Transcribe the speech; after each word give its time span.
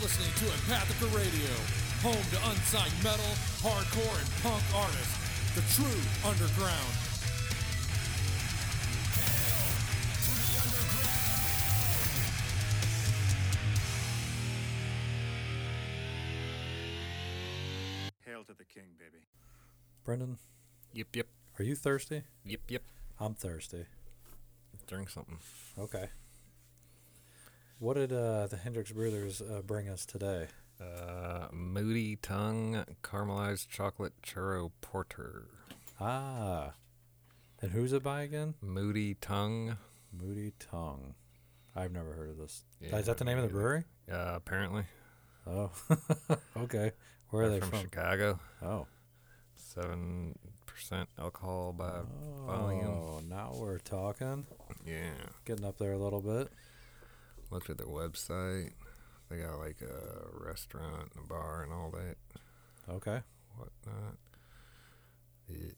You're 0.00 0.08
listening 0.08 0.32
to 0.48 0.56
Empathica 0.56 1.14
Radio, 1.14 1.52
home 2.00 2.24
to 2.32 2.48
unsigned 2.48 3.04
metal, 3.04 3.36
hardcore, 3.60 4.16
and 4.18 4.42
punk 4.42 4.64
artists. 4.74 5.52
The 5.54 5.60
true 5.76 6.00
underground. 6.24 6.96
Hail 18.24 18.44
to 18.44 18.54
the 18.54 18.64
king, 18.64 18.84
baby. 18.98 19.22
Brendan, 20.04 20.38
Yep, 20.94 21.14
yep, 21.14 21.26
are 21.58 21.64
you 21.64 21.74
thirsty? 21.74 22.22
yep, 22.44 22.60
yep. 22.68 22.82
I'm 23.18 23.34
thirsty. 23.34 23.84
Drink 24.86 25.10
something. 25.10 25.38
Okay. 25.78 26.08
What 27.80 27.94
did 27.94 28.12
uh, 28.12 28.46
the 28.46 28.58
Hendrix 28.58 28.92
Brothers 28.92 29.40
uh, 29.40 29.62
bring 29.62 29.88
us 29.88 30.04
today? 30.04 30.48
Uh, 30.78 31.46
Moody 31.50 32.16
Tongue 32.16 32.84
Caramelized 33.02 33.68
Chocolate 33.70 34.12
Churro 34.22 34.70
Porter. 34.82 35.46
Ah. 35.98 36.74
And 37.62 37.72
who's 37.72 37.94
it 37.94 38.02
by 38.02 38.20
again? 38.20 38.52
Moody 38.60 39.14
Tongue. 39.14 39.78
Moody 40.12 40.52
Tongue. 40.58 41.14
I've 41.74 41.90
never 41.90 42.12
heard 42.12 42.28
of 42.28 42.36
this. 42.36 42.64
Yeah, 42.82 42.96
Is 42.96 43.06
that 43.06 43.16
the 43.16 43.24
name 43.24 43.38
of 43.38 43.44
the 43.44 43.50
brewery? 43.50 43.84
Uh, 44.12 44.34
apparently. 44.34 44.84
Oh. 45.46 45.70
okay. 46.58 46.92
Where 47.30 47.44
are 47.44 47.48
They're 47.48 47.60
they 47.60 47.60
from, 47.60 47.70
from? 47.70 47.80
Chicago. 47.80 48.40
Oh. 48.60 48.88
Seven 49.54 50.38
percent 50.66 51.08
alcohol 51.18 51.72
by 51.72 51.92
volume. 52.46 52.86
Oh, 52.86 53.22
now 53.26 53.52
we're 53.54 53.78
talking. 53.78 54.46
Yeah. 54.86 55.12
Getting 55.46 55.64
up 55.64 55.78
there 55.78 55.92
a 55.92 55.98
little 55.98 56.20
bit. 56.20 56.50
Looked 57.50 57.70
at 57.70 57.78
their 57.78 57.86
website. 57.86 58.72
They 59.28 59.38
got 59.38 59.58
like 59.58 59.80
a 59.82 60.44
restaurant 60.44 61.12
and 61.14 61.24
a 61.24 61.26
bar 61.26 61.62
and 61.62 61.72
all 61.72 61.90
that 61.90 62.16
Okay. 62.88 63.20
whatnot. 63.56 64.16
Yeah. 65.48 65.70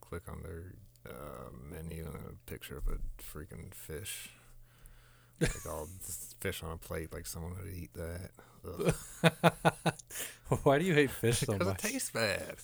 Click 0.00 0.22
on 0.28 0.42
their 0.42 0.74
uh, 1.08 1.50
menu 1.70 2.04
and 2.06 2.14
a 2.16 2.50
picture 2.50 2.76
of 2.76 2.86
a 2.88 2.98
freaking 3.22 3.72
fish. 3.74 4.30
Like 5.40 5.66
all 5.68 5.88
fish 6.40 6.62
on 6.62 6.72
a 6.72 6.76
plate, 6.76 7.12
like 7.12 7.26
someone 7.26 7.52
would 7.56 7.72
eat 7.74 7.90
that. 7.94 8.30
Why 10.62 10.78
do 10.78 10.84
you 10.84 10.94
hate 10.94 11.10
fish 11.10 11.40
so 11.40 11.52
Because 11.58 11.68
it 11.72 11.78
tastes 11.78 12.10
bad. 12.10 12.56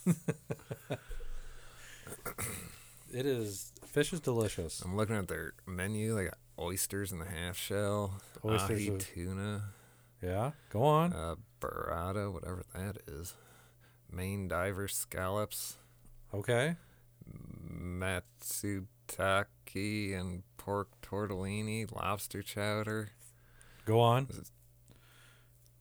It 3.12 3.24
is. 3.26 3.72
Fish 3.86 4.12
is 4.12 4.20
delicious. 4.20 4.82
I'm 4.84 4.96
looking 4.96 5.16
at 5.16 5.28
their 5.28 5.54
menu. 5.66 6.14
They 6.14 6.24
got 6.24 6.38
oysters 6.58 7.12
in 7.12 7.18
the 7.18 7.26
half 7.26 7.56
shell, 7.56 8.20
Oysters 8.44 8.88
ahi 8.88 8.98
tuna, 8.98 9.62
Yeah. 10.22 10.52
Go 10.70 10.82
on. 10.84 11.12
uh, 11.12 11.36
burrata, 11.60 12.32
whatever 12.32 12.64
that 12.74 12.98
is, 13.06 13.34
Maine 14.10 14.48
diver 14.48 14.88
scallops, 14.88 15.76
Okay. 16.34 16.76
matsutake 17.70 18.86
and 20.18 20.42
pork 20.56 20.88
tortellini, 21.02 21.90
lobster 21.94 22.42
chowder, 22.42 23.10
Go 23.84 24.00
on. 24.00 24.28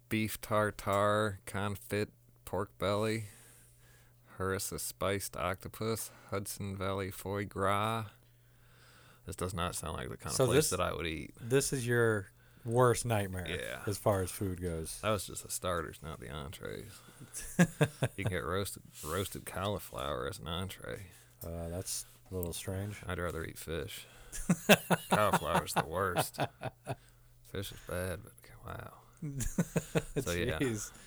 beef 0.09 0.39
tartare, 0.42 1.39
confit 1.45 2.08
pork 2.45 2.78
belly, 2.78 3.25
harissa 4.37 4.80
spiced 4.80 5.36
octopus, 5.36 6.11
Hudson 6.30 6.76
Valley 6.77 7.11
foie 7.11 7.43
gras. 7.45 8.05
This 9.27 9.36
does 9.36 9.54
not 9.54 9.76
sound 9.76 9.95
like 9.98 10.10
the 10.10 10.17
kind 10.17 10.33
So 10.36 10.45
of 10.45 10.49
place 10.49 10.58
this- 10.64 10.70
that 10.71 10.82
I 10.82 10.92
would 10.93 11.05
eat. 11.05 11.36
This 11.39 11.71
is 11.73 11.86
your 11.86 12.27
worst 12.65 13.05
nightmare. 13.05 13.45
Yeah. 13.48 13.80
As 13.86 13.98
far 13.99 14.21
as 14.23 14.32
food 14.32 14.60
goes. 14.61 14.98
That 15.04 15.11
was 15.11 15.27
just 15.27 15.43
the 15.43 15.52
starters, 15.52 15.99
not 16.02 16.20
the 16.20 16.30
entrees. 16.30 16.92
you 18.16 18.23
can 18.23 18.32
get 18.32 18.43
roasted 18.45 18.82
roasted 19.05 19.45
cauliflower 19.45 20.27
as 20.30 20.39
an 20.39 20.48
entree. 20.48 21.08
Uh, 21.45 21.70
that's 21.70 22.05
a 22.32 22.36
little 22.36 22.54
strange. 22.54 22.95
I'd 23.08 23.20
rather 23.20 23.43
eat 23.45 23.58
fish. 23.60 24.05
Cauliflower's 25.10 25.73
the 25.73 25.86
worst. 25.86 26.37
Fish 27.52 27.71
is 27.71 27.77
bad, 27.89 28.20
but 28.23 28.33
wow. 28.66 28.93
So 30.23 30.32
yeah, 30.32 30.60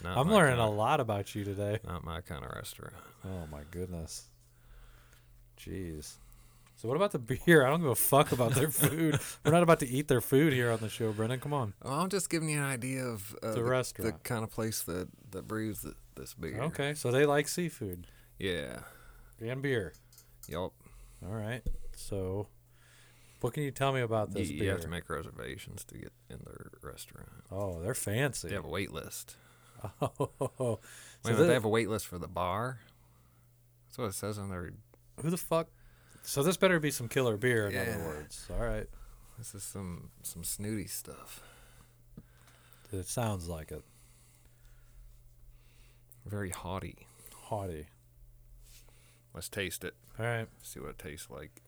I'm 0.05 0.31
learning 0.31 0.55
a 0.59 0.63
kinda- 0.63 0.67
lot 0.67 1.01
about 1.01 1.35
you 1.35 1.45
today. 1.45 1.79
Not 1.87 2.05
my 2.05 2.21
kind 2.23 2.45
of 2.45 2.51
restaurant. 2.53 2.95
Oh 3.25 3.47
my 3.51 3.61
goodness. 3.71 4.25
Jeez. 5.59 6.15
So 6.81 6.89
what 6.89 6.97
about 6.97 7.13
the 7.13 7.19
beer? 7.19 7.67
I 7.67 7.69
don't 7.69 7.81
give 7.83 7.91
a 7.91 7.95
fuck 7.95 8.33
about 8.33 8.53
their 8.55 8.71
food. 8.71 9.19
We're 9.45 9.53
not 9.53 9.63
about 9.63 9.81
to 9.81 9.87
eat 9.89 10.09
their 10.09 10.23
food 10.23 10.55
here 10.55 10.71
on 10.71 10.79
the 10.79 10.89
show, 10.89 11.13
Brendan. 11.13 11.39
Come 11.41 11.53
on. 11.53 11.75
Well, 11.85 11.93
I'm 11.93 12.09
just 12.09 12.31
giving 12.31 12.49
you 12.49 12.57
an 12.57 12.65
idea 12.65 13.05
of 13.05 13.37
uh, 13.43 13.53
The 13.53 13.63
restaurant. 13.63 14.15
the 14.15 14.19
kind 14.27 14.43
of 14.43 14.51
place 14.51 14.81
that 14.85 15.09
that 15.33 15.47
brews 15.47 15.83
th- 15.83 15.95
this 16.15 16.33
beer. 16.33 16.59
Okay, 16.63 16.95
so 16.95 17.11
they 17.11 17.27
like 17.27 17.49
seafood 17.49 18.07
Yeah. 18.39 18.79
and 19.41 19.61
beer. 19.61 19.93
Yup. 20.49 20.73
All 21.23 21.35
right. 21.35 21.61
So 21.97 22.47
what 23.43 23.53
can 23.53 23.63
you 23.63 23.73
tell 23.73 23.93
me 23.93 24.01
about 24.01 24.33
this 24.33 24.49
you 24.49 24.61
beer? 24.61 24.73
have 24.73 24.81
to 24.81 24.89
make 24.89 25.09
reservations 25.11 25.85
to 25.85 25.99
get 25.99 26.13
in 26.31 26.39
their 26.47 26.71
restaurant. 26.83 27.29
oh, 27.53 27.81
they're 27.83 27.95
fancy. 27.95 28.49
They 28.49 28.55
have 28.55 28.65
a 28.65 28.69
wait 28.69 28.91
list. 28.91 29.37
Oh, 30.01 30.79
Wait 31.25 31.37
so 31.37 31.43
a 31.43 31.47
they 31.47 31.53
have 31.53 31.65
a 31.67 31.69
wait 31.69 31.91
list 31.91 32.07
for 32.07 32.17
the 32.19 32.29
bar. 32.29 32.81
That's 33.89 33.99
what 33.99 34.07
it 34.07 34.15
says 34.15 34.39
on 34.39 34.49
their. 34.49 34.71
who 35.21 35.29
the 35.29 35.37
fuck? 35.37 35.69
So 36.23 36.43
this 36.43 36.57
better 36.57 36.79
be 36.79 36.91
some 36.91 37.09
killer 37.09 37.37
beer, 37.37 37.69
in 37.69 37.77
other 37.77 38.05
words. 38.05 38.47
All 38.51 38.65
right. 38.65 38.87
This 39.39 39.55
is 39.55 39.63
some 39.63 40.11
some 40.23 40.45
snooty 40.45 40.87
stuff. 40.87 41.41
It 42.93 43.07
sounds 43.07 43.49
like 43.49 43.71
it. 43.73 43.83
Very 46.27 46.51
haughty. 46.51 47.07
Haughty. 47.35 47.87
Let's 49.35 49.49
taste 49.49 49.83
it. 49.85 49.95
All 50.19 50.27
right. 50.27 50.49
See 50.63 50.79
what 50.81 50.91
it 50.91 50.99
tastes 50.99 51.29
like. 51.31 51.63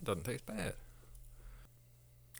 It 0.00 0.04
doesn't 0.04 0.24
taste 0.24 0.46
bad. 0.46 0.74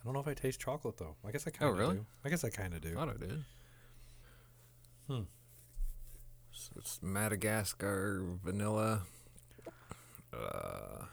I 0.01 0.05
don't 0.05 0.15
know 0.15 0.21
if 0.21 0.29
I 0.29 0.35
taste 0.35 0.61
chocolate 0.61 0.97
though. 0.99 1.17
I 1.27 1.31
guess 1.31 1.47
I 1.47 1.51
kind 1.51 1.71
of 1.71 1.77
Oh, 1.77 1.81
really? 1.81 1.97
do. 1.97 2.07
I 2.25 2.29
guess 2.29 2.45
I 2.45 2.51
kind 2.51 2.75
of 2.75 2.81
do. 2.81 2.95
Thought 2.95 3.09
I 3.11 3.17
did. 3.17 3.45
Hmm. 5.07 5.23
So 6.53 6.71
it's 6.77 7.01
Madagascar 7.03 8.23
vanilla, 8.43 9.03
uh, 10.35 11.05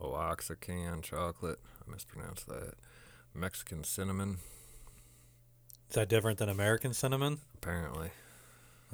Oaxacan 0.00 1.02
chocolate. 1.02 1.58
I 1.86 1.90
mispronounced 1.90 2.46
that. 2.48 2.74
Mexican 3.34 3.84
cinnamon, 3.84 4.38
Is 5.88 5.94
that 5.94 6.08
different 6.08 6.38
than 6.38 6.48
American 6.48 6.92
cinnamon? 6.94 7.38
apparently. 7.54 8.10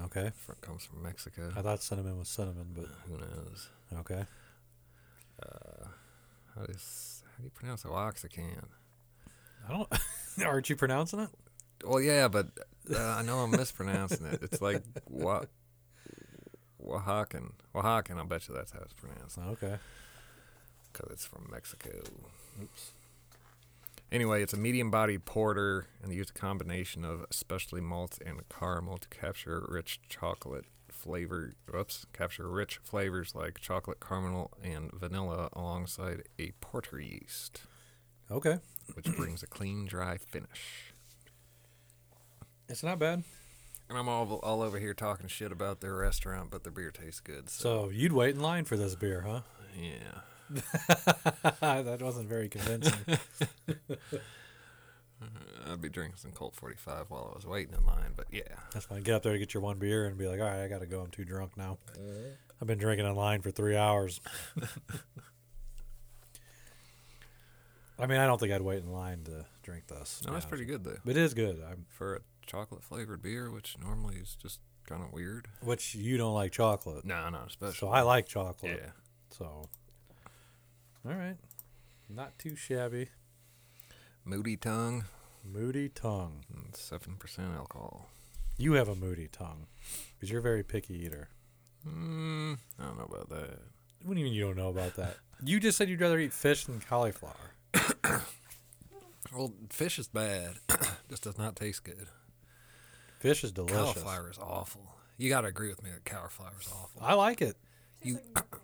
Okay. 0.00 0.32
Fr- 0.36 0.52
Comes 0.60 0.84
from 0.84 1.02
Mexico. 1.02 1.52
I 1.56 1.62
thought 1.62 1.82
cinnamon 1.82 2.18
was 2.18 2.28
cinnamon, 2.28 2.66
but 2.74 2.86
Who 3.08 3.16
knows? 3.18 3.68
okay. 4.00 4.24
Uh, 5.42 5.86
how, 6.54 6.66
does, 6.66 7.22
how 7.30 7.38
do 7.38 7.44
you 7.44 7.50
pronounce 7.50 7.84
Oaxacan? 7.84 8.64
I 9.68 9.72
don't. 9.72 9.88
Aren't 10.44 10.68
you 10.68 10.76
pronouncing 10.76 11.20
it? 11.20 11.28
Well, 11.84 12.00
yeah, 12.00 12.28
but 12.28 12.48
uh, 12.94 12.98
I 13.00 13.22
know 13.22 13.38
I'm 13.38 13.50
mispronouncing 13.52 14.26
it. 14.26 14.40
It's 14.42 14.60
like 14.60 14.82
wa- 15.08 15.44
Oaxacan. 16.84 17.52
Oaxacan, 17.74 18.18
I'll 18.18 18.24
bet 18.26 18.48
you 18.48 18.54
that's 18.54 18.72
how 18.72 18.80
it's 18.80 18.92
pronounced. 18.94 19.38
Okay. 19.38 19.76
because 20.92 21.10
it's 21.12 21.24
from 21.26 21.48
Mexico. 21.50 21.90
Oops. 22.62 22.92
Anyway, 24.12 24.42
it's 24.42 24.52
a 24.52 24.56
medium-bodied 24.56 25.24
porter, 25.24 25.86
and 26.02 26.12
they 26.12 26.16
use 26.16 26.30
a 26.30 26.34
combination 26.38 27.04
of 27.04 27.26
specialty 27.30 27.82
malts 27.82 28.18
and 28.24 28.40
caramel 28.48 28.98
to 28.98 29.08
capture 29.08 29.64
rich 29.68 29.98
chocolate 30.08 30.66
flavor. 30.88 31.54
Whoops, 31.72 32.06
capture 32.12 32.48
rich 32.48 32.78
flavors 32.84 33.34
like 33.34 33.58
chocolate, 33.58 33.98
caramel, 33.98 34.52
and 34.62 34.92
vanilla, 34.92 35.48
alongside 35.54 36.22
a 36.38 36.52
porter 36.60 37.00
yeast, 37.00 37.62
Okay. 38.30 38.58
which 38.94 39.06
brings 39.16 39.42
a 39.42 39.46
clean, 39.48 39.84
dry 39.86 40.16
finish. 40.18 40.92
It's 42.68 42.84
not 42.84 42.98
bad. 43.00 43.24
And 43.88 43.98
I'm 43.98 44.08
all 44.08 44.40
all 44.42 44.62
over 44.62 44.78
here 44.78 44.94
talking 44.94 45.28
shit 45.28 45.52
about 45.52 45.80
their 45.80 45.94
restaurant, 45.94 46.50
but 46.50 46.62
their 46.62 46.72
beer 46.72 46.90
tastes 46.90 47.20
good. 47.20 47.50
So, 47.50 47.86
So 47.86 47.90
you'd 47.90 48.12
wait 48.12 48.34
in 48.34 48.40
line 48.40 48.64
for 48.64 48.76
this 48.76 48.94
beer, 48.94 49.22
huh? 49.26 49.40
yeah. 49.78 50.20
that 51.82 52.00
wasn't 52.00 52.28
very 52.28 52.48
convincing. 52.48 52.94
I'd 55.66 55.80
be 55.80 55.88
drinking 55.88 56.18
some 56.18 56.32
Colt 56.32 56.54
45 56.54 57.06
while 57.08 57.30
I 57.32 57.36
was 57.36 57.46
waiting 57.46 57.74
in 57.74 57.84
line, 57.86 58.12
but 58.14 58.26
yeah. 58.30 58.42
That's 58.72 58.84
fine. 58.86 59.02
Get 59.02 59.14
up 59.14 59.22
there 59.22 59.32
to 59.32 59.38
get 59.38 59.54
your 59.54 59.62
one 59.62 59.78
beer 59.78 60.06
and 60.06 60.18
be 60.18 60.26
like, 60.28 60.40
all 60.40 60.46
right, 60.46 60.62
I 60.62 60.68
got 60.68 60.80
to 60.80 60.86
go. 60.86 61.00
I'm 61.00 61.10
too 61.10 61.24
drunk 61.24 61.56
now. 61.56 61.78
Mm-hmm. 61.98 62.28
I've 62.60 62.68
been 62.68 62.78
drinking 62.78 63.06
in 63.06 63.14
line 63.14 63.40
for 63.40 63.50
three 63.50 63.76
hours. 63.76 64.20
I 67.98 68.06
mean, 68.06 68.18
I 68.18 68.26
don't 68.26 68.38
think 68.38 68.52
I'd 68.52 68.60
wait 68.62 68.82
in 68.82 68.92
line 68.92 69.24
to 69.24 69.46
drink 69.62 69.86
this. 69.86 70.20
No, 70.24 70.32
that's 70.32 70.44
honest 70.44 70.48
pretty 70.48 70.64
good 70.64 70.84
though. 70.84 70.96
But 71.04 71.16
it 71.16 71.22
is 71.22 71.34
good. 71.34 71.62
I'm, 71.68 71.86
for 71.88 72.16
a 72.16 72.20
chocolate 72.46 72.82
flavored 72.82 73.22
beer, 73.22 73.50
which 73.50 73.76
normally 73.80 74.16
is 74.16 74.36
just 74.40 74.60
kind 74.86 75.02
of 75.02 75.12
weird. 75.12 75.48
which 75.62 75.94
you 75.94 76.16
don't 76.16 76.34
like 76.34 76.52
chocolate. 76.52 77.04
No, 77.04 77.28
not 77.30 77.46
especially. 77.48 77.78
So 77.78 77.88
I 77.88 78.02
like 78.02 78.26
chocolate. 78.26 78.80
Yeah. 78.82 78.90
So, 79.30 79.68
all 81.06 81.14
right. 81.14 81.36
Not 82.08 82.38
too 82.38 82.54
shabby. 82.56 83.08
Moody 84.24 84.56
tongue. 84.56 85.04
Moody 85.44 85.88
tongue. 85.88 86.44
Seven 86.74 87.16
percent 87.16 87.54
alcohol. 87.56 88.08
You 88.56 88.74
have 88.74 88.88
a 88.88 88.94
moody 88.94 89.28
tongue 89.28 89.66
because 90.14 90.30
you're 90.30 90.40
a 90.40 90.42
very 90.42 90.62
picky 90.62 90.94
eater. 91.04 91.28
Mm, 91.86 92.58
I 92.78 92.84
don't 92.84 92.98
know 92.98 93.04
about 93.04 93.28
that. 93.30 93.58
What 94.04 94.14
do 94.14 94.20
you 94.20 94.24
mean 94.26 94.34
you 94.34 94.42
don't 94.44 94.56
know 94.56 94.68
about 94.68 94.96
that? 94.96 95.16
You 95.44 95.58
just 95.60 95.76
said 95.76 95.88
you'd 95.90 96.00
rather 96.00 96.18
eat 96.20 96.32
fish 96.32 96.64
than 96.64 96.80
cauliflower. 96.80 97.34
Well, 99.36 99.52
fish 99.68 99.98
is 99.98 100.06
bad. 100.06 100.54
Just 101.10 101.24
does 101.24 101.36
not 101.36 101.56
taste 101.56 101.82
good. 101.84 102.06
Fish 103.24 103.42
is 103.42 103.52
delicious. 103.52 103.78
Cauliflower 103.78 104.30
is 104.30 104.38
awful. 104.38 104.94
You 105.16 105.30
got 105.30 105.40
to 105.42 105.46
agree 105.46 105.70
with 105.70 105.82
me 105.82 105.88
that 105.90 106.04
cauliflower 106.04 106.52
is 106.60 106.68
awful. 106.70 107.00
I 107.02 107.14
like 107.14 107.40
it. 107.40 107.56
You- 108.02 108.16
Tastes 108.16 108.28
like 108.34 108.44
nothing. 108.52 108.60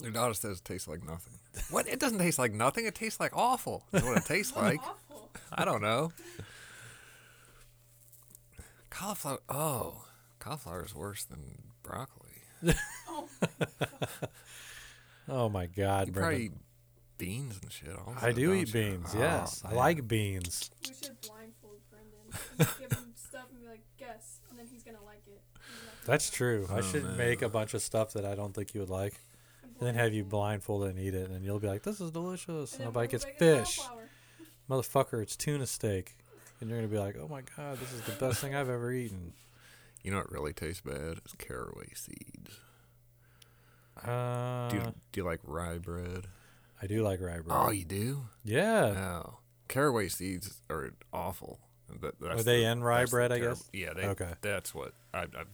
Your 0.00 0.10
daughter 0.10 0.32
says 0.34 0.58
it 0.58 0.64
tastes 0.64 0.88
like 0.88 1.04
nothing. 1.06 1.34
What? 1.70 1.86
It 1.86 2.00
doesn't 2.00 2.18
taste 2.18 2.38
like 2.38 2.54
nothing. 2.54 2.86
It 2.86 2.94
tastes 2.94 3.20
like 3.20 3.36
awful. 3.36 3.84
Is 3.92 4.02
what 4.04 4.16
it 4.16 4.24
tastes 4.24 4.56
like. 4.56 4.80
Awful. 4.80 5.30
I 5.52 5.66
don't 5.66 5.82
know. 5.82 6.12
Cauliflower. 8.88 9.38
Oh, 9.50 10.04
cauliflower 10.38 10.82
is 10.84 10.94
worse 10.94 11.24
than 11.24 11.40
broccoli. 11.82 12.42
Oh, 13.08 13.28
Oh 15.28 15.48
my 15.50 15.66
God, 15.66 16.06
You 16.06 16.12
Brendan. 16.12 16.14
probably 16.14 16.44
eat 16.46 16.52
beans 17.18 17.58
and 17.60 17.70
shit. 17.72 17.90
Also, 17.90 18.24
I 18.26 18.32
do 18.32 18.46
don't 18.46 18.56
eat 18.56 18.68
you? 18.68 18.72
beans. 18.72 19.10
Oh, 19.14 19.18
yes, 19.18 19.62
I 19.64 19.68
man. 19.68 19.76
like 19.76 20.08
beans. 20.08 20.70
we 20.88 20.94
should 20.94 21.20
blindfold 21.20 21.80
Brendan. 21.90 22.74
Give 22.78 22.92
him 22.96 23.12
stuff 23.16 23.46
and 23.50 23.60
be 23.60 23.66
like, 23.66 23.82
guess, 23.98 24.38
and 24.50 24.58
then 24.58 24.66
he's 24.70 24.84
gonna 24.84 25.02
like 25.04 25.22
it. 25.26 25.42
He's 25.54 25.86
not 25.86 25.86
gonna 25.86 25.94
That's 26.06 26.30
true. 26.30 26.66
I 26.70 26.78
Oh, 26.78 26.82
should 26.82 27.04
man. 27.04 27.16
make 27.16 27.42
a 27.42 27.48
bunch 27.48 27.74
of 27.74 27.82
stuff 27.82 28.12
that 28.14 28.24
I 28.24 28.34
don't 28.34 28.54
think 28.54 28.74
you 28.74 28.80
would 28.80 28.90
like, 28.90 29.14
and 29.62 29.86
then 29.86 29.94
have 29.96 30.14
you 30.14 30.24
blindfolded 30.24 30.90
and 30.90 30.98
eat 30.98 31.14
it, 31.14 31.30
and 31.30 31.44
you'll 31.44 31.58
be 31.58 31.66
like, 31.68 31.82
"This 31.82 32.00
is 32.00 32.10
delicious." 32.10 32.72
And 32.72 32.80
then 32.80 32.86
I'll 32.86 32.92
be 32.92 32.98
like, 33.00 33.12
"It's 33.14 33.24
fish, 33.38 33.80
motherfucker! 34.70 35.22
It's 35.22 35.36
tuna 35.36 35.66
steak," 35.66 36.16
and 36.60 36.70
you're 36.70 36.78
gonna 36.78 36.88
be 36.88 36.98
like, 36.98 37.16
"Oh 37.16 37.28
my 37.28 37.42
God, 37.56 37.78
this 37.78 37.92
is 37.92 38.00
the 38.02 38.12
best 38.12 38.40
thing 38.40 38.54
I've 38.54 38.68
ever 38.70 38.92
eaten." 38.92 39.32
You 40.02 40.12
know 40.12 40.18
what 40.18 40.30
really 40.30 40.52
tastes 40.52 40.80
bad? 40.82 41.18
It's 41.24 41.34
caraway 41.34 41.88
seeds. 41.94 42.60
Uh, 44.04 44.68
Do 44.68 44.76
you, 44.76 44.82
do 45.12 45.20
you 45.20 45.24
like 45.24 45.40
rye 45.42 45.78
bread? 45.78 46.26
I 46.80 46.86
do 46.86 47.02
like 47.02 47.20
rye 47.20 47.40
bread. 47.40 47.44
Oh, 47.58 47.70
you 47.70 47.84
do? 47.84 48.26
yeah, 48.44 48.92
No. 48.92 49.38
Caraway 49.68 50.08
seeds 50.08 50.60
are 50.70 50.92
awful. 51.12 51.58
That, 52.00 52.20
that's 52.20 52.40
Are 52.40 52.44
they 52.44 52.60
the- 52.60 52.70
in 52.70 52.84
rye 52.84 53.00
that's 53.00 53.10
the 53.10 53.16
bread, 53.16 53.32
I 53.32 53.38
guess? 53.40 53.68
Yeah. 53.72 53.94
They, 53.94 54.04
Okay. 54.08 54.30
That's 54.42 54.74
what 54.74 54.92
I, 55.14 55.22
I 55.22 55.44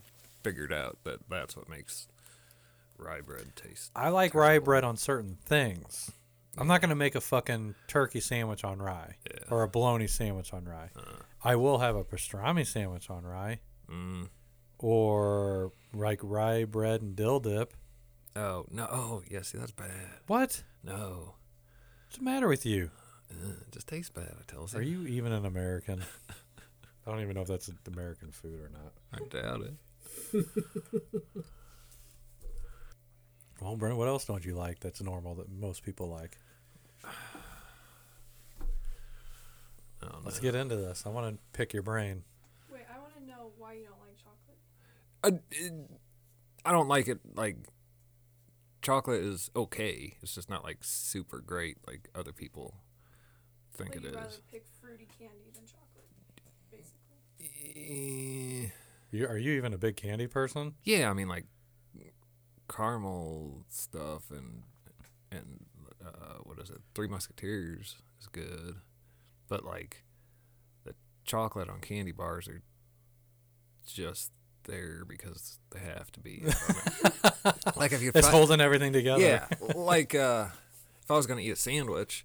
figured 0.42 0.72
out. 0.72 0.98
That 1.04 1.20
that's 1.28 1.56
what 1.56 1.68
makes 1.68 2.08
rye 2.98 3.20
bread 3.20 3.54
taste. 3.56 3.90
I 3.94 4.08
like 4.08 4.34
rye 4.34 4.58
bread 4.58 4.84
on 4.84 4.96
certain 4.96 5.38
things. 5.44 6.10
I'm 6.58 6.66
not 6.66 6.80
gonna 6.80 6.94
make 6.94 7.14
a 7.14 7.20
fucking 7.20 7.74
turkey 7.88 8.20
sandwich 8.20 8.64
on 8.64 8.80
rye 8.80 9.16
Yeah. 9.30 9.44
or 9.50 9.62
a 9.62 9.68
bologna 9.68 10.06
sandwich 10.06 10.52
on 10.52 10.64
rye. 10.66 10.90
Uh, 10.96 11.22
I 11.42 11.56
will 11.56 11.78
have 11.78 11.96
a 11.96 12.04
pastrami 12.04 12.66
sandwich 12.66 13.08
on 13.08 13.24
rye 13.24 13.60
mm. 13.90 14.28
or 14.78 15.72
like 15.94 16.20
rye 16.22 16.64
bread 16.64 17.02
and 17.02 17.16
dill 17.16 17.40
dip. 17.40 17.74
Oh 18.36 18.66
no! 18.70 18.86
Oh 18.90 19.22
yeah. 19.30 19.42
See, 19.42 19.58
that's 19.58 19.72
bad. 19.72 19.90
What? 20.26 20.62
No. 20.82 21.34
What's 22.06 22.18
the 22.18 22.24
matter 22.24 22.48
with 22.48 22.66
you? 22.66 22.90
Uh, 23.30 23.52
it 23.66 23.72
just 23.72 23.88
tastes 23.88 24.10
bad. 24.10 24.34
I 24.38 24.42
tell 24.46 24.64
us 24.64 24.74
Are 24.74 24.82
you 24.82 25.06
even 25.06 25.32
an 25.32 25.46
American? 25.46 26.04
I 27.06 27.10
don't 27.10 27.20
even 27.20 27.34
know 27.34 27.42
if 27.42 27.48
that's 27.48 27.70
American 27.86 28.30
food 28.30 28.60
or 28.60 28.70
not. 28.70 28.92
I 29.12 29.18
doubt 29.28 29.62
it. 29.62 29.74
Well, 33.60 33.76
Brent, 33.76 33.96
what 33.96 34.08
else 34.08 34.24
don't 34.24 34.44
you 34.44 34.56
like 34.56 34.80
that's 34.80 35.00
normal 35.00 35.36
that 35.36 35.48
most 35.48 35.84
people 35.84 36.08
like? 36.08 36.36
Oh, 40.02 40.08
Let's 40.24 40.40
get 40.40 40.54
into 40.56 40.74
this. 40.74 41.04
I 41.06 41.10
want 41.10 41.32
to 41.36 41.40
pick 41.56 41.72
your 41.72 41.82
brain. 41.84 42.24
Wait, 42.72 42.82
I 42.92 42.98
want 42.98 43.14
to 43.14 43.24
know 43.24 43.52
why 43.56 43.74
you 43.74 43.84
don't 43.84 44.00
like 44.00 44.16
chocolate. 44.16 44.58
I, 45.22 45.28
it- 45.52 45.90
I 46.64 46.72
don't 46.72 46.88
like 46.88 47.06
it. 47.08 47.20
Like 47.36 47.56
chocolate 48.82 49.20
is 49.22 49.48
okay. 49.54 50.16
It's 50.22 50.34
just 50.34 50.50
not 50.50 50.64
like 50.64 50.78
super 50.80 51.38
great 51.40 51.76
like 51.86 52.08
other 52.16 52.32
people 52.32 52.74
think 53.72 53.90
Like 53.90 53.98
it 53.98 54.04
you'd 54.04 54.14
rather 54.16 54.36
pick 54.50 54.64
fruity 54.80 55.06
candy 55.18 55.50
than 55.54 55.64
chocolate, 55.66 56.08
basically. 56.70 58.66
Eh, 58.66 58.70
You, 59.12 59.26
are 59.28 59.36
you 59.38 59.52
even 59.52 59.72
a 59.74 59.78
big 59.78 59.96
candy 59.96 60.26
person? 60.26 60.74
Yeah, 60.82 61.08
I 61.10 61.12
mean 61.12 61.28
like 61.28 61.44
caramel 62.68 63.64
stuff 63.68 64.30
and 64.30 64.62
and 65.30 65.64
uh, 66.04 66.38
what 66.44 66.58
is 66.58 66.70
it? 66.70 66.78
Three 66.94 67.08
Musketeers 67.08 67.96
is 68.20 68.26
good, 68.28 68.76
but 69.48 69.64
like 69.64 70.04
the 70.84 70.94
chocolate 71.24 71.68
on 71.68 71.80
candy 71.80 72.12
bars 72.12 72.48
are 72.48 72.62
just 73.86 74.30
there 74.64 75.04
because 75.06 75.58
they 75.70 75.80
have 75.80 76.10
to 76.12 76.20
be. 76.20 76.42
like 77.76 77.92
if 77.92 78.00
you 78.02 78.12
It's 78.14 78.26
fi- 78.26 78.32
holding 78.32 78.60
everything 78.60 78.92
together. 78.92 79.22
yeah, 79.22 79.46
like 79.74 80.14
uh, 80.14 80.46
if 81.02 81.10
I 81.10 81.14
was 81.16 81.26
gonna 81.26 81.40
eat 81.42 81.50
a 81.50 81.56
sandwich, 81.56 82.24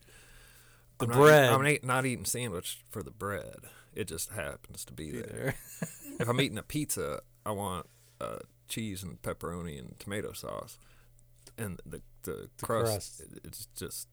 The 1.00 1.06
I'm 1.06 1.12
not, 1.12 1.18
bread. 1.20 1.50
I'm 1.54 1.64
not, 1.64 1.84
not 1.84 2.06
eating 2.06 2.26
sandwich 2.26 2.80
for 2.90 3.04
the 3.04 3.12
bread. 3.12 3.58
It 3.94 4.08
just 4.08 4.30
happens 4.32 4.86
to 4.86 4.94
Be 4.94 5.12
there. 5.12 5.56
if 6.20 6.28
I'm 6.28 6.40
eating 6.42 6.58
a 6.58 6.64
pizza, 6.64 7.22
I 7.46 7.52
want 7.52 7.88
uh, 8.20 8.40
cheese 8.68 9.04
and 9.04 9.22
pepperoni 9.22 9.80
and 9.80 9.98
tomato 10.00 10.34
sauce, 10.34 10.78
and 11.58 11.80
the 11.86 12.02
the, 12.24 12.50
crust, 12.62 13.20
crust. 13.20 13.24
it's 13.44 13.68
just 13.78 14.08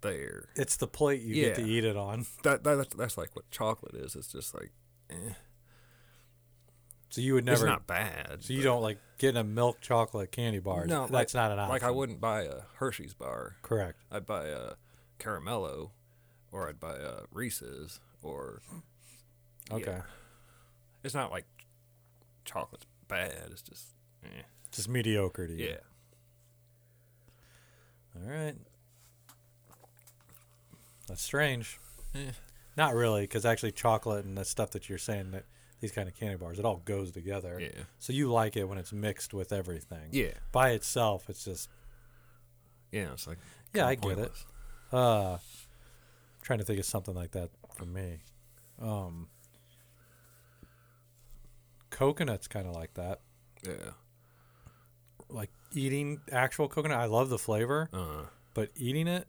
there. 0.00 0.48
It's 0.56 0.76
the 0.76 0.86
plate 0.88 1.22
you 1.22 1.34
get 1.34 1.56
to 1.56 1.62
eat 1.64 1.84
it 1.84 1.96
on. 1.96 2.26
That, 2.42 2.64
that 2.64 2.76
that's, 2.76 2.94
that's 2.94 3.18
like 3.18 3.36
what 3.36 3.50
chocolate 3.50 3.94
is. 3.94 4.16
It's 4.16 4.32
just 4.32 4.54
like, 4.54 4.72
eh. 5.10 5.34
So 7.10 7.20
you 7.20 7.34
would 7.34 7.44
never. 7.44 7.64
it's 7.64 7.70
not 7.70 7.86
bad. 7.86 8.38
so 8.40 8.52
you 8.52 8.62
don't 8.62 8.82
like 8.82 8.98
getting 9.18 9.36
a 9.40 9.44
milk 9.44 9.80
chocolate 9.80 10.30
candy 10.30 10.60
bar. 10.60 10.86
No, 10.86 11.02
that's 11.08 11.34
like- 11.34 11.34
not 11.34 11.52
an 11.52 11.58
option. 11.58 11.72
like 11.72 11.82
I 11.82 11.90
wouldn't 11.90 12.20
buy 12.20 12.42
a 12.42 12.62
Hershey's 12.76 13.14
bar. 13.14 13.56
Correct. 13.62 13.98
I'd 14.10 14.26
buy 14.26 14.46
a 14.46 14.72
caramello, 15.18 15.90
or 16.52 16.68
I'd 16.68 16.78
buy 16.80 16.96
a 16.96 17.22
Reese's, 17.32 18.00
or 18.22 18.62
Okay. 19.72 19.90
yeah. 19.90 20.02
It's 21.02 21.14
not 21.14 21.30
like 21.30 21.46
chocolate's 22.44 22.86
bad. 23.08 23.32
It's 23.50 23.62
just, 23.62 23.86
eh. 24.24 24.42
Just 24.70 24.88
mediocre 24.88 25.46
to 25.46 25.52
you. 25.54 25.66
yeah. 25.70 25.76
All 28.16 28.28
right. 28.30 28.56
That's 31.08 31.22
strange. 31.22 31.78
Eh. 32.14 32.30
Not 32.76 32.94
really, 32.94 33.22
because 33.22 33.44
actually, 33.44 33.72
chocolate 33.72 34.24
and 34.24 34.36
the 34.38 34.44
stuff 34.44 34.70
that 34.72 34.88
you're 34.88 34.98
saying 34.98 35.32
that 35.32 35.44
these 35.80 35.92
kind 35.92 36.08
of 36.08 36.14
candy 36.14 36.36
bars, 36.36 36.58
it 36.58 36.64
all 36.64 36.82
goes 36.84 37.10
together. 37.10 37.58
Yeah. 37.60 37.82
So 37.98 38.12
you 38.12 38.30
like 38.30 38.56
it 38.56 38.64
when 38.68 38.78
it's 38.78 38.92
mixed 38.92 39.32
with 39.34 39.52
everything. 39.52 40.08
Yeah. 40.12 40.32
By 40.52 40.70
itself, 40.70 41.28
it's 41.28 41.44
just 41.44 41.68
Yeah. 42.92 43.12
It's 43.12 43.26
like 43.26 43.38
Yeah, 43.74 43.86
I 43.86 43.94
get 43.94 44.18
it. 44.18 44.32
uh 44.92 45.38
trying 46.42 46.58
to 46.58 46.64
think 46.64 46.78
of 46.78 46.84
something 46.86 47.14
like 47.14 47.30
that 47.32 47.50
for 47.74 47.86
me. 47.86 48.18
Um 48.80 49.28
coconut's 52.00 52.48
kind 52.48 52.66
of 52.66 52.74
like 52.74 52.94
that. 52.94 53.20
Yeah. 53.62 53.92
Like 55.28 55.50
eating 55.74 56.20
actual 56.32 56.66
coconut, 56.66 56.98
I 56.98 57.04
love 57.04 57.28
the 57.28 57.38
flavor, 57.38 57.90
Uh, 57.92 58.22
but 58.54 58.70
eating 58.74 59.06
it, 59.06 59.28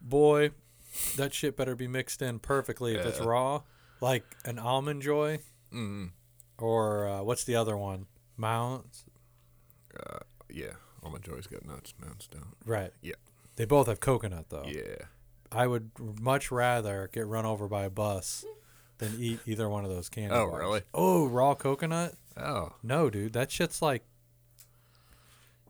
boy, 0.00 0.50
that 1.16 1.32
shit 1.32 1.56
better 1.56 1.76
be 1.76 1.86
mixed 1.86 2.20
in 2.20 2.40
perfectly 2.40 2.96
if 2.96 3.06
it's 3.06 3.20
raw. 3.20 3.62
Like 4.00 4.24
an 4.44 4.58
almond 4.58 5.02
joy 5.02 5.38
mm, 5.72 6.10
or 6.58 7.06
uh, 7.06 7.22
what's 7.22 7.44
the 7.44 7.54
other 7.54 7.76
one? 7.76 8.06
Mounds. 8.36 9.04
uh, 9.98 10.18
yeah. 10.50 10.72
Almond 11.04 11.24
Joy's 11.24 11.46
got 11.46 11.64
nuts, 11.64 11.94
Mounds 12.00 12.26
don't. 12.28 12.54
Right. 12.64 12.92
Yeah. 13.00 13.14
They 13.56 13.64
both 13.64 13.86
have 13.86 14.00
coconut 14.00 14.46
though. 14.50 14.64
Yeah. 14.66 15.06
I 15.52 15.66
would 15.68 15.90
much 16.20 16.50
rather 16.50 17.08
get 17.12 17.26
run 17.26 17.46
over 17.46 17.68
by 17.68 17.84
a 17.84 17.90
bus 17.90 18.44
than 19.02 19.16
eat 19.20 19.40
either 19.46 19.68
one 19.68 19.84
of 19.84 19.90
those 19.90 20.08
candy 20.08 20.34
Oh, 20.34 20.48
bars. 20.48 20.60
really? 20.60 20.82
Oh, 20.94 21.26
raw 21.26 21.54
coconut? 21.54 22.14
Oh. 22.36 22.72
No, 22.82 23.10
dude, 23.10 23.32
that 23.34 23.50
shit's 23.50 23.82
like 23.82 24.04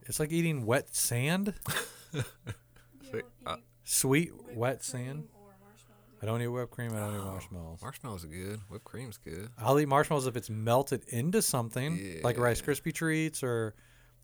it's 0.05 0.19
like 0.19 0.31
eating 0.31 0.65
wet 0.65 0.93
sand, 0.95 1.53
You 2.13 3.21
uh, 3.45 3.57
sweet 3.83 4.31
wet 4.55 4.83
sand. 4.83 5.27
Marshmallows. 5.33 6.19
I 6.21 6.25
don't 6.25 6.41
eat 6.41 6.47
whipped 6.47 6.71
cream. 6.71 6.91
I 6.93 6.99
don't 6.99 7.15
eat 7.15 7.19
Oh, 7.21 7.25
marshmallows. 7.31 7.79
Marshmallows 7.81 8.25
are 8.25 8.27
good. 8.27 8.59
Whipped 8.69 8.83
cream's 8.85 9.17
good. 9.17 9.49
I'll 9.57 9.79
eat 9.79 9.87
marshmallows 9.87 10.27
if 10.27 10.35
it's 10.35 10.49
melted 10.49 11.03
into 11.09 11.41
something, 11.41 12.19
like 12.23 12.37
Rice 12.37 12.59
Yeah. 12.61 12.65
Krispie 12.73 12.93
treats, 12.93 13.43
or 13.43 13.75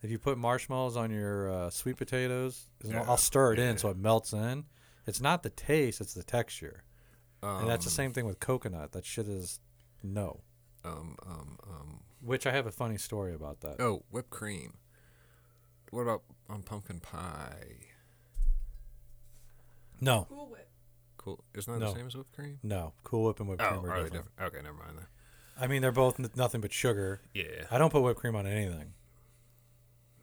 if 0.01 0.09
you 0.09 0.17
put 0.19 0.37
marshmallows 0.37 0.97
on 0.97 1.11
your 1.11 1.51
uh, 1.51 1.69
sweet 1.69 1.97
potatoes. 1.97 2.67
as 2.83 2.91
long- 2.91 3.03
Yeah, 3.03 3.09
I'll 3.09 3.17
stir 3.17 3.53
it 3.53 3.59
in 3.59 3.77
so 3.77 3.89
it 3.89 3.97
melts 3.97 4.33
in. 4.33 4.65
It's 5.07 5.21
not 5.21 5.43
the 5.43 5.49
taste; 5.49 6.01
it's 6.01 6.13
the 6.13 6.23
texture, 6.23 6.83
Um, 7.41 7.61
and 7.61 7.69
that's 7.69 7.85
the 7.85 7.91
same 7.91 8.11
thing 8.13 8.25
with 8.25 8.39
coconut. 8.39 8.91
That 8.91 9.05
shit 9.05 9.27
is 9.27 9.59
no. 10.03 10.41
Um, 10.83 11.15
um, 11.25 11.57
um. 11.69 11.99
Which 12.21 12.45
I 12.45 12.51
have 12.51 12.65
a 12.65 12.71
funny 12.71 12.97
story 12.97 13.33
about 13.33 13.61
that. 13.61 13.79
Oh, 13.79 14.03
whipped 14.11 14.29
cream. 14.29 14.73
What 15.91 16.01
about 16.01 16.23
on 16.49 16.63
pumpkin 16.63 16.99
pie? 16.99 17.77
No, 20.01 20.25
Cool 20.29 20.47
Whip. 20.49 20.69
Cool. 21.17 21.43
Isn't 21.53 21.73
that 21.73 21.79
No. 21.79 21.91
the 21.91 21.97
same 21.97 22.07
as 22.07 22.15
whipped 22.15 22.33
cream? 22.33 22.59
No, 22.63 22.93
Cool 23.03 23.25
Whip 23.25 23.39
and 23.39 23.49
whipped 23.49 23.61
Oh, 23.61 23.67
cream 23.79 23.85
are 23.85 23.89
are 23.91 23.97
they 23.99 24.03
different. 24.09 24.25
different? 24.37 24.53
Okay, 24.55 24.63
never 24.63 24.77
mind 24.77 24.97
then. 24.97 25.07
I 25.59 25.67
mean, 25.67 25.81
they're 25.81 25.91
both 25.91 26.19
n- 26.19 26.29
nothing 26.35 26.61
but 26.61 26.71
sugar. 26.71 27.21
Yeah. 27.33 27.65
I 27.69 27.77
don't 27.77 27.89
put 27.91 28.01
whipped 28.01 28.19
cream 28.21 28.35
on 28.35 28.47
anything. 28.47 28.93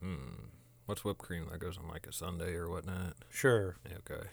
Hmm. 0.00 0.44
What's 0.86 1.04
whipped 1.04 1.18
cream 1.20 1.46
that 1.50 1.58
goes 1.58 1.76
on 1.78 1.88
like 1.88 2.06
a 2.06 2.12
Sunday 2.12 2.54
or 2.54 2.70
whatnot? 2.70 3.14
Sure. 3.28 3.76
Yeah, 3.88 3.96
Okay. 3.98 4.28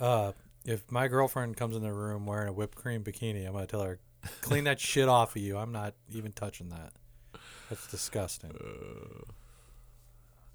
Uh, 0.00 0.32
if 0.64 0.90
my 0.90 1.08
girlfriend 1.08 1.56
comes 1.56 1.76
in 1.76 1.82
the 1.82 1.92
room 1.92 2.26
wearing 2.26 2.48
a 2.48 2.52
whipped 2.52 2.76
cream 2.76 3.02
bikini, 3.02 3.46
I'm 3.46 3.52
gonna 3.52 3.66
tell 3.66 3.82
her, 3.82 3.98
clean 4.40 4.64
that 4.64 4.78
shit 4.80 5.08
off 5.08 5.34
of 5.36 5.42
you. 5.42 5.56
I'm 5.58 5.72
not 5.72 5.94
even 6.12 6.32
touching 6.32 6.68
that. 6.70 6.92
That's 7.68 7.86
disgusting. 7.90 8.52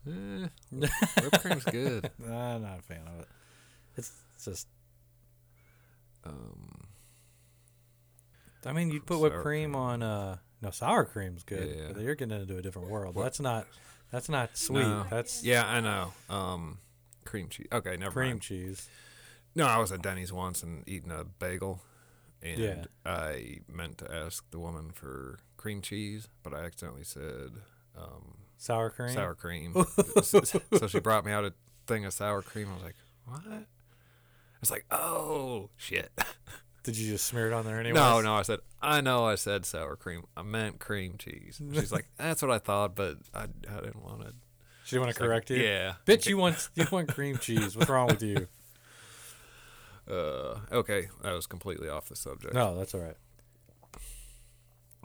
Eh, 0.08 0.48
whipped 0.72 1.42
cream's 1.42 1.64
good. 1.66 2.10
I'm 2.26 2.62
not 2.62 2.80
a 2.80 2.82
fan 2.84 3.02
of 3.08 3.22
it. 3.22 3.28
It's 3.98 4.12
just. 4.44 4.68
Um, 6.24 6.88
I 8.66 8.74
mean, 8.74 8.92
you'd 8.92 9.06
put 9.06 9.20
whipped 9.20 9.36
cream 9.38 9.72
cream. 9.72 9.76
on. 9.76 10.04
Uh, 10.04 10.38
no, 10.62 10.72
sour 10.72 11.06
cream's 11.06 11.44
good. 11.44 11.76
Yeah. 11.76 11.92
But 11.94 12.04
you're 12.04 12.16
getting 12.16 12.40
into 12.40 12.58
a 12.58 12.62
different 12.62 12.90
world. 12.90 13.16
What- 13.16 13.24
That's 13.24 13.40
not. 13.40 13.68
That's 14.12 14.30
not 14.30 14.56
sweet. 14.58 14.84
No. 14.84 15.06
That's 15.10 15.44
yeah, 15.44 15.68
I 15.68 15.82
know. 15.82 16.14
Um, 16.30 16.78
cream 17.26 17.50
cheese. 17.50 17.68
Okay, 17.74 17.98
never 17.98 18.12
cream 18.14 18.30
mind. 18.32 18.42
cheese. 18.42 18.88
No, 19.58 19.66
I 19.66 19.78
was 19.80 19.92
at 19.92 20.02
Denny's 20.04 20.32
once 20.32 20.62
and 20.64 20.88
eating 20.88 21.12
a 21.12 21.24
bagel, 21.24 21.82
and 22.44 22.60
Yeah. 22.60 22.86
I 23.06 23.62
meant 23.68 23.98
to 23.98 24.14
ask 24.14 24.50
the 24.52 24.60
woman 24.60 24.92
for 24.92 25.40
cream 25.58 25.82
cheese, 25.82 26.30
but 26.44 26.54
I 26.54 26.60
accidentally 26.64 27.04
said 27.04 27.54
um, 27.98 28.36
Sour 28.58 28.92
cream. 28.92 29.14
sour 29.14 29.34
cream. 29.34 29.74
so, 30.24 30.42
she 30.88 31.00
brought 31.00 31.26
me 31.26 31.32
out 31.32 31.44
a 31.44 31.54
thing 31.88 32.06
of 32.06 32.14
sour 32.14 32.42
cream. 32.44 32.68
I 32.70 32.74
was 32.76 32.84
like, 32.84 32.96
"What?" 33.26 33.66
It's 34.62 34.70
like, 34.72 34.86
"Oh 34.92 35.72
shit!" 35.76 36.12
Did 36.84 36.98
you 36.98 37.10
just 37.12 37.26
smear 37.26 37.48
it 37.48 37.54
on 37.54 37.66
there 37.66 37.80
anyway? 37.80 37.96
No, 38.00 38.22
no. 38.22 38.36
I 38.36 38.44
said, 38.44 38.60
"I 38.82 39.02
know." 39.02 39.26
I 39.26 39.36
said 39.36 39.66
sour 39.66 39.96
cream. 39.96 40.24
I 40.38 40.44
meant 40.44 40.78
cream 40.80 41.16
cheese. 41.18 41.60
She's 41.74 41.92
like, 41.92 42.08
"That's 42.18 42.42
what 42.44 42.52
I 42.52 42.60
thought, 42.60 42.96
but 42.96 43.18
I, 43.34 43.44
I 43.44 43.82
didn't 43.82 44.04
want 44.04 44.22
to." 44.22 44.34
She 44.86 44.96
didn't 44.96 45.06
want 45.08 45.16
to 45.16 45.22
correct 45.24 45.50
you. 45.50 45.58
Yeah. 45.58 45.94
Bitch, 46.06 46.28
you 46.28 46.38
want 46.38 46.70
you 46.76 46.86
want 46.92 47.14
cream 47.14 47.38
cheese? 47.40 47.76
What's 47.76 47.90
wrong 47.90 48.08
with 48.08 48.22
you? 48.24 48.48
Uh, 50.10 50.60
okay, 50.72 51.08
that 51.24 51.34
was 51.34 51.48
completely 51.48 51.90
off 51.90 52.08
the 52.10 52.16
subject. 52.16 52.54
No, 52.54 52.78
that's 52.78 52.94
all 52.96 53.02
right. 53.02 53.18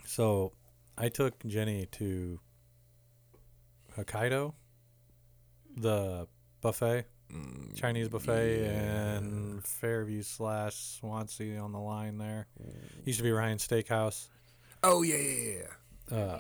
So, 0.07 0.53
I 0.99 1.09
took 1.09 1.45
Jenny 1.47 1.87
to 1.93 2.39
Hokkaido, 3.97 4.55
the 5.77 6.27
buffet, 6.61 7.07
Mm, 7.33 7.75
Chinese 7.75 8.11
buffet, 8.11 8.61
yeah. 8.63 9.17
in 9.17 9.63
Fairview 9.65 10.21
slash 10.23 10.75
Swansea 10.75 11.59
on 11.59 11.73
the 11.73 11.79
line 11.79 12.19
there. 12.19 12.47
Used 13.07 13.21
to 13.21 13.23
be 13.23 13.31
Ryan's 13.31 13.67
Steakhouse. 13.67 14.29
Oh 14.83 15.01
yeah, 15.01 15.17
yeah, 15.17 15.59
yeah. 16.11 16.15
Uh, 16.15 16.39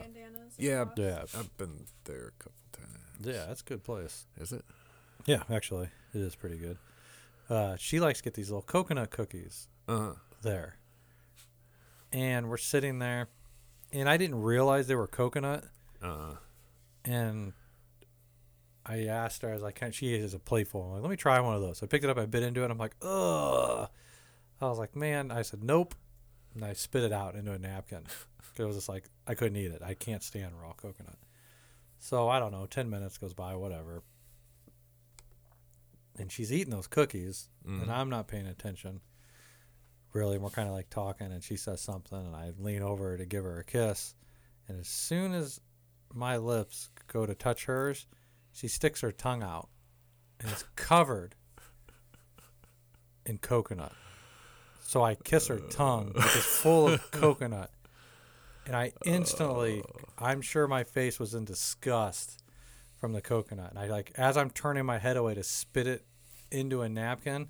yeah, 0.58 0.84
yeah, 0.98 1.22
I've 1.34 1.56
been 1.56 1.86
there 2.04 2.34
a 2.38 2.42
couple 2.42 2.58
times. 2.72 2.98
yeah, 3.22 3.46
that's 3.46 3.62
a 3.62 3.64
good 3.64 3.82
place. 3.82 4.26
Is 4.38 4.52
it? 4.52 4.66
Yeah, 5.24 5.44
actually, 5.50 5.88
it 6.12 6.20
is 6.20 6.34
pretty 6.34 6.58
good. 6.58 6.76
Uh, 7.52 7.76
she 7.76 8.00
likes 8.00 8.18
to 8.20 8.24
get 8.24 8.34
these 8.34 8.48
little 8.48 8.62
coconut 8.62 9.10
cookies 9.10 9.68
Uh. 9.86 10.14
there. 10.42 10.78
And 12.10 12.48
we're 12.48 12.56
sitting 12.56 12.98
there, 12.98 13.28
and 13.92 14.08
I 14.08 14.16
didn't 14.16 14.40
realize 14.42 14.86
they 14.86 14.94
were 14.94 15.06
coconut. 15.06 15.64
Uh. 16.00 16.36
And 17.04 17.52
I 18.86 19.04
asked 19.06 19.42
her, 19.42 19.50
I 19.50 19.54
was 19.54 19.62
like, 19.62 19.74
"Can 19.74 19.92
she 19.92 20.14
is 20.14 20.32
a 20.34 20.38
playful?" 20.38 20.82
I'm 20.82 20.92
like, 20.92 21.02
"Let 21.02 21.10
me 21.10 21.16
try 21.16 21.40
one 21.40 21.54
of 21.54 21.60
those." 21.60 21.78
So 21.78 21.84
I 21.84 21.88
picked 21.88 22.04
it 22.04 22.10
up, 22.10 22.16
I 22.18 22.26
bit 22.26 22.42
into 22.42 22.64
it. 22.64 22.70
I'm 22.70 22.78
like, 22.78 22.96
"Ugh." 23.02 23.88
I 24.60 24.68
was 24.68 24.78
like, 24.78 24.96
"Man," 24.96 25.30
I 25.30 25.42
said, 25.42 25.62
"Nope," 25.62 25.94
and 26.54 26.64
I 26.64 26.72
spit 26.72 27.02
it 27.04 27.12
out 27.12 27.34
into 27.34 27.52
a 27.52 27.58
napkin. 27.58 28.04
'Cause 28.04 28.26
It 28.58 28.64
was 28.64 28.76
just 28.76 28.88
like 28.88 29.04
I 29.26 29.34
couldn't 29.34 29.56
eat 29.56 29.72
it. 29.72 29.82
I 29.82 29.94
can't 29.94 30.22
stand 30.22 30.58
raw 30.60 30.72
coconut. 30.72 31.18
So 31.98 32.28
I 32.28 32.38
don't 32.38 32.52
know. 32.52 32.66
Ten 32.66 32.88
minutes 32.90 33.18
goes 33.18 33.34
by, 33.34 33.54
whatever. 33.56 34.02
And 36.18 36.30
she's 36.30 36.52
eating 36.52 36.70
those 36.72 36.86
cookies, 36.86 37.48
Mm. 37.66 37.82
and 37.82 37.90
I'm 37.90 38.10
not 38.10 38.28
paying 38.28 38.46
attention. 38.46 39.00
Really, 40.12 40.34
and 40.34 40.44
we're 40.44 40.50
kind 40.50 40.68
of 40.68 40.74
like 40.74 40.90
talking, 40.90 41.32
and 41.32 41.42
she 41.42 41.56
says 41.56 41.80
something, 41.80 42.18
and 42.18 42.36
I 42.36 42.52
lean 42.58 42.82
over 42.82 43.16
to 43.16 43.24
give 43.24 43.44
her 43.44 43.58
a 43.58 43.64
kiss, 43.64 44.14
and 44.68 44.78
as 44.78 44.86
soon 44.88 45.32
as 45.32 45.58
my 46.12 46.36
lips 46.36 46.90
go 47.06 47.24
to 47.24 47.34
touch 47.34 47.64
hers, 47.64 48.06
she 48.52 48.68
sticks 48.68 49.00
her 49.00 49.10
tongue 49.10 49.42
out, 49.42 49.70
and 50.38 50.50
it's 50.50 50.64
covered 50.76 51.34
in 53.24 53.38
coconut. 53.38 53.92
So 54.82 55.02
I 55.02 55.14
kiss 55.14 55.46
her 55.46 55.58
tongue, 55.60 56.12
which 56.14 56.36
is 56.36 56.44
full 56.44 56.88
of 56.88 57.10
coconut, 57.10 57.70
and 58.66 58.76
I 58.76 58.92
instantly, 59.06 59.82
I'm 60.18 60.42
sure 60.42 60.66
my 60.68 60.84
face 60.84 61.18
was 61.18 61.32
in 61.32 61.46
disgust 61.46 62.41
from 63.02 63.12
the 63.14 63.20
coconut. 63.20 63.70
And 63.70 63.80
I 63.80 63.88
like, 63.88 64.12
as 64.14 64.36
I'm 64.36 64.48
turning 64.48 64.86
my 64.86 64.98
head 64.98 65.16
away 65.16 65.34
to 65.34 65.42
spit 65.42 65.88
it 65.88 66.04
into 66.52 66.82
a 66.82 66.88
napkin, 66.88 67.48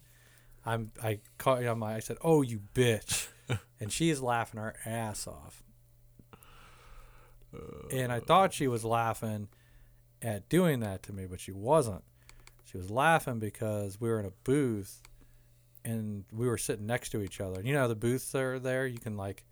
I'm 0.65 0.93
I 1.03 1.19
caught 1.37 1.61
you 1.61 1.69
on 1.69 1.79
my 1.79 1.95
I 1.95 2.01
said, 2.01 2.17
"Oh, 2.23 2.41
you 2.41 2.63
bitch," 2.75 3.29
and 3.81 3.93
she 3.93 4.09
is 4.09 4.23
laughing 4.23 4.59
her 4.59 4.75
ass 4.87 5.27
off. 5.27 5.63
And 7.91 8.11
I 8.11 8.17
uh. 8.17 8.21
thought 8.21 8.55
she 8.55 8.67
was 8.67 8.83
laughing 8.83 9.49
at 10.23 10.49
doing 10.49 10.81
that 10.81 11.03
to 11.03 11.13
me, 11.13 11.27
but 11.27 11.39
she 11.39 11.53
wasn't. 11.53 12.03
She 12.65 12.79
was 12.79 12.91
laughing 12.91 13.39
because 13.39 14.01
we 14.01 14.09
were 14.09 14.21
in 14.21 14.25
a 14.25 14.33
booth 14.45 15.03
and 15.85 16.25
we 16.33 16.47
were 16.47 16.57
sitting 16.57 16.87
next 16.87 17.11
to 17.11 17.21
each 17.21 17.43
other. 17.43 17.59
And 17.59 17.69
you 17.69 17.75
know 17.75 17.89
the 17.89 17.95
booths 17.95 18.35
are 18.35 18.59
there? 18.59 18.87
You 18.87 18.99
can 18.99 19.19
like 19.19 19.45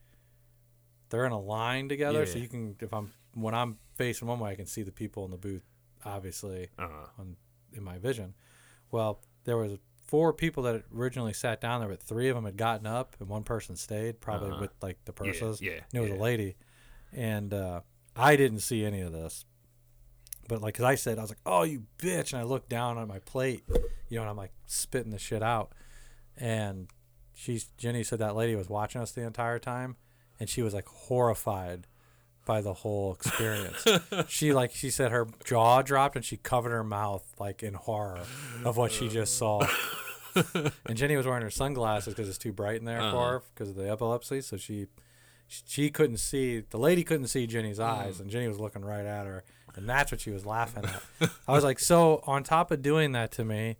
they're 1.11 1.27
in 1.27 1.33
a 1.33 1.41
line 1.41 1.91
together, 1.91 2.25
so 2.25 2.39
you 2.39 2.49
can 2.49 2.77
if 2.81 2.95
I'm 2.95 3.13
when 3.35 3.55
I'm 3.55 3.77
facing 3.97 4.29
one 4.29 4.39
way, 4.39 4.53
I 4.53 4.55
can 4.55 4.65
see 4.65 4.83
the 4.83 4.93
people 4.93 5.27
in 5.27 5.31
the 5.31 5.37
booth 5.37 5.70
obviously 6.05 6.69
Uh. 6.79 7.07
on 7.19 7.37
in 7.73 7.83
my 7.85 7.99
vision. 7.99 8.35
Well, 8.91 9.21
there 9.45 9.57
was 9.57 9.79
four 10.05 10.33
people 10.33 10.65
that 10.65 10.83
originally 10.93 11.33
sat 11.33 11.61
down 11.61 11.81
there, 11.81 11.89
but 11.89 12.03
three 12.03 12.29
of 12.29 12.35
them 12.35 12.45
had 12.45 12.57
gotten 12.57 12.87
up, 12.87 13.17
and 13.21 13.29
one 13.29 13.45
person 13.45 13.77
stayed, 13.77 14.21
probably 14.21 14.51
Uh-huh. 14.51 14.61
with 14.63 14.71
like 14.83 15.05
the 15.05 15.13
purses. 15.13 15.61
yeah, 15.63 15.73
and 15.73 15.95
it 15.95 16.01
was 16.01 16.11
yeah. 16.11 16.17
a 16.17 16.19
lady, 16.19 16.57
and 17.13 17.55
uh, 17.55 17.81
I 18.17 18.35
didn't 18.37 18.61
see 18.61 18.85
any 18.85 19.01
of 19.03 19.13
this. 19.13 19.45
But 20.49 20.61
like, 20.63 20.75
cause 20.75 20.85
I 20.85 20.97
said, 20.97 21.17
I 21.19 21.21
was 21.23 21.31
like, 21.31 21.39
"Oh, 21.47 21.63
you 21.63 21.85
bitch!" 21.99 22.33
And 22.33 22.41
I 22.41 22.45
looked 22.45 22.69
down 22.69 22.99
at 22.99 23.07
my 23.07 23.21
plate, 23.21 23.63
you 24.09 24.17
know, 24.17 24.23
and 24.23 24.31
I'm 24.31 24.37
like 24.37 24.53
spitting 24.67 25.13
the 25.13 25.19
shit 25.19 25.45
out. 25.45 25.73
And 26.37 26.89
she's 27.35 27.67
Jenny 27.79 28.03
said 28.03 28.19
that 28.19 28.35
lady 28.35 28.57
was 28.57 28.69
watching 28.69 29.01
us 29.01 29.13
the 29.13 29.23
entire 29.23 29.61
time, 29.61 29.97
and 30.41 30.49
she 30.49 30.63
was 30.63 30.75
like 30.75 30.89
horrified 30.89 31.87
by 32.51 32.61
the 32.61 32.75
whole 32.75 33.15
experience. 33.15 33.85
she 34.29 34.53
like 34.53 34.73
she 34.75 34.91
said 34.91 35.13
her 35.13 35.29
jaw 35.45 35.83
dropped 35.83 36.17
and 36.17 36.25
she 36.25 36.37
covered 36.37 36.71
her 36.71 36.83
mouth 36.83 37.23
like 37.39 37.63
in 37.63 37.75
horror 37.75 38.19
of 38.65 38.77
what 38.77 38.91
she 38.91 39.09
just 39.09 39.39
saw. 39.39 39.65
and 40.87 40.97
Jenny 40.97 41.17
was 41.17 41.27
wearing 41.27 41.43
her 41.43 41.51
sunglasses 41.51 42.13
because 42.13 42.29
it's 42.29 42.39
too 42.39 42.53
bright 42.53 42.81
in 42.81 42.85
there 42.87 42.99
for 42.99 43.05
Uh-huh. 43.07 43.31
her 43.31 43.43
because 43.55 43.69
of 43.71 43.77
the 43.77 43.89
epilepsy. 43.89 44.41
So 44.41 44.57
she 44.57 44.87
she 45.47 45.91
couldn't 45.91 46.17
see 46.19 46.61
the 46.71 46.79
lady 46.79 47.05
couldn't 47.05 47.29
see 47.29 47.47
Jenny's 47.47 47.79
eyes, 47.79 48.19
and 48.21 48.29
Jenny 48.31 48.49
was 48.49 48.59
looking 48.59 48.83
right 48.85 49.07
at 49.07 49.27
her, 49.27 49.45
and 49.77 49.89
that's 49.89 50.11
what 50.11 50.21
she 50.21 50.31
was 50.33 50.45
laughing 50.45 50.85
at. 50.85 51.31
I 51.47 51.53
was 51.53 51.63
like, 51.65 51.79
so 51.79 52.23
on 52.27 52.43
top 52.43 52.71
of 52.73 52.83
doing 52.83 53.13
that 53.13 53.31
to 53.33 53.45
me, 53.45 53.77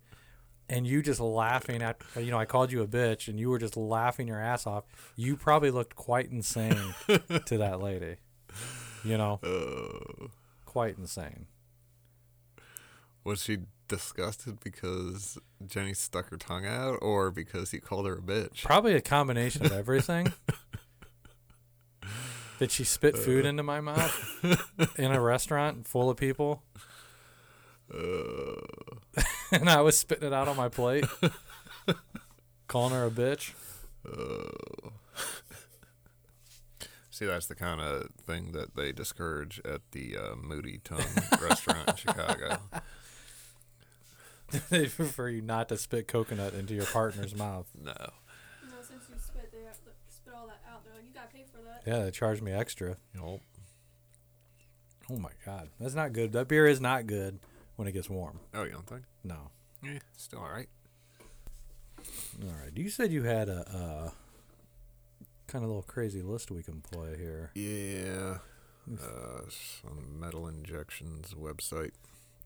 and 0.69 0.85
you 0.87 1.01
just 1.01 1.19
laughing 1.21 1.81
at 1.81 2.01
you 2.17 2.31
know 2.31 2.37
I 2.39 2.45
called 2.45 2.71
you 2.71 2.81
a 2.81 2.87
bitch, 2.87 3.27
and 3.29 3.37
you 3.39 3.49
were 3.49 3.59
just 3.59 3.75
laughing 3.77 4.27
your 4.27 4.39
ass 4.41 4.65
off. 4.67 4.83
You 5.17 5.35
probably 5.37 5.71
looked 5.71 5.95
quite 5.95 6.29
insane 6.31 6.93
to 7.45 7.57
that 7.57 7.79
lady. 7.81 8.15
You 9.03 9.17
know, 9.17 9.39
Uh, 9.43 10.27
quite 10.65 10.97
insane. 10.97 11.47
was 13.23 13.41
she 13.43 13.59
disgusted 13.87 14.59
because 14.63 15.37
Jenny 15.65 15.93
stuck 15.93 16.29
her 16.29 16.37
tongue 16.37 16.65
out, 16.65 16.99
or 17.01 17.29
because 17.31 17.71
he 17.71 17.79
called 17.79 18.05
her 18.07 18.13
a 18.15 18.21
bitch? 18.21 18.63
Probably 18.63 18.93
a 18.95 19.01
combination 19.01 19.65
of 19.65 19.71
everything. 19.83 20.31
Did 22.59 22.71
she 22.71 22.83
spit 22.83 23.17
food 23.17 23.45
into 23.45 23.63
my 23.63 23.81
mouth 23.81 24.45
in 24.97 25.11
a 25.11 25.19
restaurant 25.19 25.87
full 25.87 26.09
of 26.11 26.17
people? 26.17 26.61
Uh, 27.91 28.61
and 29.51 29.67
I 29.69 29.81
was 29.81 29.97
spitting 29.97 30.27
it 30.27 30.33
out 30.33 30.47
on 30.47 30.55
my 30.55 30.69
plate, 30.69 31.05
calling 32.67 32.93
her 32.93 33.05
a 33.07 33.09
bitch. 33.11 33.53
uh. 34.07 34.89
See, 37.21 37.27
that's 37.27 37.45
the 37.45 37.53
kind 37.53 37.79
of 37.79 38.09
thing 38.25 38.51
that 38.53 38.75
they 38.75 38.91
discourage 38.91 39.61
at 39.63 39.81
the 39.91 40.17
uh, 40.17 40.35
Moody 40.35 40.79
Tongue 40.83 41.05
restaurant 41.39 41.87
in 41.87 41.95
Chicago. 41.95 42.57
they 44.71 44.87
prefer 44.87 45.29
you 45.29 45.43
not 45.43 45.69
to 45.69 45.77
spit 45.77 46.07
coconut 46.07 46.55
into 46.55 46.73
your 46.73 46.87
partner's 46.87 47.35
mouth. 47.37 47.67
No. 47.79 47.91
You 48.63 48.71
know, 48.71 48.77
since 48.81 49.03
you 49.07 49.17
spit, 49.19 49.51
they 49.51 49.61
have 49.65 49.75
to 49.83 49.91
spit 50.09 50.33
all 50.35 50.47
that 50.47 50.63
out. 50.67 50.83
They're 50.83 50.95
like, 50.95 51.03
you 51.05 51.13
gotta 51.13 51.27
pay 51.27 51.45
for 51.53 51.61
that. 51.63 51.83
Yeah, 51.85 52.03
they 52.05 52.09
charge 52.09 52.41
me 52.41 52.53
extra. 52.53 52.97
Nope. 53.13 53.41
Oh 55.11 55.17
my 55.17 55.29
god, 55.45 55.69
that's 55.79 55.93
not 55.93 56.13
good. 56.13 56.31
That 56.31 56.47
beer 56.47 56.65
is 56.65 56.81
not 56.81 57.05
good 57.05 57.37
when 57.75 57.87
it 57.87 57.91
gets 57.91 58.09
warm. 58.09 58.39
Oh, 58.55 58.63
you 58.63 58.71
don't 58.71 58.87
think? 58.87 59.03
No. 59.23 59.51
Yeah, 59.83 59.99
still 60.17 60.39
all 60.39 60.51
right. 60.51 60.69
All 62.41 62.55
right. 62.63 62.75
You 62.75 62.89
said 62.89 63.11
you 63.11 63.21
had 63.21 63.47
a 63.47 63.59
uh, 63.69 64.09
kind 65.51 65.63
of 65.65 65.69
little 65.69 65.83
crazy 65.83 66.21
list 66.21 66.49
we 66.49 66.63
can 66.63 66.81
play 66.81 67.17
here. 67.17 67.51
Yeah. 67.55 68.37
Uh, 68.91 69.41
on 69.87 70.19
Metal 70.19 70.47
Injections 70.47 71.33
website. 71.33 71.91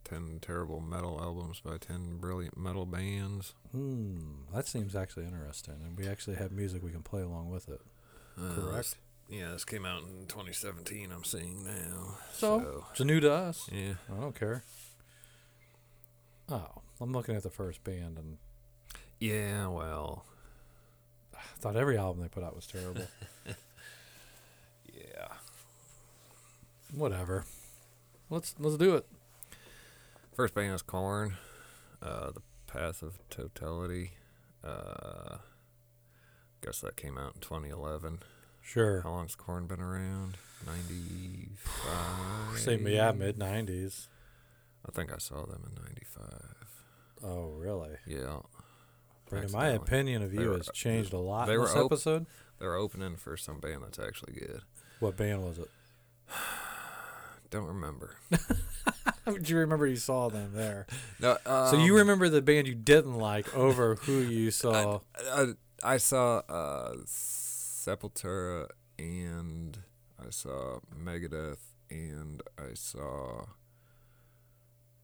10 0.03 0.39
terrible 0.39 0.79
metal 0.81 1.19
albums 1.19 1.61
by 1.65 1.77
10 1.77 2.17
brilliant 2.17 2.55
metal 2.57 2.85
bands. 2.85 3.53
Hmm. 3.71 4.17
That 4.53 4.67
seems 4.67 4.95
actually 4.95 5.25
interesting, 5.25 5.75
and 5.83 5.97
we 5.97 6.07
actually 6.07 6.35
have 6.35 6.51
music 6.51 6.83
we 6.83 6.91
can 6.91 7.01
play 7.01 7.21
along 7.23 7.49
with 7.49 7.67
it. 7.69 7.81
Uh, 8.39 8.53
Correct. 8.53 8.97
yeah, 9.29 9.49
this 9.51 9.65
came 9.65 9.83
out 9.83 10.03
in 10.03 10.27
2017, 10.27 11.11
I'm 11.11 11.23
seeing 11.23 11.63
now. 11.65 12.17
So, 12.33 12.85
it's 12.91 13.01
new 13.01 13.19
to 13.19 13.31
us. 13.33 13.67
yeah. 13.71 13.93
I 14.15 14.19
don't 14.19 14.39
care. 14.39 14.63
Oh, 16.49 16.83
I'm 17.01 17.11
looking 17.11 17.35
at 17.35 17.41
the 17.41 17.49
first 17.49 17.83
band, 17.83 18.19
and 18.19 18.37
Yeah, 19.19 19.67
well, 19.67 20.25
I 21.53 21.57
thought 21.59 21.75
every 21.75 21.97
album 21.97 22.21
they 22.21 22.27
put 22.29 22.43
out 22.43 22.55
was 22.55 22.67
terrible. 22.67 23.07
yeah. 24.93 25.27
Whatever. 26.93 27.45
Let's 28.29 28.55
let's 28.59 28.77
do 28.77 28.95
it. 28.95 29.05
First 30.35 30.53
band 30.53 30.73
is 30.73 30.81
Korn, 30.81 31.37
Uh, 32.01 32.31
the 32.31 32.41
Path 32.67 33.01
of 33.01 33.19
Totality. 33.29 34.11
Uh, 34.63 35.37
guess 36.61 36.81
that 36.81 36.97
came 36.97 37.17
out 37.17 37.35
in 37.35 37.41
2011. 37.41 38.19
Sure. 38.61 39.01
How 39.01 39.11
long's 39.11 39.35
Korn 39.35 39.67
been 39.67 39.79
around? 39.79 40.37
95? 40.65 42.59
Same, 42.59 42.87
yeah, 42.87 43.11
mid 43.11 43.37
'90s. 43.37 44.07
I 44.87 44.91
think 44.91 45.13
I 45.13 45.17
saw 45.19 45.45
them 45.45 45.63
in 45.69 45.83
95. 45.83 46.25
Oh, 47.23 47.49
really? 47.57 47.97
Yeah. 48.07 48.39
Brandon, 49.29 49.51
my 49.51 49.67
opinion 49.69 50.21
of 50.21 50.33
you 50.33 50.49
were- 50.49 50.57
has 50.57 50.69
changed 50.73 51.13
a 51.13 51.17
lot 51.17 51.47
they 51.47 51.53
in 51.53 51.59
were 51.59 51.65
this 51.67 51.75
op- 51.75 51.85
episode. 51.91 52.25
They're 52.59 52.75
opening 52.75 53.15
for 53.17 53.35
some 53.37 53.59
band 53.59 53.83
that's 53.83 53.99
actually 53.99 54.33
good. 54.33 54.61
What 54.99 55.17
band 55.17 55.43
was 55.43 55.57
it? 55.59 55.69
Don't 57.49 57.67
remember. 57.67 58.15
How 59.25 59.31
would 59.31 59.49
you 59.49 59.57
remember 59.57 59.87
you 59.87 59.95
saw 59.95 60.29
them 60.29 60.51
there? 60.53 60.85
No, 61.19 61.37
so 61.45 61.77
you 61.77 61.93
um, 61.93 61.99
remember 61.99 62.29
the 62.29 62.41
band 62.41 62.67
you 62.67 62.75
didn't 62.75 63.15
like 63.15 63.55
over 63.55 63.95
who 63.95 64.19
you 64.19 64.51
saw? 64.63 64.99
I, 65.31 65.53
I 65.83 65.97
saw 65.97 66.37
uh, 66.49 66.95
Sepultura 67.05 68.67
and 68.99 69.79
I 70.19 70.29
saw 70.29 70.79
Megadeth 70.95 71.59
and 71.89 72.41
I 72.57 72.73
saw 72.73 73.45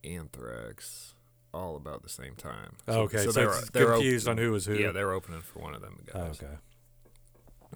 Anthrax 0.04 1.14
all 1.54 1.76
about 1.76 2.04
the 2.04 2.10
same 2.10 2.36
time. 2.36 2.76
okay, 2.88 3.24
so, 3.26 3.32
they 3.32 3.46
were- 3.46 3.58
it's 3.60 3.70
they 3.72 3.84
were 3.86 3.94
confused 3.94 4.28
op- 4.28 4.32
on 4.32 4.38
who 4.38 4.52
was 4.52 4.66
who. 4.66 4.74
Yeah, 4.76 4.92
they 4.92 5.04
were 5.04 5.14
opening 5.14 5.42
for 5.42 5.60
one 5.60 5.74
of 5.76 5.82
them 5.82 5.98
Oh, 6.14 6.20
guys. 6.28 6.42
okay. 6.42 6.56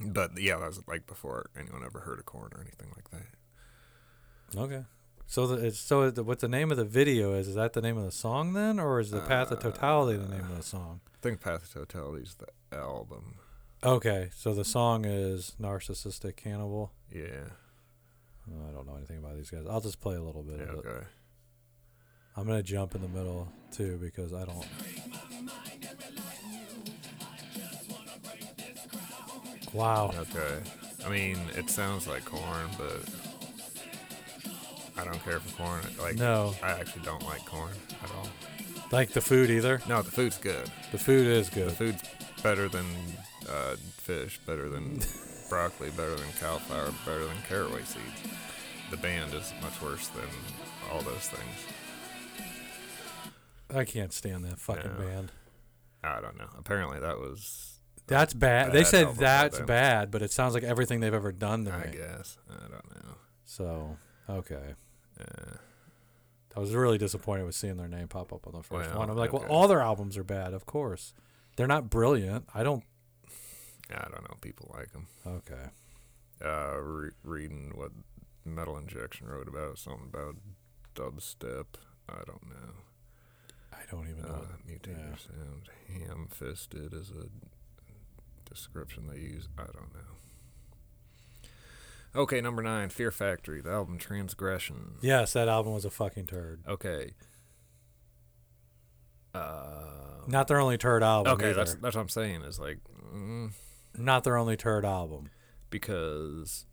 But 0.02 0.38
yeah, 0.38 0.58
that 0.58 0.68
was 0.68 0.82
like 0.88 1.08
before 1.08 1.50
anyone 1.58 1.84
ever 1.86 2.02
heard 2.02 2.20
of 2.20 2.26
Korn 2.26 2.52
or 2.54 2.62
anything 2.62 2.92
like 2.96 3.10
that. 3.12 4.60
Okay. 4.60 4.84
So 5.28 5.48
the 5.48 5.66
it's, 5.68 5.80
so 5.80 6.10
the, 6.12 6.24
what 6.24 6.40
the 6.40 6.48
name 6.48 6.70
of 6.70 6.78
the 6.78 6.86
video 6.86 7.34
is? 7.34 7.48
Is 7.48 7.56
that 7.56 7.74
the 7.74 7.82
name 7.82 7.98
of 7.98 8.04
the 8.04 8.12
song 8.12 8.54
then, 8.54 8.80
or 8.80 9.00
is 9.00 9.12
the 9.12 9.22
Path 9.22 9.52
of 9.52 9.60
Totality 9.60 10.18
the 10.20 10.28
name 10.28 10.46
of 10.52 10.58
the 10.58 10.64
song? 10.64 11.02
I 11.14 11.18
think 11.22 11.42
Path 11.42 11.64
of 11.64 11.74
Totality 11.74 12.24
is 12.24 12.36
the 12.36 12.78
album. 12.78 13.36
Okay, 13.84 14.30
so 14.36 14.54
the 14.54 14.66
song 14.66 15.06
is 15.06 15.56
Narcissistic 15.60 16.36
Cannibal. 16.36 16.92
Yeah. 17.12 17.50
Oh, 18.52 18.70
I 18.70 18.72
don't 18.72 18.86
know 18.86 18.96
anything 18.98 19.18
about 19.18 19.36
these 19.36 19.50
guys. 19.50 19.64
I'll 19.70 19.82
just 19.82 20.00
play 20.02 20.16
a 20.16 20.22
little 20.22 20.44
bit 20.44 20.58
yeah 20.60 20.64
of 20.74 20.80
it. 20.80 20.86
okay. 20.86 21.06
I'm 22.38 22.46
gonna 22.46 22.64
jump 22.64 22.96
in 22.96 23.02
the 23.02 23.08
middle 23.08 23.48
too 23.72 23.98
because 24.02 24.34
I 24.34 24.46
don't. 24.46 24.66
Wow. 29.74 30.14
Okay. 30.18 30.62
I 31.06 31.10
mean, 31.10 31.38
it 31.56 31.70
sounds 31.70 32.08
like 32.08 32.26
Korn, 32.26 32.70
but 32.78 33.04
I 34.98 35.04
don't 35.04 35.24
care 35.24 35.40
for 35.40 35.58
Korn. 35.58 35.82
Like, 36.02 36.16
No. 36.16 36.56
I 36.64 36.72
actually 36.72 37.04
don't 37.04 37.24
like 37.24 37.46
corn 37.46 37.72
at 38.04 38.12
all. 38.12 38.28
Like 38.92 39.10
the 39.10 39.22
food 39.22 39.50
either. 39.50 39.82
No, 39.88 40.02
the 40.02 40.12
food's 40.12 40.38
good. 40.38 40.70
The 40.92 40.98
food 40.98 41.28
is 41.28 41.50
good. 41.50 41.70
The 41.70 41.76
food's 41.76 42.04
better 42.42 42.70
than 42.70 42.86
uh, 43.50 43.76
fish, 43.98 44.40
better 44.46 44.70
than 44.70 45.00
broccoli, 45.50 45.90
better 45.92 46.16
than 46.16 46.28
cauliflower, 46.40 46.94
better 47.06 47.26
than 47.26 47.36
caraway 47.48 47.82
seeds. 47.84 48.34
The 48.92 48.98
band 48.98 49.34
is 49.34 49.52
much 49.62 49.82
worse 49.82 50.08
than 50.10 50.28
all 50.92 51.02
those 51.02 51.28
things. 51.28 51.76
I 53.74 53.84
can't 53.86 54.14
stand 54.14 54.44
that 54.46 54.60
fucking 54.60 54.92
No. 55.00 55.06
band. 55.06 55.32
I 56.04 56.22
don't 56.22 56.38
know. 56.38 56.50
Apparently, 56.58 57.00
that 57.00 57.18
was. 57.18 57.80
That's 58.08 58.34
bad. 58.36 58.72
They 58.72 58.82
bad 58.82 58.88
said 58.88 59.16
that's 59.16 59.60
bad, 59.62 60.12
but 60.12 60.22
it 60.22 60.32
sounds 60.32 60.54
like 60.54 60.64
everything 60.64 61.00
they've 61.00 61.14
ever 61.14 61.32
done 61.32 61.66
to 61.66 61.72
I 61.74 61.86
me. 61.86 61.92
guess. 61.98 62.38
I 62.50 62.60
don't 62.68 62.72
know. 63.04 63.16
So 63.46 63.98
okay. 64.30 64.76
Uh, 65.20 65.56
I 66.56 66.60
was 66.60 66.74
really 66.76 66.98
disappointed 67.00 67.46
with 67.46 67.56
seeing 67.56 67.78
their 67.78 67.88
name 67.88 68.08
pop 68.08 68.32
up 68.32 68.46
on 68.48 68.54
the 68.54 68.62
first 68.62 68.90
Well, 68.92 69.00
one. 69.00 69.10
I'm 69.10 69.18
like, 69.18 69.34
okay. 69.34 69.44
well, 69.46 69.52
all 69.52 69.68
their 69.68 69.82
albums 69.82 70.18
are 70.18 70.24
bad, 70.24 70.54
of 70.54 70.66
course. 70.68 71.14
They're 71.58 71.68
not 71.68 71.90
brilliant. 71.90 72.46
I 72.54 72.62
don't. 72.64 72.84
I 73.90 74.02
don't 74.10 74.22
know. 74.24 74.36
People 74.42 74.72
like 74.78 74.92
them. 74.92 75.08
Okay. 75.26 75.70
uh, 76.44 76.78
re- 76.80 77.12
reading 77.24 77.72
what 77.76 77.92
Metal 78.46 78.78
Injection 78.78 79.28
wrote 79.28 79.48
about 79.48 79.78
something 79.80 80.10
about 80.14 80.36
dubstep. 80.96 81.66
I 82.08 82.22
don't 82.26 82.48
know. 82.48 82.74
I 83.88 83.96
don't 83.96 84.08
even 84.10 84.24
know. 84.24 84.30
Uh, 84.30 84.70
mutator 84.70 84.98
yeah. 85.12 85.16
sound, 85.18 85.70
ham-fisted 85.88 86.94
is 86.94 87.12
a 87.12 87.28
description 88.50 89.08
they 89.08 89.20
use. 89.20 89.48
I 89.58 89.64
don't 89.64 89.94
know. 89.94 90.00
Okay, 92.22 92.40
number 92.42 92.64
nine, 92.64 92.90
Fear 92.90 93.12
Factory, 93.12 93.62
the 93.62 93.72
album 93.72 93.98
Transgression. 93.98 94.96
Yes, 95.02 95.34
that 95.34 95.50
album 95.50 95.74
was 95.74 95.84
a 95.86 95.90
fucking 95.90 96.28
turd. 96.28 96.62
Okay. 96.68 97.12
Uh, 99.34 100.22
Not 100.28 100.48
their 100.48 100.60
only 100.62 100.78
turd 100.78 101.04
album. 101.04 101.34
okay, 101.34 101.48
either. 101.48 101.56
that's 101.56 101.76
that's 101.76 101.96
what 101.96 102.02
I'm 102.02 102.10
saying. 102.10 102.44
Is 102.44 102.58
like, 102.58 102.80
mm, 103.14 103.52
not 103.98 104.24
their 104.24 104.38
only 104.38 104.56
turd 104.56 104.86
album. 104.86 105.30
because 105.70 106.66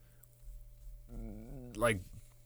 like 1.77 2.01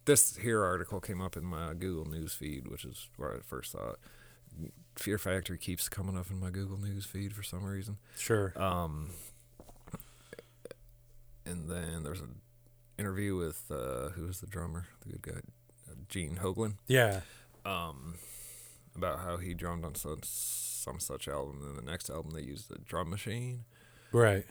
this 0.07 0.37
here 0.37 0.62
article 0.64 1.00
came 1.00 1.20
up 1.20 1.37
in 1.37 1.44
my 1.44 1.74
Google 1.74 2.07
News 2.07 2.33
feed, 2.33 2.66
which 2.68 2.85
is 2.87 3.09
where 3.16 3.35
I 3.35 3.40
first 3.40 3.72
saw 3.72 3.90
it. 3.90 3.96
Fear 4.99 5.19
Factory 5.19 5.59
keeps 5.59 5.89
coming 5.89 6.17
up 6.17 6.31
in 6.31 6.41
my 6.41 6.51
Google 6.51 6.79
News 6.79 7.05
feed 7.07 7.35
for 7.35 7.43
some 7.43 7.65
reason. 7.65 7.99
Sure. 8.17 8.53
Um, 8.57 9.11
and 11.45 11.69
then 11.69 12.03
there's 12.03 12.21
an 12.21 12.41
interview 12.99 13.37
with 13.37 13.65
uh, 13.71 14.11
who 14.11 14.25
was 14.27 14.41
the 14.41 14.47
drummer, 14.47 14.87
the 15.05 15.13
good 15.19 15.23
guy, 15.23 15.41
uh, 15.91 15.95
Gene 16.09 16.37
Hoglan, 16.43 16.75
Yeah. 16.89 17.21
um, 17.65 18.15
about 18.95 19.21
how 19.21 19.37
he 19.37 19.55
drummed 19.55 19.85
on 19.85 19.95
some 19.95 20.21
some 20.23 20.99
such 21.01 21.29
album. 21.29 21.59
And 21.63 21.77
then 21.77 21.85
the 21.85 21.91
next 21.91 22.09
album 22.11 22.33
they 22.33 22.43
used 22.43 22.69
the 22.71 22.79
drum 22.79 23.11
machine. 23.11 23.65
Right. 24.13 24.47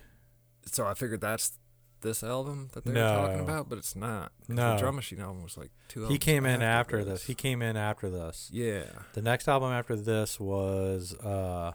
So 0.71 0.85
I 0.85 0.93
figured 0.93 1.21
that's 1.21 1.53
this 2.01 2.23
album 2.23 2.69
that 2.73 2.85
they 2.85 2.91
were 2.91 2.99
talking 2.99 3.39
about, 3.39 3.67
but 3.69 3.77
it's 3.77 3.95
not. 3.95 4.31
No. 4.47 4.73
the 4.73 4.79
drum 4.81 4.95
machine 4.95 5.19
album 5.21 5.41
was 5.43 5.57
like 5.57 5.71
two. 5.87 6.05
He 6.07 6.17
came 6.17 6.45
in 6.45 6.61
after 6.61 7.03
this. 7.03 7.23
He 7.23 7.33
came 7.35 7.61
in 7.61 7.75
after 7.77 8.09
this. 8.09 8.49
yeah. 8.53 8.83
The 9.13 9.21
next 9.21 9.47
album 9.47 9.71
after 9.71 9.95
this 9.95 10.39
was 10.39 11.13
uh, 11.15 11.71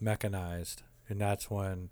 Mechanized, 0.00 0.82
and 1.08 1.20
that's 1.20 1.50
when 1.50 1.90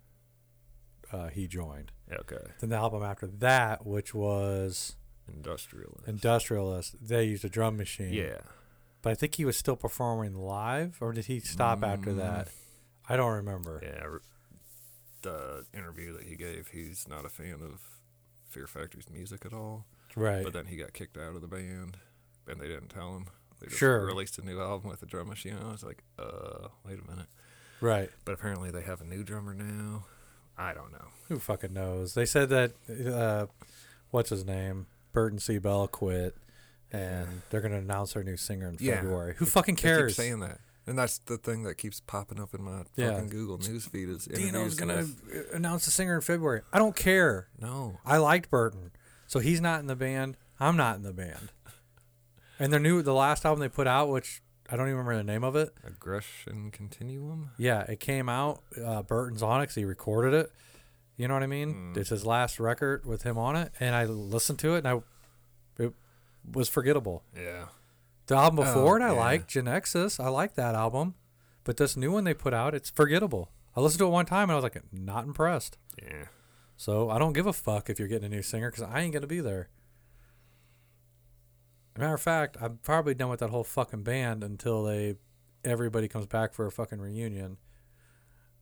uh, 1.12 1.28
he 1.28 1.46
joined. 1.46 1.92
Okay. 2.10 2.36
Then 2.60 2.70
the 2.70 2.76
album 2.76 3.02
after 3.02 3.26
that, 3.26 3.86
which 3.86 4.14
was 4.14 4.96
Industrialist. 5.32 6.06
Industrialist, 6.08 6.96
they 7.00 7.24
used 7.24 7.44
a 7.44 7.48
drum 7.48 7.76
machine. 7.76 8.12
Yeah. 8.12 8.38
But 9.02 9.10
I 9.10 9.14
think 9.14 9.34
he 9.36 9.44
was 9.44 9.56
still 9.56 9.76
performing 9.76 10.34
live, 10.36 10.98
or 11.00 11.12
did 11.12 11.26
he 11.26 11.40
stop 11.40 11.82
after 11.82 12.10
Mm. 12.12 12.16
that? 12.18 12.48
I 13.08 13.16
don't 13.16 13.32
remember. 13.32 13.80
Yeah. 13.82 14.06
The 15.22 15.64
interview 15.74 16.12
that 16.14 16.24
he 16.24 16.36
gave, 16.36 16.68
he's 16.68 17.06
not 17.08 17.24
a 17.24 17.28
fan 17.28 17.60
of 17.62 17.80
Fear 18.48 18.66
Factory's 18.66 19.08
music 19.10 19.46
at 19.46 19.52
all. 19.52 19.84
Right. 20.16 20.44
But 20.44 20.52
then 20.52 20.66
he 20.66 20.76
got 20.76 20.92
kicked 20.92 21.16
out 21.16 21.34
of 21.34 21.40
the 21.40 21.46
band, 21.48 21.96
and 22.48 22.60
they 22.60 22.66
didn't 22.68 22.88
tell 22.88 23.16
him. 23.16 23.26
They 23.60 23.66
just 23.68 23.78
Sure. 23.78 24.04
released 24.04 24.38
a 24.38 24.44
new 24.44 24.60
album 24.60 24.90
with 24.90 25.02
a 25.02 25.06
drum 25.06 25.28
machine. 25.28 25.56
I 25.62 25.70
was 25.70 25.82
like, 25.84 26.02
uh, 26.18 26.68
wait 26.84 26.98
a 26.98 27.08
minute. 27.10 27.28
right. 27.80 28.10
But 28.24 28.32
apparently 28.34 28.70
they 28.70 28.82
have 28.82 29.00
a 29.00 29.04
new 29.04 29.22
drummer 29.22 29.54
now. 29.54 30.04
I 30.58 30.74
don't 30.74 30.92
know. 30.92 31.08
Who 31.28 31.38
fucking 31.38 31.72
knows? 31.72 32.14
They 32.14 32.26
said 32.26 32.48
that 32.50 32.72
uh, 33.06 33.46
what's 34.10 34.30
his 34.30 34.44
name, 34.44 34.86
Burton 35.12 35.38
C. 35.38 35.58
Bell 35.58 35.86
quit, 35.88 36.36
and 36.92 37.42
they're 37.50 37.60
gonna 37.62 37.78
announce 37.78 38.12
their 38.14 38.22
new 38.24 38.36
singer 38.36 38.68
in 38.68 38.76
Yeah. 38.80 38.96
February. 38.96 39.34
Who 39.38 39.44
They- 39.46 39.50
fucking 39.52 39.76
cares? 39.76 40.14
saying 40.16 40.40
that. 40.40 40.60
And 40.86 40.98
that's 40.98 41.18
the 41.18 41.38
thing 41.38 41.62
that 41.62 41.76
keeps 41.76 42.00
popping 42.00 42.40
up 42.40 42.54
in 42.54 42.62
my 42.62 42.82
Yeah. 42.96 43.12
fucking 43.12 43.28
Google 43.28 43.58
News 43.58 43.86
feed 43.86 44.08
is 44.08 44.24
Dino's 44.24 44.74
gonna 44.74 44.96
with- 44.96 45.50
announce 45.54 45.84
the 45.84 45.90
singer 45.92 46.14
in 46.16 46.20
February. 46.22 46.62
I 46.72 46.78
don't 46.78 46.96
care. 46.96 47.48
No. 47.60 47.98
I 48.04 48.16
liked 48.16 48.50
Burton, 48.50 48.90
so 49.28 49.38
he's 49.38 49.60
not 49.60 49.78
in 49.80 49.86
the 49.86 49.94
band. 49.96 50.36
I'm 50.58 50.76
not 50.76 50.96
in 50.96 51.02
the 51.02 51.12
band. 51.12 51.50
And 52.58 52.72
their 52.72 52.78
new, 52.80 53.02
the 53.02 53.14
last 53.14 53.44
album 53.44 53.60
they 53.60 53.68
put 53.68 53.88
out, 53.88 54.08
which 54.08 54.40
I 54.70 54.76
don't 54.76 54.86
even 54.86 54.98
remember 54.98 55.16
the 55.16 55.24
name 55.24 55.42
of 55.42 55.56
it. 55.56 55.74
Aggression 55.82 56.70
Continuum. 56.70 57.50
Yeah, 57.58 57.80
it 57.82 57.98
came 57.98 58.28
out. 58.28 58.62
Uh, 58.80 59.02
Burton's 59.02 59.42
on 59.42 59.60
it 59.62 59.66
'cause 59.66 59.74
he 59.74 59.84
recorded 59.84 60.32
it. 60.34 60.52
You 61.16 61.26
know 61.26 61.34
what 61.34 61.42
I 61.42 61.48
mean? 61.48 61.94
Mm. 61.94 61.96
It's 61.96 62.10
his 62.10 62.24
last 62.24 62.60
record 62.60 63.04
with 63.04 63.22
him 63.22 63.36
on 63.36 63.56
it, 63.56 63.72
and 63.80 63.96
I 63.96 64.04
listened 64.04 64.60
to 64.60 64.74
it, 64.74 64.84
and 64.84 64.88
I 64.88 65.02
it 65.82 65.92
was 66.52 66.68
forgettable. 66.68 67.24
Yeah. 67.34 67.66
The 68.26 68.36
album 68.36 68.60
Oh, 68.60 68.64
before 68.64 68.98
it, 69.00 69.02
I 69.02 69.12
yeah. 69.12 69.18
liked 69.20 69.50
Genexus. 69.50 70.22
I 70.22 70.28
like 70.28 70.54
that 70.54 70.74
album, 70.74 71.14
but 71.64 71.76
this 71.76 71.96
new 71.96 72.12
one 72.12 72.24
they 72.24 72.34
put 72.34 72.54
out, 72.54 72.74
it's 72.74 72.90
forgettable. 72.90 73.50
I 73.76 73.80
listened 73.80 73.98
to 74.00 74.06
it 74.06 74.10
one 74.10 74.26
time, 74.26 74.44
and 74.44 74.52
I 74.52 74.54
was 74.56 74.62
like, 74.62 74.80
not 74.92 75.24
impressed. 75.24 75.78
Yeah. 76.00 76.26
So 76.76 77.10
I 77.10 77.18
don't 77.18 77.32
give 77.32 77.46
a 77.46 77.52
fuck 77.52 77.88
if 77.90 77.98
you're 77.98 78.08
getting 78.08 78.26
a 78.26 78.34
new 78.34 78.42
singer 78.42 78.70
because 78.70 78.84
I 78.84 79.00
ain't 79.00 79.12
gonna 79.12 79.26
be 79.26 79.40
there. 79.40 79.68
Matter 81.96 82.14
of 82.14 82.22
fact, 82.22 82.56
I'm 82.60 82.78
probably 82.82 83.14
done 83.14 83.28
with 83.28 83.40
that 83.40 83.50
whole 83.50 83.64
fucking 83.64 84.02
band 84.02 84.42
until 84.42 84.82
they 84.82 85.16
everybody 85.64 86.08
comes 86.08 86.26
back 86.26 86.54
for 86.54 86.66
a 86.66 86.72
fucking 86.72 87.00
reunion, 87.00 87.58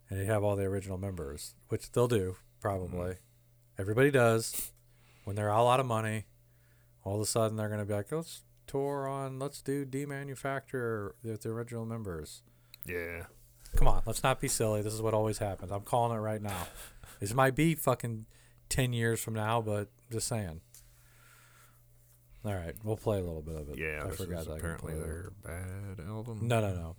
and 0.08 0.20
they 0.20 0.24
have 0.24 0.42
all 0.42 0.56
the 0.56 0.64
original 0.64 0.98
members, 0.98 1.54
which 1.68 1.90
they'll 1.92 2.08
do 2.08 2.36
probably. 2.60 2.98
Mm-hmm. 2.98 3.80
Everybody 3.80 4.10
does 4.10 4.72
when 5.24 5.36
they're 5.36 5.50
all 5.50 5.68
out 5.70 5.80
of 5.80 5.86
money. 5.86 6.26
All 7.04 7.14
of 7.14 7.20
a 7.20 7.26
sudden, 7.26 7.56
they're 7.56 7.68
gonna 7.68 7.84
be 7.86 7.94
like, 7.94 8.12
oh, 8.12 8.16
"Let's 8.16 8.42
tour 8.70 9.08
on. 9.08 9.38
Let's 9.38 9.60
do 9.62 9.84
demanufacture 9.84 11.12
with 11.22 11.42
the 11.42 11.50
original 11.50 11.84
members." 11.84 12.42
Yeah. 12.86 13.24
Come 13.76 13.86
on, 13.88 14.02
let's 14.06 14.22
not 14.22 14.40
be 14.40 14.48
silly. 14.48 14.82
This 14.82 14.92
is 14.94 15.00
what 15.02 15.14
always 15.14 15.38
happens. 15.38 15.70
I'm 15.70 15.82
calling 15.82 16.16
it 16.16 16.20
right 16.20 16.42
now. 16.42 16.66
This 17.20 17.34
might 17.34 17.54
be 17.54 17.74
fucking 17.74 18.24
ten 18.70 18.94
years 18.94 19.20
from 19.20 19.34
now, 19.34 19.60
but 19.60 19.90
just 20.10 20.26
saying. 20.26 20.62
All 22.46 22.54
right, 22.54 22.74
we'll 22.82 22.96
play 22.96 23.18
a 23.18 23.22
little 23.22 23.42
bit 23.42 23.56
of 23.56 23.68
it. 23.68 23.76
Yeah. 23.78 24.04
I 24.06 24.10
forgot 24.10 24.46
that 24.46 24.52
apparently 24.56 24.94
their 24.94 25.30
bad 25.44 26.00
album. 26.08 26.38
No, 26.48 26.62
no, 26.62 26.72
no. 26.74 26.96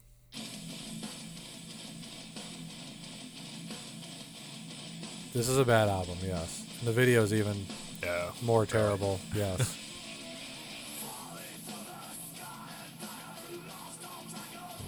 This 5.34 5.48
is 5.48 5.58
a 5.58 5.66
bad 5.66 5.88
album, 5.88 6.18
yes. 6.24 6.64
And 6.80 6.88
the 6.88 6.92
video 6.92 7.24
is 7.24 7.34
even 7.34 7.66
Yeah. 8.04 8.32
more 8.42 8.66
terrible, 8.66 9.20
yes. 9.34 9.78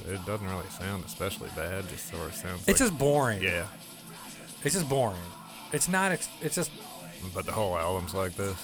It 0.05 0.25
doesn't 0.25 0.47
really 0.47 0.67
sound 0.69 1.05
especially 1.05 1.49
bad. 1.55 1.87
Just 1.89 2.09
sort 2.09 2.27
of 2.27 2.35
sounds. 2.35 2.61
It's 2.61 2.67
like, 2.67 2.89
just 2.89 2.97
boring. 2.97 3.41
Yeah. 3.41 3.65
It's 4.63 4.75
just 4.75 4.89
boring. 4.89 5.17
It's 5.71 5.87
not. 5.87 6.11
It's 6.41 6.55
just 6.55 6.71
But 7.33 7.45
the 7.45 7.51
whole 7.51 7.77
album's 7.77 8.13
like 8.13 8.35
this. 8.35 8.57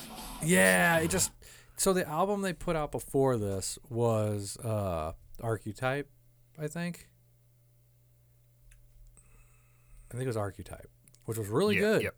Yeah, 0.43 0.99
it 0.99 1.09
just 1.09 1.31
so 1.77 1.93
the 1.93 2.07
album 2.07 2.41
they 2.41 2.53
put 2.53 2.75
out 2.75 2.91
before 2.91 3.37
this 3.37 3.79
was 3.89 4.57
uh 4.57 5.13
Archetype, 5.41 6.09
I 6.57 6.67
think. 6.67 7.07
I 10.11 10.13
think 10.13 10.23
it 10.23 10.27
was 10.27 10.37
Archetype, 10.37 10.89
which 11.25 11.37
was 11.37 11.47
really 11.47 11.75
yeah, 11.75 11.81
good. 11.81 12.01
Yep. 12.03 12.15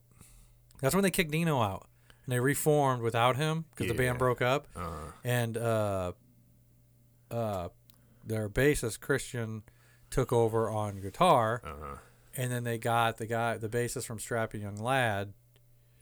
That's 0.82 0.96
when 0.96 1.04
they 1.04 1.12
kicked 1.12 1.32
Dino 1.32 1.62
out 1.62 1.88
and 2.26 2.34
they 2.34 2.40
reformed 2.40 3.02
without 3.02 3.36
him 3.36 3.66
because 3.72 3.88
the 3.88 3.98
band 3.98 4.18
broke 4.18 4.42
up. 4.42 4.68
Uh, 4.76 5.12
And 5.24 5.58
uh, 5.58 6.14
uh, 7.30 7.70
their 8.26 8.50
bassist 8.50 9.00
Christian 9.00 9.64
took 10.10 10.32
over 10.34 10.70
on 10.70 10.98
guitar, 11.02 11.62
uh, 11.66 11.98
and 12.36 12.52
then 12.52 12.64
they 12.64 12.78
got 12.78 13.18
the 13.18 13.26
guy, 13.26 13.58
the 13.58 13.70
bassist 13.70 14.06
from 14.06 14.20
Strapping 14.20 14.62
Young 14.62 14.78
Lad, 14.78 15.34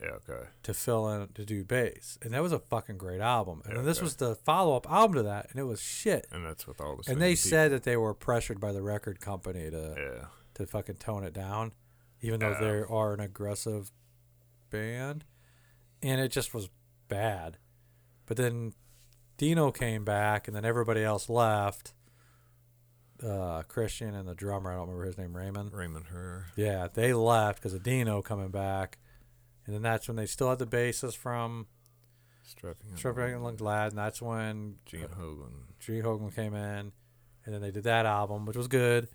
yeah. 0.01 0.11
Okay. 0.29 0.47
to 0.63 0.73
fill 0.73 1.09
in 1.09 1.27
to 1.33 1.45
do 1.45 1.63
bass, 1.63 2.17
and 2.21 2.33
that 2.33 2.41
was 2.41 2.51
a 2.51 2.59
fucking 2.59 2.97
great 2.97 3.21
album. 3.21 3.61
And 3.65 3.75
Yeah, 3.77 3.81
this 3.83 3.97
okay. 3.97 4.03
was 4.05 4.15
the 4.15 4.35
follow 4.35 4.75
up 4.75 4.89
album 4.89 5.15
to 5.17 5.23
that, 5.23 5.47
and 5.51 5.59
it 5.59 5.63
was 5.63 5.81
shit. 5.81 6.27
And 6.31 6.45
that's 6.45 6.65
with 6.65 6.79
all 6.81 6.95
the. 6.97 7.11
And 7.11 7.21
they 7.21 7.33
people. 7.33 7.49
said 7.49 7.71
that 7.71 7.83
they 7.83 7.97
were 7.97 8.13
pressured 8.13 8.59
by 8.59 8.71
the 8.71 8.81
record 8.81 9.19
company 9.21 9.69
to 9.69 9.95
Yeah. 9.97 10.27
to 10.55 10.65
fucking 10.67 10.95
tone 10.97 11.23
it 11.23 11.33
down, 11.33 11.73
even 12.21 12.39
though 12.39 12.51
Yeah. 12.51 12.59
they 12.59 12.79
are 12.89 13.13
an 13.13 13.19
aggressive 13.19 13.91
band, 14.69 15.25
and 16.01 16.19
it 16.21 16.29
just 16.31 16.53
was 16.53 16.69
bad. 17.07 17.57
But 18.25 18.37
then 18.37 18.73
Dino 19.37 19.71
came 19.71 20.03
back, 20.05 20.47
and 20.47 20.55
then 20.55 20.65
everybody 20.65 21.03
else 21.03 21.29
left. 21.29 21.93
Uh, 23.23 23.63
Christian 23.63 24.15
and 24.15 24.27
the 24.27 24.35
drummer, 24.35 24.71
I 24.71 24.75
don't 24.75 24.87
remember 24.87 25.05
his 25.05 25.17
name, 25.17 25.35
Raymond. 25.35 25.73
Raymond 25.73 26.05
Herr. 26.11 26.47
Yeah, 26.55 26.87
they 26.93 27.13
left 27.13 27.59
because 27.59 27.73
of 27.73 27.83
Dino 27.83 28.21
coming 28.21 28.49
back, 28.49 28.97
and 29.65 29.75
then 29.75 29.81
that's 29.81 30.07
when 30.07 30.15
they 30.15 30.25
still 30.25 30.49
had 30.49 30.59
the 30.59 30.65
bassist 30.65 31.17
from 31.17 31.67
Strapping. 32.49 32.95
Strapping 32.95 33.29
Young 33.29 33.57
Lad, 33.57 33.91
and 33.91 33.97
that's 33.97 34.21
when 34.21 34.77
Gene 34.85 35.07
Hoglan. 35.19 35.51
Gene 35.79 36.01
Hoglan 36.01 36.33
came 36.33 36.55
in, 36.55 36.91
and 37.45 37.53
then 37.53 37.61
they 37.61 37.71
did 37.71 37.83
that 37.83 38.05
album, 38.05 38.45
which 38.45 38.57
was 38.57 38.67
good, 38.67 39.07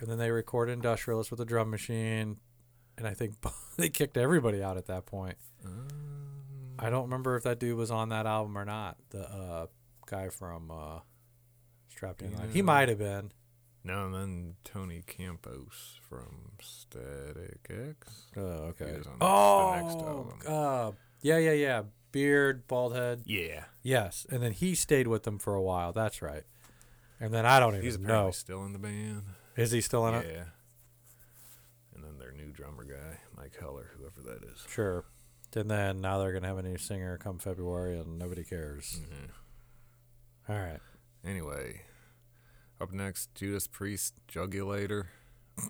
and 0.00 0.08
then 0.08 0.18
they 0.18 0.30
recorded 0.30 0.72
Industrialist 0.72 1.30
with 1.30 1.40
a 1.40 1.44
drum 1.44 1.70
machine, 1.70 2.38
and 2.98 3.06
I 3.06 3.14
think 3.14 3.34
they 3.76 3.90
kicked 3.90 4.16
everybody 4.16 4.62
out 4.62 4.76
at 4.76 4.86
that 4.86 5.06
point. 5.06 5.36
Um, 5.64 5.86
I 6.78 6.90
don't 6.90 7.04
remember 7.04 7.36
if 7.36 7.44
that 7.44 7.60
dude 7.60 7.76
was 7.76 7.90
on 7.90 8.08
that 8.08 8.26
album 8.26 8.58
or 8.58 8.64
not. 8.64 8.96
The 9.10 9.20
uh, 9.20 9.66
guy 10.06 10.28
from 10.28 10.70
uh, 10.70 10.98
Strapping 11.96 12.30
Young 12.32 12.40
Lad, 12.40 12.50
he 12.50 12.62
might 12.62 12.88
have 12.88 12.98
been. 12.98 13.30
No, 13.84 14.06
and 14.06 14.14
then 14.14 14.54
Tony 14.64 15.02
Campos 15.06 15.98
from 16.08 16.52
Static 16.60 17.60
X. 17.70 18.26
Oh, 18.36 18.40
okay. 18.72 18.96
was 18.96 19.06
on 19.06 19.18
the 19.18 19.82
next 19.86 19.96
Oh, 20.02 20.06
album. 20.08 20.38
uh, 20.46 20.92
yeah, 21.20 21.38
yeah, 21.38 21.52
yeah. 21.52 21.82
Beard, 22.10 22.66
bald 22.66 22.94
head. 22.94 23.22
Yeah. 23.26 23.64
Yes, 23.82 24.26
and 24.30 24.42
then 24.42 24.52
he 24.52 24.74
stayed 24.74 25.06
with 25.06 25.24
them 25.24 25.38
for 25.38 25.54
a 25.54 25.62
while. 25.62 25.92
That's 25.92 26.22
right. 26.22 26.44
And 27.20 27.32
then 27.32 27.44
I 27.46 27.60
don't 27.60 27.74
He's 27.74 27.94
even 27.94 28.06
apparently 28.06 28.28
know. 28.28 28.32
still 28.32 28.64
in 28.64 28.72
the 28.72 28.78
band. 28.78 29.22
Is 29.56 29.70
he 29.70 29.80
still 29.80 30.06
in 30.08 30.14
yeah. 30.14 30.20
it? 30.20 30.32
Yeah. 30.34 30.44
And 31.94 32.04
then 32.04 32.18
their 32.18 32.32
new 32.32 32.52
drummer 32.52 32.84
guy, 32.84 33.18
Mike 33.36 33.56
Heller, 33.60 33.90
whoever 33.98 34.20
that 34.22 34.44
is. 34.50 34.64
Sure. 34.68 35.04
And 35.54 35.70
then 35.70 36.00
now 36.00 36.18
they're 36.18 36.32
gonna 36.32 36.48
have 36.48 36.58
a 36.58 36.62
new 36.62 36.78
singer 36.78 37.16
come 37.18 37.38
February, 37.38 37.98
and 37.98 38.18
nobody 38.18 38.42
cares. 38.44 39.00
Mhm. 39.02 39.30
All 40.48 40.58
right. 40.58 40.80
Anyway, 41.24 41.82
up 42.80 42.92
next, 42.92 43.34
Judas 43.34 43.66
Priest 43.66 44.14
Jugulator 44.28 45.04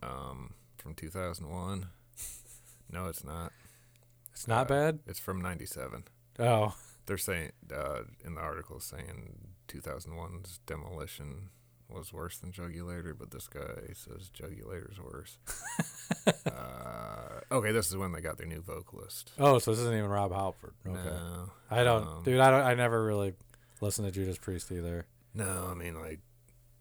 um, 0.02 0.54
from 0.78 0.94
2001. 0.94 1.86
No, 2.90 3.06
it's 3.06 3.24
not. 3.24 3.52
It's 4.32 4.46
not 4.48 4.66
Uh, 4.70 4.74
bad. 4.74 4.98
It's 5.06 5.18
from 5.18 5.40
97. 5.40 6.04
Oh, 6.38 6.74
They're 7.06 7.18
saying, 7.18 7.52
uh, 7.74 8.00
in 8.24 8.34
the 8.34 8.40
article, 8.40 8.80
saying 8.80 9.52
2001's 9.68 10.58
Demolition 10.66 11.50
was 11.88 12.12
worse 12.12 12.38
than 12.38 12.50
Jugulator, 12.50 13.16
but 13.16 13.30
this 13.30 13.46
guy 13.46 13.92
says 13.92 14.30
Jugulator's 14.36 14.98
worse. 15.00 15.38
uh, 16.46 17.40
okay, 17.52 17.72
this 17.72 17.88
is 17.88 17.96
when 17.96 18.12
they 18.12 18.20
got 18.20 18.38
their 18.38 18.46
new 18.46 18.60
vocalist. 18.62 19.32
oh, 19.38 19.58
so 19.58 19.70
this 19.70 19.80
isn't 19.80 19.92
even 19.96 20.08
Rob 20.08 20.32
Halford. 20.32 20.74
Okay. 20.86 20.94
No, 21.04 21.50
I 21.70 21.84
don't, 21.84 22.06
um, 22.06 22.22
dude. 22.24 22.40
I 22.40 22.50
don't. 22.50 22.62
I 22.62 22.74
never 22.74 23.04
really 23.04 23.34
listened 23.80 24.06
to 24.08 24.12
Judas 24.12 24.38
Priest 24.38 24.72
either. 24.72 25.06
No, 25.34 25.68
I 25.70 25.74
mean 25.74 25.94
like 26.00 26.20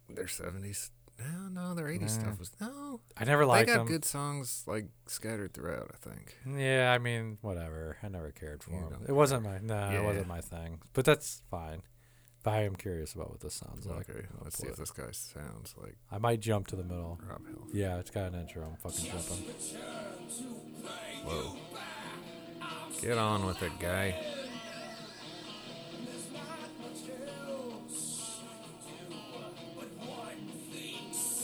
their 0.09 0.27
seventies. 0.27 0.91
No, 1.19 1.47
no, 1.49 1.73
their 1.75 1.89
eighties 1.89 2.17
Nah. 2.17 2.23
stuff 2.23 2.39
was 2.39 2.51
no. 2.59 2.99
I 3.15 3.23
never 3.23 3.45
liked 3.45 3.67
them. 3.67 3.73
They 3.73 3.77
got 3.77 3.83
them. 3.85 3.87
good 3.87 4.05
songs 4.05 4.63
like 4.65 4.87
scattered 5.07 5.53
throughout. 5.53 5.91
I 5.93 6.09
think. 6.09 6.35
Yeah, 6.57 6.91
I 6.91 6.97
mean, 6.97 7.37
whatever. 7.41 7.97
I 8.01 8.07
never 8.09 8.31
cared 8.31 8.63
for 8.63 8.71
You 8.71 8.87
don't 8.89 9.07
It 9.07 9.13
wasn't 9.13 9.43
my. 9.43 9.59
No, 9.59 9.89
it 9.91 10.03
wasn't 10.03 10.27
my 10.27 10.41
thing. 10.41 10.81
But 10.93 11.05
that's 11.05 11.41
fine. 11.51 11.83
But 12.41 12.55
I 12.55 12.63
am 12.63 12.75
curious 12.75 13.13
about 13.13 13.29
what 13.29 13.39
this 13.39 13.53
sounds 13.53 13.85
like. 13.85 14.09
Okay, 14.09 14.25
let's 14.43 14.57
see 14.57 14.67
if 14.67 14.75
this 14.75 14.91
guy 14.91 15.11
sounds 15.11 15.75
like 15.81 15.95
I 16.11 16.17
might 16.17 16.41
jump 16.41 16.67
to 16.67 16.75
the 16.75 16.83
middle. 16.83 17.19
Rob 17.29 17.45
Hill. 17.47 17.67
Yeah, 17.71 17.99
it's 17.99 18.09
got 18.09 18.33
an 18.33 18.39
intro. 18.41 18.65
I'm 18.65 18.75
fucking 18.77 19.05
jumping. 19.05 19.45
Whoa. 21.23 21.55
Get 23.01 23.17
on 23.17 23.45
with 23.45 23.61
it, 23.63 23.71
guy. 23.79 24.15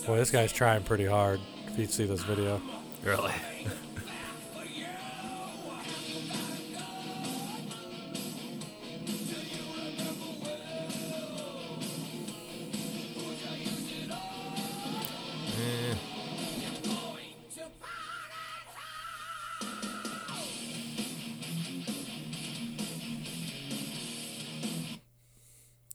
Boy, 0.09 0.17
this 0.17 0.31
guy's 0.31 0.51
trying 0.51 0.81
pretty 0.81 1.05
hard. 1.05 1.39
If 1.67 1.77
you'd 1.77 1.91
see 1.91 2.05
this 2.07 2.23
video. 2.23 2.59
Really? 3.03 3.31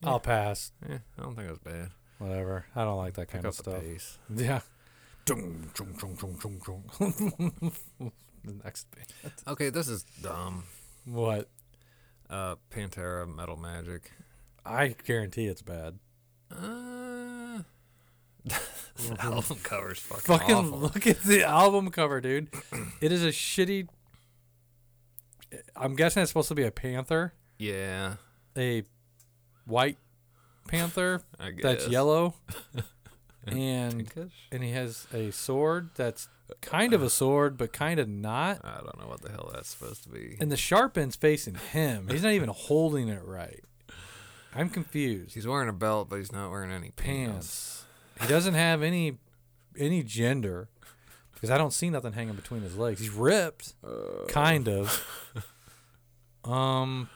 I'll 0.05 0.21
pass. 0.21 0.71
eh, 0.89 0.99
I 1.19 1.21
don't 1.21 1.35
think 1.35 1.49
it 1.49 1.51
was 1.51 1.59
bad. 1.59 1.91
Whatever. 2.19 2.64
I 2.77 2.85
don't 2.85 2.97
like 2.97 3.15
that 3.15 3.29
kind 3.29 3.45
up 3.45 3.51
of 3.51 3.55
stuff. 3.57 4.19
Yeah. 4.35 4.61
Dung, 5.27 5.71
dung, 5.75 5.93
dung, 5.99 6.15
dung, 6.17 6.37
dung, 6.43 6.61
dung. 6.99 7.73
the 8.45 8.53
next 8.65 8.87
band. 8.91 9.33
Okay, 9.49 9.71
this 9.71 9.89
is 9.89 10.05
dumb. 10.23 10.65
What? 11.07 11.49
Uh, 12.29 12.57
Pantera 12.71 13.27
Metal 13.33 13.57
Magic. 13.57 14.11
I 14.67 14.95
guarantee 15.05 15.47
it's 15.47 15.63
bad. 15.63 15.99
Uh, 16.51 17.61
The 18.45 19.17
album 19.21 19.59
cover's 19.63 19.99
fucking, 20.01 20.25
Fucking 20.25 20.55
awful. 20.55 20.79
look 20.79 21.07
at 21.07 21.21
the 21.23 21.43
album 21.45 21.91
cover, 21.91 22.21
dude. 22.21 22.49
it 23.01 23.11
is 23.13 23.25
a 23.25 23.29
shitty. 23.29 23.89
I'm 25.77 25.97
guessing 25.97 26.23
it's 26.23 26.31
supposed 26.31 26.49
to 26.49 26.55
be 26.55 26.65
a 26.65 26.71
panther, 26.71 27.33
Yeah, 27.59 28.15
a 28.59 28.83
white 29.67 29.99
panther 30.69 31.23
that's 31.63 31.89
yellow, 31.89 32.35
and 33.47 33.97
Pinkish? 33.97 34.33
and 34.53 34.63
he 34.63 34.71
has 34.73 35.07
a 35.13 35.31
sword 35.31 35.91
that's 35.95 36.29
kind 36.61 36.93
of 36.93 37.03
a 37.03 37.11
sword, 37.11 37.57
but 37.57 37.73
kind 37.73 37.99
of 38.01 38.09
not. 38.09 38.61
I 38.65 38.77
don't 38.77 38.99
know 38.99 39.09
what 39.09 39.23
the 39.23 39.31
hell 39.31 39.51
that's 39.53 39.69
supposed 39.69 40.03
to 40.05 40.09
be. 40.09 40.37
And 40.41 40.51
the 40.53 40.57
sharp 40.57 40.99
end's 40.99 41.17
facing 41.17 41.55
him. 41.55 42.09
He's 42.09 42.23
not 42.23 42.33
even 42.33 42.49
holding 42.55 43.09
it 43.09 43.23
right. 43.25 43.65
I'm 44.55 44.71
confused. 44.71 45.35
He's 45.35 45.47
wearing 45.47 45.69
a 45.69 45.73
belt, 45.73 46.09
but 46.09 46.17
he's 46.17 46.33
not 46.33 46.51
wearing 46.51 46.71
any 46.71 46.91
pants. 46.91 47.85
Pants. 48.17 48.23
He 48.23 48.29
doesn't 48.29 48.55
have 48.55 48.83
any 48.83 49.19
any 49.77 50.03
gender 50.05 50.69
because 51.35 51.51
I 51.51 51.59
don't 51.59 51.73
see 51.73 51.91
nothing 51.91 52.13
hanging 52.13 52.35
between 52.35 52.63
his 52.63 52.77
legs. 52.77 53.01
He's 53.01 53.11
ripped, 53.11 53.75
kind 54.29 54.69
of. 54.69 55.05
Um. 56.45 57.09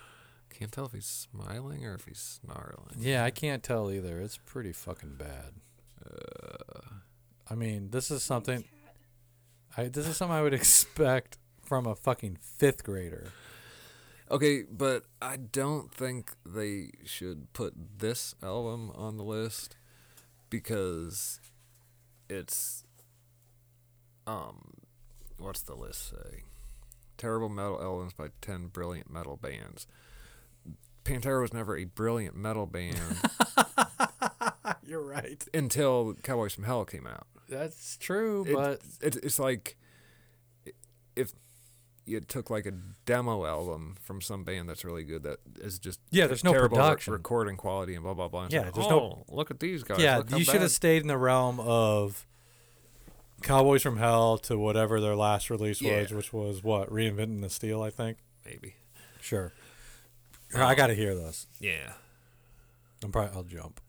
Can't 0.58 0.72
tell 0.72 0.86
if 0.86 0.92
he's 0.92 1.06
smiling 1.06 1.86
or 1.86 1.94
if 1.94 2.06
he's 2.06 2.40
snarling. 2.42 2.96
Yeah, 2.98 3.22
I 3.24 3.30
can't 3.30 3.62
tell 3.62 3.92
either. 3.92 4.18
It's 4.20 4.38
pretty 4.38 4.72
fucking 4.72 5.14
bad. 5.14 5.52
I 7.48 7.54
mean, 7.54 7.90
this 7.90 8.10
is 8.10 8.24
something. 8.24 8.64
I 9.76 9.84
this 9.84 10.08
is 10.08 10.16
something 10.16 10.36
I 10.36 10.42
would 10.42 10.54
expect 10.62 11.38
from 11.62 11.86
a 11.86 11.94
fucking 11.94 12.38
fifth 12.40 12.82
grader. 12.82 13.28
Okay, 14.30 14.64
but 14.70 15.04
I 15.22 15.36
don't 15.36 15.92
think 15.94 16.32
they 16.44 16.90
should 17.04 17.52
put 17.52 17.74
this 17.98 18.34
album 18.42 18.90
on 18.96 19.16
the 19.16 19.24
list 19.24 19.76
because 20.50 21.40
it's 22.28 22.84
um 24.26 24.72
what's 25.38 25.62
the 25.62 25.74
list 25.76 26.10
say? 26.10 26.42
Terrible 27.16 27.48
metal 27.48 27.80
albums 27.80 28.12
by 28.12 28.28
10 28.40 28.68
brilliant 28.68 29.10
metal 29.10 29.36
bands. 29.36 29.86
Pantera 31.08 31.40
was 31.42 31.52
never 31.54 31.76
a 31.76 31.84
brilliant 31.84 32.36
metal 32.36 32.66
band 32.66 32.96
You're 34.86 35.02
right. 35.02 35.42
until 35.52 36.14
Cowboys 36.22 36.54
from 36.54 36.64
Hell 36.64 36.84
came 36.84 37.06
out. 37.06 37.26
That's 37.48 37.96
true, 37.96 38.44
It- 38.46 38.54
but 38.54 38.80
it, 39.00 39.16
it's 39.24 39.38
like 39.38 39.76
if 41.16 41.32
you 42.04 42.20
took 42.20 42.48
like 42.48 42.64
a 42.66 42.72
demo 43.04 43.44
album 43.44 43.96
from 44.00 44.20
some 44.22 44.42
band 44.44 44.68
that's 44.68 44.84
really 44.84 45.04
good 45.04 45.22
that 45.24 45.38
is 45.60 45.78
just 45.78 46.00
Yeah, 46.10 46.26
there's 46.26 46.42
no 46.44 46.52
terrible 46.52 46.78
re- 46.78 46.82
production. 46.84 47.12
recording 47.12 47.56
quality 47.56 47.94
and 47.94 48.02
blah 48.04 48.14
blah 48.14 48.28
blah. 48.28 48.44
and 48.44 48.52
Yeah, 48.52 48.64
say, 48.64 48.70
there's 48.74 48.86
oh, 48.86 48.90
no- 48.90 49.24
look 49.28 49.50
at 49.50 49.60
these 49.60 49.82
guys. 49.82 49.98
yeah, 50.00 50.22
you 50.34 50.44
should 50.44 50.62
have 50.62 50.70
stayed 50.70 51.02
in 51.02 51.08
the 51.08 51.18
realm 51.18 51.60
of 51.60 52.26
Cowboys 53.42 53.82
from 53.82 53.98
Hell 53.98 54.38
to 54.38 54.58
whatever 54.58 55.00
their 55.00 55.16
last 55.16 55.48
release 55.50 55.80
was, 55.82 56.12
which 56.12 56.32
was 56.32 56.62
what 56.64 56.90
reinventing 56.90 57.40
the 57.42 57.50
steel, 57.50 57.82
I 57.82 57.90
think. 57.90 58.18
maybe. 58.44 58.74
Sure. 59.20 59.52
I 60.56 60.74
got 60.74 60.88
to 60.88 60.94
hear 60.94 61.14
this. 61.14 61.46
Yeah, 61.60 61.92
I'm 63.04 63.12
probably 63.12 63.36
I'll 63.36 63.42
jump. 63.44 63.80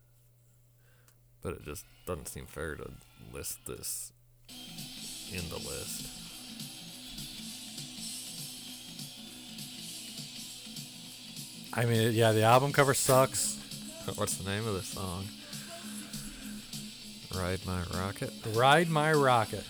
but 1.42 1.54
it 1.54 1.64
just 1.64 1.84
doesn't 2.06 2.28
seem 2.28 2.46
fair 2.46 2.74
to 2.76 2.90
list 3.32 3.58
this 3.66 4.12
in 5.32 5.48
the 5.48 5.56
list. 5.56 6.06
I 11.72 11.84
mean, 11.84 12.12
yeah, 12.12 12.32
the 12.32 12.42
album 12.42 12.72
cover 12.72 12.94
sucks. 12.94 13.56
What's 14.16 14.34
the 14.36 14.48
name 14.50 14.66
of 14.66 14.74
the 14.74 14.82
song? 14.82 15.24
Ride 17.34 17.60
My 17.64 17.82
Rocket. 17.94 18.32
Ride 18.54 18.88
My 18.88 19.12
Rocket. 19.12 19.64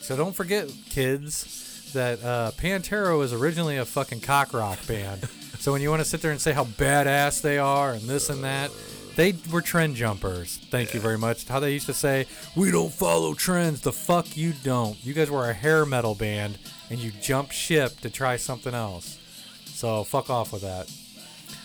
So 0.00 0.16
don't 0.16 0.34
forget, 0.34 0.70
kids, 0.90 1.90
that 1.92 2.22
uh, 2.22 2.52
Pantera 2.56 3.18
was 3.18 3.32
originally 3.32 3.76
a 3.76 3.84
fucking 3.84 4.20
cock 4.20 4.52
rock 4.54 4.78
band. 4.86 5.28
so 5.58 5.72
when 5.72 5.82
you 5.82 5.90
want 5.90 6.00
to 6.02 6.08
sit 6.08 6.22
there 6.22 6.30
and 6.30 6.40
say 6.40 6.52
how 6.52 6.64
badass 6.64 7.40
they 7.42 7.58
are 7.58 7.92
and 7.92 8.02
this 8.02 8.28
and 8.30 8.42
that, 8.44 8.70
they 9.16 9.34
were 9.50 9.62
trend 9.62 9.96
jumpers. 9.96 10.58
Thank 10.70 10.92
you 10.94 11.00
very 11.00 11.16
much. 11.18 11.46
How 11.48 11.58
they 11.60 11.72
used 11.72 11.86
to 11.86 11.94
say, 11.94 12.26
"We 12.54 12.70
don't 12.70 12.92
follow 12.92 13.34
trends." 13.34 13.80
The 13.80 13.92
fuck 13.92 14.36
you 14.36 14.52
don't. 14.62 15.02
You 15.04 15.14
guys 15.14 15.30
were 15.30 15.48
a 15.48 15.54
hair 15.54 15.86
metal 15.86 16.14
band 16.14 16.58
and 16.90 16.98
you 16.98 17.10
jumped 17.10 17.52
ship 17.54 17.98
to 18.00 18.10
try 18.10 18.36
something 18.36 18.74
else. 18.74 19.18
So 19.64 20.04
fuck 20.04 20.28
off 20.30 20.52
with 20.52 20.62
that. 20.62 20.90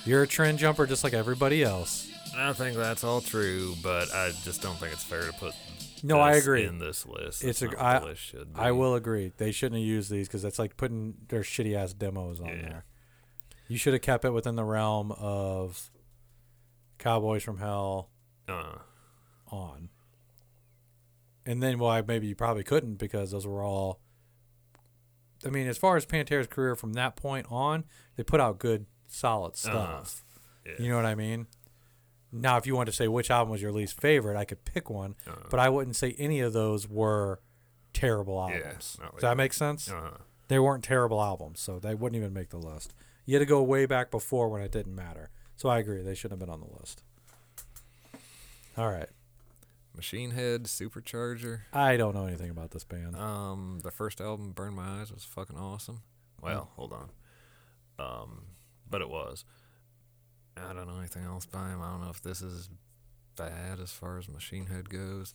You're 0.05 0.23
a 0.23 0.27
trend 0.27 0.59
jumper 0.59 0.85
just 0.87 1.03
like 1.03 1.13
everybody 1.13 1.63
else. 1.63 2.07
I 2.35 2.53
think 2.53 2.77
that's 2.77 3.03
all 3.03 3.19
true, 3.21 3.75
but 3.83 4.11
I 4.13 4.31
just 4.43 4.61
don't 4.61 4.77
think 4.79 4.93
it's 4.93 5.03
fair 5.03 5.23
to 5.23 5.33
put. 5.33 5.53
No, 6.03 6.19
I 6.19 6.33
agree. 6.35 6.65
In 6.65 6.79
this 6.79 7.05
list, 7.05 7.43
It's 7.43 7.59
That's 7.59 7.73
a, 7.73 7.75
not 7.75 7.77
what 7.77 7.85
I, 7.85 7.99
the 7.99 8.05
list 8.05 8.21
should 8.23 8.47
I 8.55 8.71
will 8.71 8.95
agree. 8.95 9.33
They 9.37 9.51
shouldn't 9.51 9.79
have 9.79 9.85
used 9.87 10.09
these 10.09 10.27
because 10.27 10.41
that's 10.41 10.57
like 10.57 10.75
putting 10.77 11.13
their 11.27 11.41
shitty 11.41 11.75
ass 11.75 11.93
demos 11.93 12.39
on 12.39 12.47
Yeah. 12.47 12.61
there. 12.61 12.85
You 13.71 13.77
should 13.77 13.93
have 13.93 14.01
kept 14.01 14.25
it 14.25 14.31
within 14.31 14.55
the 14.57 14.65
realm 14.65 15.13
of 15.13 15.89
Cowboys 16.97 17.41
from 17.41 17.57
Hell 17.57 18.09
Uh, 18.49 18.79
on. 19.47 19.87
And 21.45 21.63
then, 21.63 21.79
well, 21.79 21.89
I- 21.89 22.01
maybe 22.01 22.27
you 22.27 22.35
probably 22.35 22.65
couldn't 22.65 22.95
because 22.95 23.31
those 23.31 23.47
were 23.47 23.63
all. 23.63 24.01
I 25.45 25.49
mean, 25.49 25.67
as 25.67 25.77
far 25.77 25.95
as 25.95 26.05
Pantera's 26.05 26.47
career 26.47 26.75
from 26.75 26.93
that 26.93 27.15
point 27.15 27.47
on, 27.49 27.85
they 28.17 28.23
put 28.23 28.41
out 28.41 28.59
good, 28.59 28.87
solid 29.07 29.55
stuff. 29.55 29.73
Uh-huh. 30.65 30.73
yeah. 30.77 30.83
You 30.83 30.89
know 30.89 30.97
what 30.97 31.05
I 31.05 31.15
mean? 31.15 31.47
Now, 32.29 32.57
if 32.57 32.67
you 32.67 32.75
want 32.75 32.87
to 32.87 32.93
say 32.93 33.07
which 33.07 33.31
album 33.31 33.51
was 33.53 33.61
your 33.61 33.71
least 33.71 33.99
favorite, 34.01 34.35
I 34.37 34.43
could 34.43 34.65
pick 34.65 34.89
one, 34.89 35.15
Uh-huh. 35.25 35.47
but 35.49 35.61
I 35.61 35.69
wouldn't 35.69 35.95
say 35.95 36.13
any 36.19 36.41
of 36.41 36.51
those 36.51 36.89
were 36.89 37.39
terrible 37.93 38.35
Yeah, 38.49 38.57
albums. 38.57 38.97
Does 38.99 39.13
like- 39.13 39.21
that 39.21 39.37
make 39.37 39.53
sense? 39.53 39.89
uh, 39.89 40.17
They 40.49 40.59
weren't 40.59 40.83
terrible 40.83 41.21
albums, 41.21 41.61
so 41.61 41.79
they 41.79 41.95
wouldn't 41.95 42.17
even 42.17 42.33
make 42.33 42.49
the 42.49 42.57
list. 42.59 42.93
You 43.25 43.35
had 43.35 43.39
to 43.39 43.45
go 43.45 43.61
way 43.61 43.85
back 43.85 44.11
before 44.11 44.49
when 44.49 44.61
it 44.61 44.71
didn't 44.71 44.95
matter. 44.95 45.29
So 45.55 45.69
I 45.69 45.79
agree, 45.79 46.01
they 46.01 46.15
shouldn't 46.15 46.39
have 46.39 46.47
been 46.47 46.53
on 46.53 46.61
the 46.61 46.79
list. 46.79 47.03
All 48.77 48.89
right. 48.89 49.09
Machine 49.95 50.31
Head, 50.31 50.63
Supercharger. 50.63 51.61
I 51.73 51.97
don't 51.97 52.15
know 52.15 52.25
anything 52.25 52.49
about 52.49 52.71
this 52.71 52.83
band. 52.83 53.15
Um, 53.15 53.81
the 53.83 53.91
first 53.91 54.21
album, 54.21 54.51
Burn 54.51 54.73
My 54.73 55.01
Eyes, 55.01 55.11
was 55.11 55.23
fucking 55.25 55.57
awesome. 55.57 56.01
Well, 56.41 56.71
hold 56.75 56.93
on. 56.93 57.09
Um, 57.99 58.43
but 58.89 59.01
it 59.01 59.09
was. 59.09 59.45
I 60.57 60.73
don't 60.73 60.87
know 60.87 60.97
anything 60.97 61.25
else 61.25 61.45
by 61.45 61.69
him. 61.69 61.81
I 61.81 61.91
don't 61.91 62.01
know 62.01 62.09
if 62.09 62.21
this 62.21 62.41
is 62.41 62.69
bad 63.35 63.79
as 63.81 63.91
far 63.91 64.17
as 64.17 64.29
Machine 64.29 64.67
Head 64.67 64.89
goes. 64.89 65.33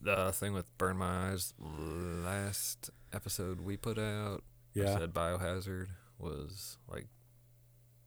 The 0.00 0.32
thing 0.32 0.52
with 0.52 0.76
Burn 0.78 0.98
My 0.98 1.30
Eyes, 1.30 1.54
last 1.58 2.90
episode 3.12 3.60
we 3.60 3.76
put 3.76 3.98
out, 3.98 4.44
yeah. 4.74 4.98
said 4.98 5.12
Biohazard 5.12 5.88
was 6.18 6.78
like 6.90 7.06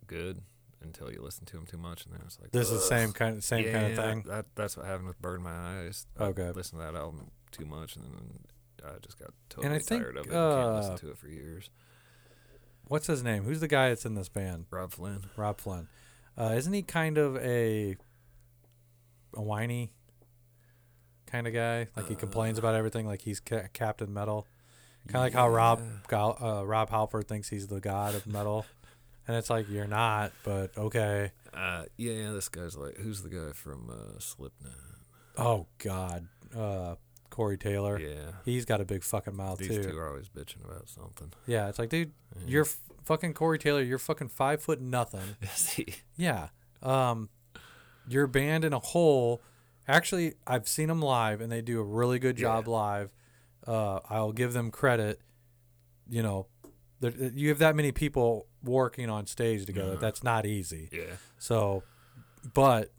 good 0.08 0.42
until 0.82 1.12
you 1.12 1.22
listen 1.22 1.46
to 1.46 1.58
him 1.58 1.66
too 1.66 1.78
much, 1.78 2.06
and 2.06 2.14
then 2.14 2.22
it's 2.26 2.40
like 2.40 2.52
This 2.52 2.70
is 2.72 2.82
the 2.82 2.86
same 2.88 3.10
"Ugh." 3.10 3.16
kind 3.16 3.44
same 3.44 3.72
kind 3.72 3.86
of 3.88 3.96
thing. 3.96 4.24
That 4.28 4.46
that's 4.56 4.76
what 4.78 4.86
happened 4.86 5.08
with 5.08 5.22
Burn 5.22 5.42
My 5.44 5.80
Eyes. 5.80 6.06
I 6.20 6.26
Okay. 6.26 6.50
listened 6.52 6.82
to 6.82 6.86
that 6.92 6.96
album 6.96 7.32
too 7.52 7.66
much, 7.66 7.96
and 7.96 8.06
then 8.06 8.40
I 8.84 8.98
just 9.00 9.20
got 9.20 9.32
totally 9.50 9.80
think, 9.80 10.04
tired 10.04 10.18
of 10.18 10.26
it. 10.26 10.32
and 10.32 10.34
can't 10.34 10.34
uh, 10.70 10.76
listen 10.78 10.98
to 10.98 11.12
it 11.12 11.18
for 11.18 11.28
years. 11.28 11.70
What's 12.88 13.08
his 13.08 13.24
name? 13.24 13.44
Who's 13.44 13.60
the 13.62 13.68
guy 13.68 13.90
that's 13.90 14.06
in 14.06 14.16
this 14.16 14.28
band? 14.28 14.66
Robb 14.72 14.92
Flynn. 14.92 15.26
Robb 15.38 15.60
Flynn. 15.62 15.88
Uh, 16.38 16.54
isn't 16.56 16.74
he 16.74 16.82
kind 16.82 17.18
of 17.18 17.38
a 17.38 17.96
a 19.34 19.42
whiny 19.42 19.92
kind 21.28 21.48
of 21.48 21.54
guy? 21.54 21.88
Like 21.96 22.08
he 22.10 22.16
complains 22.16 22.58
about 22.58 22.76
everything, 22.76 23.06
like 23.06 23.22
he's 23.22 23.40
ca- 23.40 23.68
Captain 23.74 24.12
Metal. 24.14 24.46
Kind 25.08 25.16
of 25.16 25.22
like 25.22 25.34
how 25.34 25.50
Rob. 25.50 25.82
Uh, 26.12 26.64
Rob 26.66 26.90
Halford 26.90 27.28
thinks 27.28 27.50
he's 27.50 27.68
the 27.68 27.80
god 27.80 28.16
of 28.16 28.26
metal, 28.28 28.66
and 29.28 29.36
it's 29.38 29.50
like 29.50 29.70
you're 29.70 29.88
not, 29.88 30.32
but 30.44 30.78
okay. 30.78 31.32
Uh, 31.54 31.84
yeah, 31.98 32.32
this 32.32 32.48
guy's 32.50 32.78
like, 32.78 32.98
who's 32.98 33.24
the 33.24 33.30
guy 33.30 33.52
from 33.54 33.90
uh, 33.90 34.20
Slipknot? 34.20 34.72
Oh 35.38 35.68
God, 35.80 36.28
uh, 36.56 36.96
Corey 37.30 37.58
Taylor. 37.58 38.00
Yeah, 38.00 38.32
He's 38.46 38.66
got 38.66 38.80
a 38.80 38.86
big 38.86 39.04
fucking 39.04 39.36
mouth 39.36 39.58
these 39.60 39.70
too. 39.70 39.84
two 39.84 39.98
are 39.98 40.08
always 40.10 40.30
bitching 40.30 40.64
about 40.64 40.88
something. 40.90 41.32
Yeah, 41.48 41.68
it's 41.70 41.80
like, 41.80 41.90
dude, 41.90 42.12
Yeah. 42.38 42.42
you're 42.48 42.66
f- 42.66 42.80
fucking 43.04 43.34
Corey 43.34 43.58
Taylor. 43.60 43.82
You're 43.82 43.98
fucking 44.00 44.30
five 44.30 44.62
foot 44.62 44.80
nothing. 44.82 45.22
Is 45.42 45.70
he? 45.70 45.88
Yeah. 46.16 46.50
Um, 46.84 47.30
your 48.08 48.28
band 48.28 48.64
in 48.66 48.74
a 48.74 48.80
whole. 48.80 49.42
Actually, 49.88 50.36
I've 50.46 50.68
seen 50.68 50.88
them 50.88 51.02
live, 51.02 51.42
and 51.42 51.52
they 51.52 51.62
do 51.62 51.80
a 51.80 51.84
really 51.84 52.20
good 52.20 52.36
job 52.38 52.66
Yeah. 52.68 52.72
live. 52.74 53.10
Uh, 53.68 54.00
I'll 54.10 54.32
give 54.32 54.54
them 54.54 54.72
credit. 54.72 55.20
You 56.10 56.24
know, 56.24 56.48
you 57.02 57.50
have 57.50 57.60
that 57.60 57.76
many 57.76 57.92
people 57.92 58.48
working 58.64 59.10
on 59.10 59.28
stage 59.28 59.66
together. 59.66 59.94
Uh-huh. 59.94 60.02
That's 60.02 60.24
not 60.24 60.46
easy. 60.46 60.90
Yeah. 60.92 61.16
So, 61.38 61.84
but 62.54 62.92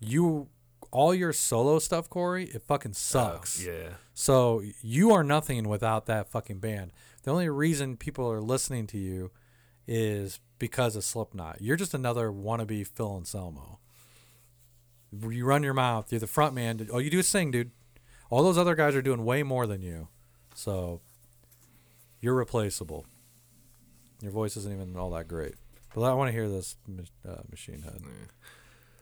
you, 0.00 0.48
all 0.90 1.14
your 1.14 1.32
solo 1.32 1.78
stuff, 1.78 2.08
Corey, 2.08 2.44
it 2.44 2.62
fucking 2.62 2.94
sucks. 2.94 3.64
Oh, 3.66 3.70
yeah. 3.70 3.88
So 4.14 4.62
you 4.82 5.12
are 5.12 5.22
nothing 5.22 5.68
without 5.68 6.06
that 6.06 6.30
fucking 6.30 6.58
band. 6.58 6.92
The 7.22 7.30
only 7.30 7.48
reason 7.48 7.96
people 7.96 8.30
are 8.30 8.40
listening 8.40 8.86
to 8.88 8.98
you 8.98 9.30
is 9.86 10.40
because 10.58 10.96
of 10.96 11.04
Slipknot. 11.04 11.60
You're 11.60 11.76
just 11.76 11.94
another 11.94 12.30
wannabe 12.30 12.86
Phil 12.86 13.16
Anselmo. 13.16 13.78
You 15.12 15.44
run 15.44 15.62
your 15.62 15.74
mouth. 15.74 16.10
You're 16.10 16.20
the 16.20 16.26
front 16.26 16.54
man. 16.54 16.88
All 16.92 17.00
you 17.00 17.10
do 17.10 17.20
is 17.20 17.28
sing, 17.28 17.50
dude. 17.50 17.70
All 18.30 18.42
those 18.42 18.58
other 18.58 18.74
guys 18.74 18.94
are 18.94 19.02
doing 19.02 19.24
way 19.24 19.42
more 19.42 19.66
than 19.66 19.82
you. 19.82 20.08
So 20.54 21.00
you're 22.20 22.34
replaceable. 22.34 23.06
Your 24.20 24.32
voice 24.32 24.56
isn't 24.56 24.72
even 24.72 24.96
all 24.96 25.10
that 25.10 25.28
great. 25.28 25.54
But 25.94 26.02
I 26.02 26.14
want 26.14 26.28
to 26.28 26.32
hear 26.32 26.48
this 26.48 26.76
uh, 27.26 27.42
Machine 27.50 27.82
Head. 27.82 28.00
Yeah. 28.02 28.08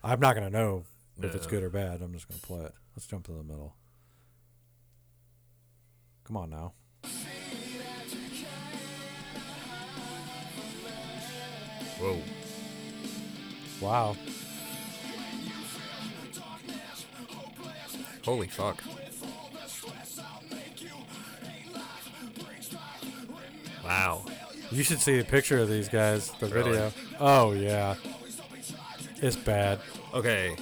I'm 0.03 0.21
not 0.21 0.35
going 0.37 0.51
to 0.51 0.57
know 0.57 0.85
if 1.21 1.35
it's 1.35 1.47
good 1.47 1.63
or 1.63 1.71
bad. 1.71 2.03
I'm 2.03 2.13
just 2.13 2.29
going 2.29 2.41
to 2.41 2.47
play 2.47 2.61
it. 2.61 2.73
Let's 2.95 3.07
jump 3.07 3.25
to 3.27 3.33
the 3.33 3.43
middle. 3.43 3.75
Come 6.25 6.37
on 6.37 6.51
now. 6.51 6.73
Whoa. 11.99 12.19
Wow. 13.81 14.17
Holy 18.25 18.49
fuck. 18.49 18.83
Wow. 23.85 24.25
You 24.71 24.83
should 24.83 25.01
see 25.01 25.19
a 25.21 25.25
picture 25.25 25.59
of 25.59 25.69
these 25.69 25.89
guys, 25.89 26.31
the 26.41 26.47
Really? 26.49 26.73
video. 26.73 26.93
Oh, 27.21 27.53
yeah. 27.53 27.95
It's 29.17 29.37
bad. 29.37 29.81
Okay. 30.13 30.57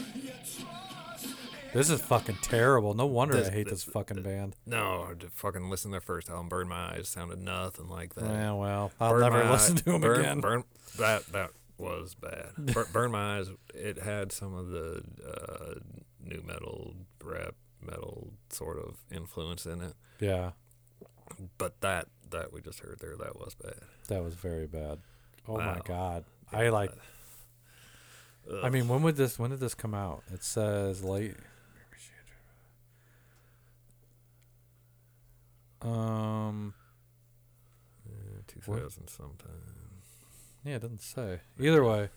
This 1.73 1.89
is 1.89 2.03
fucking 2.03 2.37
terrible. 2.43 2.93
No 2.95 3.07
wonder 3.07 3.35
This- 3.37 3.49
I 3.49 3.53
hate 3.53 3.65
this- 3.69 3.85
this 3.85 3.93
fucking 3.95 4.23
band. 4.23 4.57
No, 4.67 5.15
to 5.19 5.31
fucking 5.31 5.71
listen 5.71 5.91
to 5.91 5.95
their 5.95 6.01
first 6.03 6.29
album, 6.29 6.49
Burn 6.51 6.69
My 6.69 6.93
Eyes, 6.95 7.09
sounded 7.09 7.39
nothing 7.41 7.89
like 7.89 8.15
that. 8.15 8.25
Yeah, 8.25 8.53
well, 8.53 8.93
I'll 9.01 9.13
Burn 9.13 9.21
never 9.21 9.45
My 9.45 9.53
listen 9.53 9.77
to 9.77 9.85
them 9.85 10.01
burn, 10.03 10.21
again. 10.21 10.41
Burn, 10.41 10.65
that 10.99 11.25
that 11.33 11.51
was 11.79 12.15
bad. 12.15 12.51
Bur- 12.59 12.89
burn 12.93 13.13
My 13.13 13.39
Eyes. 13.39 13.49
It 13.75 13.99
had 14.01 14.33
some 14.33 14.53
of 14.55 14.69
the 14.69 15.03
uh, 15.27 15.75
new 16.21 16.43
metal, 16.43 16.95
rap 17.25 17.55
metal 17.81 18.35
sort 18.51 18.79
of 18.79 18.97
influence 19.11 19.65
in 19.65 19.81
it, 19.81 19.95
Yeah, 20.21 20.51
but 21.57 21.81
that 21.81 22.09
that 22.33 22.53
we 22.53 22.61
just 22.61 22.81
heard 22.81 22.99
there, 23.01 23.17
that 23.17 23.37
was 23.39 23.55
bad. 23.55 23.75
that 24.09 24.23
was 24.23 24.35
very 24.35 24.67
bad. 24.67 24.99
Oh 25.49 25.57
my 25.57 25.81
god. 25.85 26.25
Yeah, 26.53 26.59
I 26.59 26.69
like. 26.69 26.91
Ugh. 28.51 28.61
I 28.63 28.71
mean, 28.71 28.89
when 28.89 29.03
would 29.03 29.17
this? 29.17 29.39
When 29.39 29.51
did 29.51 29.61
this 29.61 29.75
come 29.75 29.95
out? 29.95 30.23
It 30.33 30.43
says 30.45 31.03
late. 31.05 31.37
Um. 35.81 36.75
Yeah, 38.07 38.41
2000 38.47 39.09
sometime. 39.09 39.51
Yeah, 40.65 40.77
it 40.77 40.83
doesn't 40.83 41.03
say. 41.03 41.41
Either 41.59 41.83
way, 41.85 42.09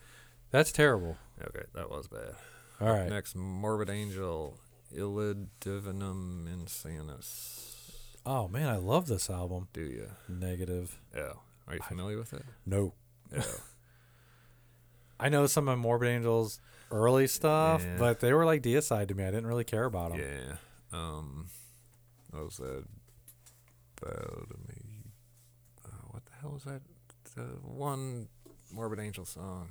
that's 0.52 0.72
terrible. 0.72 1.18
Okay, 1.42 1.66
that 1.74 1.90
was 1.90 2.08
bad. 2.08 2.36
All 2.80 2.90
right. 2.90 3.10
Next, 3.10 3.36
Morbid 3.36 3.90
Angel, 3.90 4.60
Illud 4.96 5.48
Divinum 5.62 6.48
Insanus. 6.48 7.75
Oh 8.26 8.48
man, 8.48 8.68
I 8.68 8.78
love 8.78 9.08
this 9.08 9.30
album. 9.30 9.68
Do 9.74 9.82
you? 9.82 10.10
Negative. 10.28 10.98
Yeah. 11.16 11.34
Are 11.68 11.76
you 11.76 11.82
familiar 11.88 12.18
with 12.18 12.34
it? 12.34 12.44
No. 12.66 12.94
Yeah. 13.32 13.44
I 15.20 15.30
know 15.30 15.46
some 15.48 15.68
of 15.70 15.80
Morbid 15.80 16.10
Angel's 16.10 16.60
early 16.92 17.28
stuff, 17.28 17.82
Yeah. 17.84 17.96
but 17.98 18.20
they 18.20 18.34
were 18.34 18.46
like 18.46 18.62
deicide 18.62 19.08
to 19.10 19.16
me. 19.16 19.24
I 19.24 19.28
didn't 19.32 19.48
really 19.48 19.64
care 19.64 19.86
about 19.86 20.12
them. 20.12 20.20
Yeah. 20.20 20.56
Um, 20.92 21.48
what 22.32 22.46
was 22.46 22.58
that? 22.58 22.84
Bow 24.02 24.46
to 24.50 24.58
me. 24.68 25.12
Uh, 25.86 25.90
what 26.12 26.26
the 26.26 26.32
hell 26.42 26.52
was 26.52 26.64
that? 26.66 26.82
The 27.36 27.44
one 27.64 28.28
Morbid 28.72 29.00
Angel 29.00 29.26
song. 29.26 29.70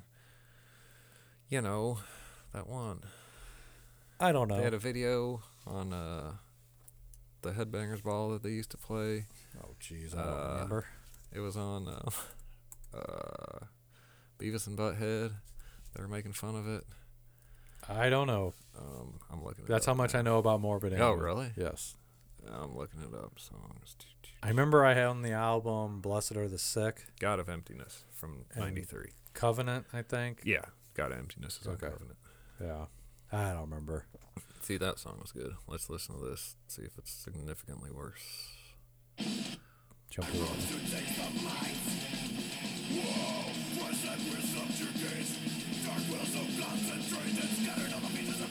You 1.49 1.61
know, 1.61 1.99
that 2.55 2.67
one. 2.67 3.01
I 4.19 4.33
don't 4.33 4.49
know. 4.49 4.57
They 4.57 4.63
had 4.65 4.75
a 4.75 4.79
video 4.79 5.43
on 5.67 5.93
uh, 5.93 6.33
the 7.45 7.53
Headbangers 7.53 8.03
Ball 8.03 8.31
that 8.31 8.43
they 8.43 8.51
used 8.51 8.71
to 8.71 8.77
play. 8.77 9.27
oh 9.63 9.75
jeez, 9.81 10.17
I 10.17 10.25
don't 10.25 10.33
uh, 10.33 10.53
remember. 10.55 10.87
It 11.33 11.41
was 11.41 11.57
on 11.57 11.89
uh, 11.89 12.11
uh, 12.97 13.67
Beavis 14.39 14.67
and 14.67 14.77
Butthead. 14.77 15.33
They 15.95 16.03
were 16.03 16.09
making 16.09 16.33
fun 16.33 16.57
of 16.57 16.67
it. 16.67 16.85
I 17.89 18.09
don't 18.09 18.27
know. 18.27 18.55
Um, 18.79 19.21
I'm 19.31 19.45
looking. 19.45 19.65
It 19.65 19.69
That's 19.69 19.87
how 19.87 19.95
much 19.95 20.15
now. 20.15 20.21
I 20.21 20.23
know 20.23 20.39
about 20.39 20.61
Morbid 20.61 20.93
Angel. 20.93 21.09
Oh, 21.09 21.13
really? 21.13 21.53
Yes. 21.57 21.95
I'm 22.51 22.77
looking 22.77 23.01
it 23.01 23.15
up. 23.15 23.39
Songs. 23.39 23.97
I 24.43 24.49
remember 24.49 24.85
I 24.85 24.95
had 24.95 25.07
on 25.07 25.23
the 25.23 25.33
album 25.33 26.01
"Blessed 26.01 26.37
Are 26.37 26.49
the 26.49 26.59
Sick," 26.59 27.05
God 27.19 27.39
of 27.39 27.49
Emptiness 27.49 28.05
from 28.13 28.45
'93. 28.57 29.11
"Covenant," 29.33 29.87
I 29.93 30.03
think. 30.03 30.43
Yeah, 30.45 30.65
God 30.95 31.13
of 31.13 31.19
Emptiness 31.19 31.59
is 31.61 31.67
on 31.67 31.75
Okay. 31.75 31.89
Covenant. 31.89 32.17
Yeah, 32.61 32.87
I 33.33 33.53
don't 33.53 33.63
remember. 33.63 34.07
See, 34.65 34.79
that 34.79 34.99
song 34.99 35.19
was 35.21 35.31
good. 35.31 35.53
Let's 35.69 35.91
listen 35.91 36.15
to 36.19 36.25
this. 36.27 36.57
See 36.69 36.81
if 36.81 36.97
it's 36.97 37.11
significantly 37.11 37.91
worse. 37.91 38.49
Jump 40.09 40.27
it. 40.33 40.41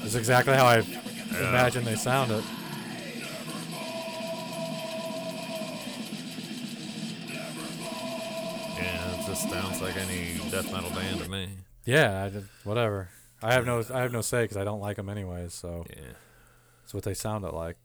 That's 0.02 0.13
exactly 0.13 0.54
how 0.54 0.67
I 0.67 0.84
imagine 1.32 1.84
they 1.84 1.95
sounded. 1.95 2.43
Yeah, 8.78 9.19
it 9.19 9.26
just 9.26 9.49
sounds 9.49 9.82
like 9.82 9.97
any 9.97 10.38
death 10.52 10.71
metal 10.71 10.91
band 10.91 11.21
to 11.21 11.30
me. 11.32 11.49
Yeah, 11.86 12.23
I 12.23 12.30
did, 12.30 12.47
whatever. 12.63 13.10
I 13.43 13.53
have 13.53 13.65
no, 13.65 13.84
I 13.93 13.99
have 14.01 14.12
no 14.12 14.21
say 14.21 14.43
because 14.43 14.58
I 14.58 14.63
don't 14.63 14.79
like 14.79 14.95
them 14.97 15.10
anyways. 15.10 15.53
So 15.53 15.86
Yeah. 15.89 16.13
it's 16.84 16.93
what 16.93 17.03
they 17.03 17.13
sounded 17.13 17.51
like. 17.51 17.77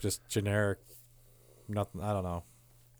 Just 0.00 0.26
generic. 0.28 0.78
Nothing. 1.68 2.02
I 2.02 2.12
don't 2.12 2.24
know. 2.24 2.44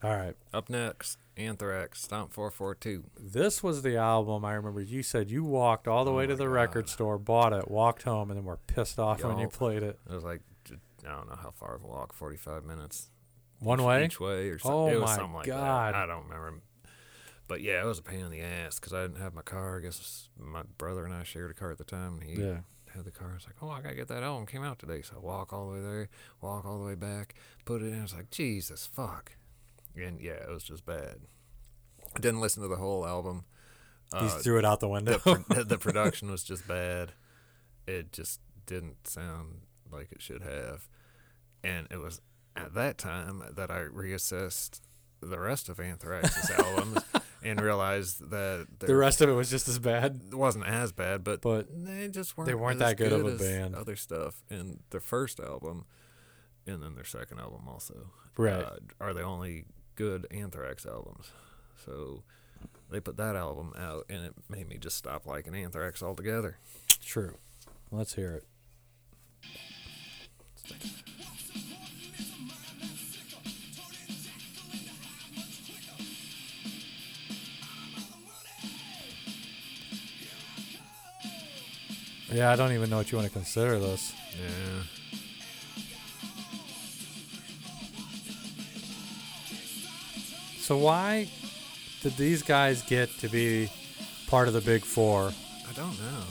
All 0.03 0.11
right. 0.17 0.35
Up 0.53 0.69
next, 0.69 1.19
Anthrax, 1.37 2.03
Stomp 2.03 2.33
442. 2.33 3.05
This 3.21 3.63
was 3.63 3.83
the 3.83 3.97
album 3.97 4.45
I 4.45 4.55
remember 4.55 4.81
you 4.81 5.03
said 5.03 5.31
you 5.31 5.45
walked 5.45 5.87
all 5.87 6.05
the 6.05 6.11
Oh 6.13 6.17
way 6.17 6.27
to 6.27 6.35
the 6.35 6.49
record 6.49 6.89
store, 6.89 7.19
bought 7.19 7.53
it, 7.53 7.71
walked 7.71 8.03
home, 8.03 8.31
and 8.31 8.39
then 8.39 8.45
were 8.45 8.59
pissed 8.67 8.99
off 8.99 9.23
when 9.23 9.39
you 9.39 9.49
played 9.49 9.83
it. 9.83 9.99
It 10.09 10.13
was 10.15 10.25
like, 10.25 10.41
I 10.71 11.11
don't 11.11 11.29
know 11.29 11.37
how 11.41 11.51
far 11.51 11.75
of 11.77 11.85
a 11.85 11.87
walk, 11.87 12.13
45 12.13 12.65
minutes. 12.65 13.11
One 13.61 13.79
each- 13.81 13.87
way? 13.87 14.05
Each 14.07 14.21
way 14.21 14.49
or 14.51 14.55
oh 14.55 14.59
something. 14.59 14.73
Oh 14.73 14.89
it 14.89 14.95
was 15.01 15.11
my 15.11 15.17
something 15.17 15.35
like 15.35 15.47
God. 15.47 15.95
that. 15.95 16.03
I 16.03 16.07
don't 16.07 16.25
remember. 16.25 16.63
But 17.53 17.61
yeah, 17.61 17.83
it 17.83 17.85
was 17.85 17.99
a 17.99 18.03
pain 18.03 18.21
in 18.21 18.31
the 18.31 18.41
ass 18.41 18.81
because 18.81 18.95
I 18.95 19.03
didn't 19.03 19.21
have 19.21 19.35
my 19.35 19.43
car. 19.43 19.77
I 19.77 19.83
guess 19.83 20.31
my 20.39 20.63
brother 20.79 21.05
and 21.05 21.13
I 21.13 21.23
shared 21.23 21.51
a 21.51 21.55
car 21.55 21.71
at 21.71 21.77
the 21.77 21.85
time. 21.85 22.15
And 22.19 22.23
he 22.23 22.43
Yeah. 22.43 22.61
had 22.95 23.05
the 23.05 23.11
car. 23.11 23.29
I 23.31 23.35
was 23.35 23.45
like, 23.47 23.57
oh, 23.61 23.69
I 23.69 23.83
got 23.83 23.91
to 23.91 23.95
get 23.95 24.09
that 24.09 24.23
album. 24.23 24.47
Came 24.47 24.63
out 24.65 24.79
today. 24.79 25.03
So 25.03 25.17
I 25.17 25.19
walk 25.19 25.53
all 25.53 25.67
the 25.69 25.75
way 25.75 25.81
there, 25.83 26.09
walk 26.41 26.65
all 26.65 26.79
the 26.79 26.87
way 26.87 26.95
back, 26.95 27.35
put 27.67 27.83
it 27.83 27.89
in. 27.93 27.99
I 27.99 28.03
was 28.03 28.15
like, 28.15 28.31
Jesus, 28.31 28.87
fuck. 28.87 29.33
And 29.95 30.19
yeah, 30.19 30.33
it 30.33 30.49
was 30.49 30.65
just 30.65 30.87
bad. 30.87 31.17
I 32.17 32.21
didn't 32.21 32.41
listen 32.41 32.63
to 32.63 32.69
the 32.71 32.77
whole 32.77 33.07
album. 33.07 33.45
He 34.19 34.19
Uh, 34.27 34.29
threw 34.39 34.59
it 34.59 34.65
out 34.65 34.81
the 34.81 34.89
window. 34.89 35.19
the, 35.19 35.19
pro- 35.19 35.63
the 35.65 35.77
production 35.87 36.31
was 36.31 36.43
just 36.45 36.67
bad. 36.67 37.13
It 37.87 38.13
just 38.15 38.41
didn't 38.65 39.07
sound 39.07 39.61
like 39.91 40.11
it 40.11 40.23
should 40.23 40.41
have. 40.43 40.89
And 41.63 41.87
it 41.91 41.99
was 41.99 42.23
at 42.57 42.73
that 42.73 42.97
time 42.97 43.43
that 43.57 43.71
I 43.71 43.81
reassessed 43.81 44.81
the 45.21 45.39
rest 45.39 45.69
of 45.69 45.79
Anthrax's 45.79 46.51
albums 46.59 46.99
and 47.43 47.61
realized 47.61 48.31
that 48.31 48.67
the 48.79 48.95
rest 48.97 49.21
of 49.21 49.29
it 49.29 49.33
was 49.33 49.51
just 49.51 49.69
as 49.69 49.79
bad. 49.79 50.21
it 50.31 50.35
wasn't 50.35 50.67
as 50.67 50.93
bad, 50.93 51.25
but, 51.25 51.41
But 51.41 51.67
they 51.85 52.09
just 52.09 52.37
weren't 52.37 52.49
they 52.49 52.55
weren't 52.55 52.79
that 52.79 52.97
good 52.97 53.13
of 53.13 53.27
a 53.27 53.37
band. 53.37 53.75
Other 53.75 53.97
stuff 53.97 54.43
in 54.51 54.81
their 54.91 55.01
first 55.01 55.41
album, 55.41 55.85
and 56.67 56.83
then 56.83 56.95
their 56.95 57.05
second 57.05 57.39
album 57.41 57.63
also, 57.69 58.11
Right. 58.37 58.65
uh, 58.65 58.77
are 59.01 59.13
the 59.13 59.23
only 59.23 59.65
good 59.97 60.27
Anthrax 60.31 60.87
albums. 60.87 61.31
So 61.85 62.23
they 62.91 63.01
put 63.01 63.17
that 63.17 63.35
album 63.37 63.73
out, 63.79 64.07
and 64.09 64.25
it 64.25 64.35
made 64.49 64.69
me 64.69 64.79
just 64.79 64.97
stop 64.97 65.27
liking 65.27 65.55
Anthrax 65.55 66.03
altogether. 66.03 66.59
True. 67.05 67.37
Let's 67.91 68.15
hear 68.15 68.33
it. 68.35 68.45
Yeah, 82.33 82.51
I 82.51 82.57
don't 82.57 82.73
even 82.73 82.89
know 82.91 82.97
what 82.97 83.11
you 83.13 83.19
want 83.19 83.29
to 83.29 83.33
consider 83.35 83.79
this. 83.79 84.13
Yeah. 84.33 84.83
So 90.59 90.77
why 90.79 91.29
did 92.03 92.17
these 92.17 92.43
guys 92.43 92.83
get 92.83 93.11
to 93.19 93.29
be 93.29 93.71
part 94.29 94.49
of 94.49 94.55
the 94.55 94.61
big 94.61 94.83
four? 94.83 95.33
I 95.69 95.73
don't 95.75 95.99
know. 95.99 96.23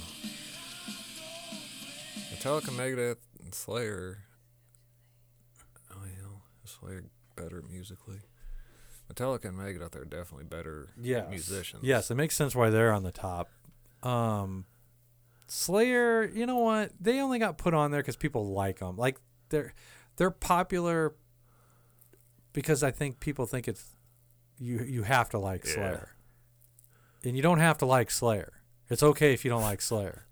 Metallica, 2.33 2.69
Megadeth, 2.71 3.17
and 3.43 3.53
Slayer. 3.53 4.19
Oh, 5.91 5.97
is 6.63 6.71
Slayer 6.79 7.03
better 7.35 7.61
musically? 7.69 8.21
Metallica 9.13 9.45
and 9.45 9.57
Megadeth 9.59 9.95
are 9.95 10.05
definitely 10.05 10.45
better 10.45 10.87
Yes. 10.99 11.29
musicians. 11.29 11.83
Yes, 11.83 12.09
it 12.09 12.15
makes 12.15 12.35
sense 12.35 12.55
why 12.55 12.69
they're 12.69 12.93
on 12.93 13.03
the 13.03 13.11
top. 13.11 13.49
Um, 14.01 14.65
Slayer, 15.53 16.23
you 16.33 16.45
know 16.45 16.59
what? 16.59 16.91
They 16.99 17.19
only 17.19 17.37
got 17.37 17.57
put 17.57 17.73
on 17.73 17.91
there 17.91 17.99
because 18.01 18.15
people 18.15 18.53
like 18.53 18.79
them. 18.79 18.95
Like 18.95 19.19
they're 19.49 19.73
they're 20.15 20.31
popular 20.31 21.13
because 22.53 22.83
I 22.83 22.91
think 22.91 23.19
people 23.19 23.45
think 23.45 23.67
it's 23.67 23.95
you 24.57 24.79
you 24.79 25.03
have 25.03 25.29
to 25.31 25.37
like 25.39 25.65
Yeah. 25.65 25.73
Slayer, 25.73 26.15
and 27.25 27.35
you 27.35 27.41
don't 27.43 27.59
have 27.59 27.77
to 27.79 27.85
like 27.85 28.11
Slayer. 28.11 28.53
It's 28.89 29.03
okay 29.03 29.33
if 29.33 29.43
you 29.43 29.51
don't 29.51 29.61
like 29.61 29.81
Slayer. 29.81 30.25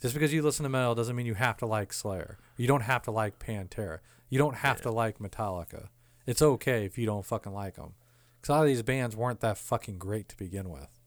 Just 0.00 0.14
because 0.14 0.32
you 0.32 0.40
listen 0.40 0.62
to 0.62 0.70
metal 0.70 0.94
doesn't 0.94 1.14
mean 1.14 1.26
you 1.26 1.34
have 1.34 1.58
to 1.58 1.66
like 1.66 1.92
Slayer. 1.92 2.38
You 2.56 2.66
don't 2.66 2.82
have 2.82 3.02
to 3.02 3.10
like 3.10 3.38
Pantera. 3.38 3.98
You 4.30 4.38
don't 4.38 4.56
have 4.56 4.78
Yeah. 4.78 4.82
to 4.84 4.90
like 4.90 5.18
Metallica. 5.18 5.88
It's 6.26 6.40
okay 6.40 6.86
if 6.86 6.96
you 6.96 7.04
don't 7.04 7.26
fucking 7.26 7.52
like 7.52 7.74
them. 7.74 7.92
Because 8.40 8.48
a 8.48 8.52
lot 8.52 8.60
of 8.62 8.68
these 8.68 8.82
bands 8.82 9.14
weren't 9.16 9.40
that 9.40 9.58
fucking 9.58 9.98
great 9.98 10.30
to 10.30 10.36
begin 10.38 10.70
with. 10.70 10.98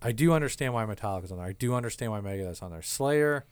I 0.00 0.12
do 0.12 0.32
understand 0.32 0.74
why 0.74 0.84
Metallica's 0.84 1.32
on 1.32 1.38
there. 1.38 1.46
I 1.46 1.52
do 1.52 1.74
understand 1.74 2.12
why 2.12 2.20
Megadeth's 2.20 2.62
on 2.62 2.70
there. 2.70 2.82
Slayer, 2.82 3.46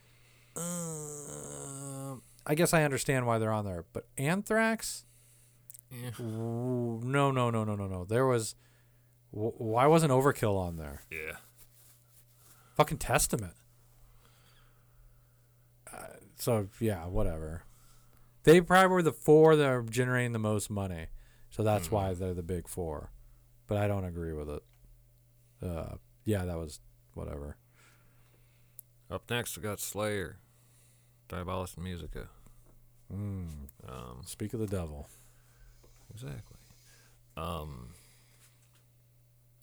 um 0.55 2.23
I 2.47 2.55
guess 2.55 2.73
I 2.73 2.85
understand 2.85 3.27
why 3.27 3.39
they're 3.39 3.53
on 3.53 3.65
there. 3.65 3.85
But 3.93 4.07
Anthrax, 4.17 5.05
Yeah. 5.91 6.11
No, 6.21 7.01
no, 7.31 7.51
no, 7.51 7.65
no, 7.65 7.75
no, 7.75 7.87
no. 7.87 8.05
There 8.05 8.27
was. 8.27 8.55
Wh- 9.33 9.61
why 9.61 9.87
wasn't 9.87 10.13
Overkill 10.13 10.57
on 10.57 10.77
there? 10.77 11.03
Yeah. 11.11 11.37
Fucking 12.77 12.99
Testament. 12.99 13.55
Uh, 15.93 16.07
so 16.37 16.69
yeah, 16.81 17.07
whatever. 17.07 17.65
They 18.45 18.61
probably 18.61 18.89
were 18.95 19.03
the 19.03 19.13
four 19.13 19.57
that 19.57 19.67
are 19.67 19.83
generating 19.83 20.33
the 20.33 20.39
most 20.39 20.71
money, 20.71 21.07
so 21.51 21.65
that's 21.65 21.91
why 21.91 22.15
they're 22.15 22.35
the 22.35 22.43
big 22.45 22.69
four. 22.69 23.11
But 23.67 23.79
I 23.79 23.89
don't 23.89 24.05
agree 24.05 24.33
with 24.33 24.49
it. 24.49 24.63
Uh, 25.61 25.97
yeah, 26.27 26.45
that 26.45 26.59
was 26.59 26.81
whatever. 27.15 27.57
Up 29.11 29.31
next, 29.31 29.57
we 29.57 29.63
got 29.63 29.81
Slayer, 29.81 30.37
Diabolus 31.31 31.79
Musica. 31.79 32.29
Mm, 33.13 33.69
Um, 33.89 34.23
speak 34.27 34.53
of 34.53 34.61
the 34.61 34.67
devil. 34.67 35.09
exactly. 36.13 36.57
Um, 37.37 37.91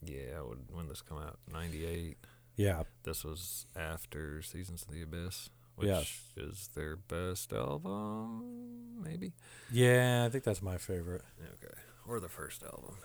yeah, 0.01 0.41
would, 0.41 0.71
when 0.71 0.87
this 0.87 1.01
come 1.01 1.17
out? 1.17 1.39
98. 1.51 2.17
Yeah, 2.55 2.83
This 3.03 3.23
was 3.23 3.65
after 3.75 4.41
Seasons 4.43 4.83
of 4.83 4.93
the 4.93 5.01
Abyss, 5.01 5.49
which 5.75 5.87
Yes. 5.87 6.21
is 6.37 6.69
their 6.75 6.95
best 6.95 7.51
album, 7.51 9.01
maybe? 9.03 9.33
yeah, 9.71 10.23
I 10.25 10.29
think 10.29 10.43
that's 10.43 10.61
my 10.61 10.77
favorite. 10.77 11.23
Okay. 11.41 11.73
Or 12.07 12.19
the 12.19 12.29
first 12.29 12.61
album. 12.63 12.95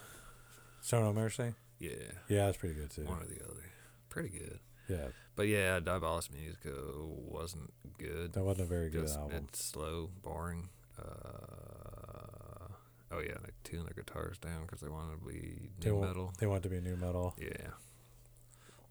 Show 0.84 1.02
No 1.02 1.12
Mercy. 1.12 1.54
Yeah. 1.78 1.90
Yeah, 2.28 2.46
that's 2.46 2.56
pretty 2.58 2.74
good 2.74 2.90
too. 2.90 3.04
One 3.04 3.20
or 3.22 3.26
the 3.26 3.42
other. 3.44 3.62
Pretty 4.08 4.30
good. 4.30 4.58
Yeah, 4.88 5.08
But 5.36 5.48
yeah, 5.48 5.80
Diabolus 5.80 6.30
Musica 6.32 6.72
wasn't 7.04 7.72
good. 7.98 8.32
that 8.32 8.42
wasn't 8.42 8.66
a 8.66 8.70
very 8.70 8.88
good 8.88 9.02
Just 9.02 9.18
album. 9.18 9.44
It's 9.48 9.62
slow, 9.62 10.08
boring. 10.22 10.70
Uh, 10.98 12.72
oh 13.12 13.18
yeah, 13.20 13.34
they 13.44 13.50
tuned 13.64 13.84
their 13.86 13.92
guitars 14.02 14.38
down 14.38 14.62
because 14.62 14.80
they 14.80 14.88
wanted 14.88 15.20
to 15.20 15.26
be 15.26 15.68
They 15.78 15.90
new 15.90 15.96
wa- 15.96 16.06
metal. 16.06 16.32
They 16.38 16.46
want 16.46 16.62
to 16.62 16.70
be 16.70 16.80
new 16.80 16.96
metal. 16.96 17.34
Yeah. 17.38 17.72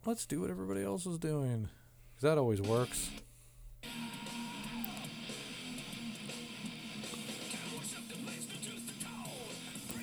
Let's 0.05 0.25
do 0.27 0.39
what 0.41 0.51
everybody 0.51 0.83
else 0.83 1.05
is 1.07 1.17
doing, 1.17 1.67
because 2.15 2.21
that 2.21 2.37
always 2.37 2.61
works. 2.61 3.09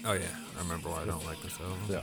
Oh 0.07 0.13
yeah, 0.13 0.27
I 0.57 0.63
remember 0.63 0.91
why 0.91 1.03
I 1.03 1.05
don't 1.07 1.25
like 1.25 1.41
this 1.43 1.59
album. 1.61 1.79
Yeah. 1.89 2.01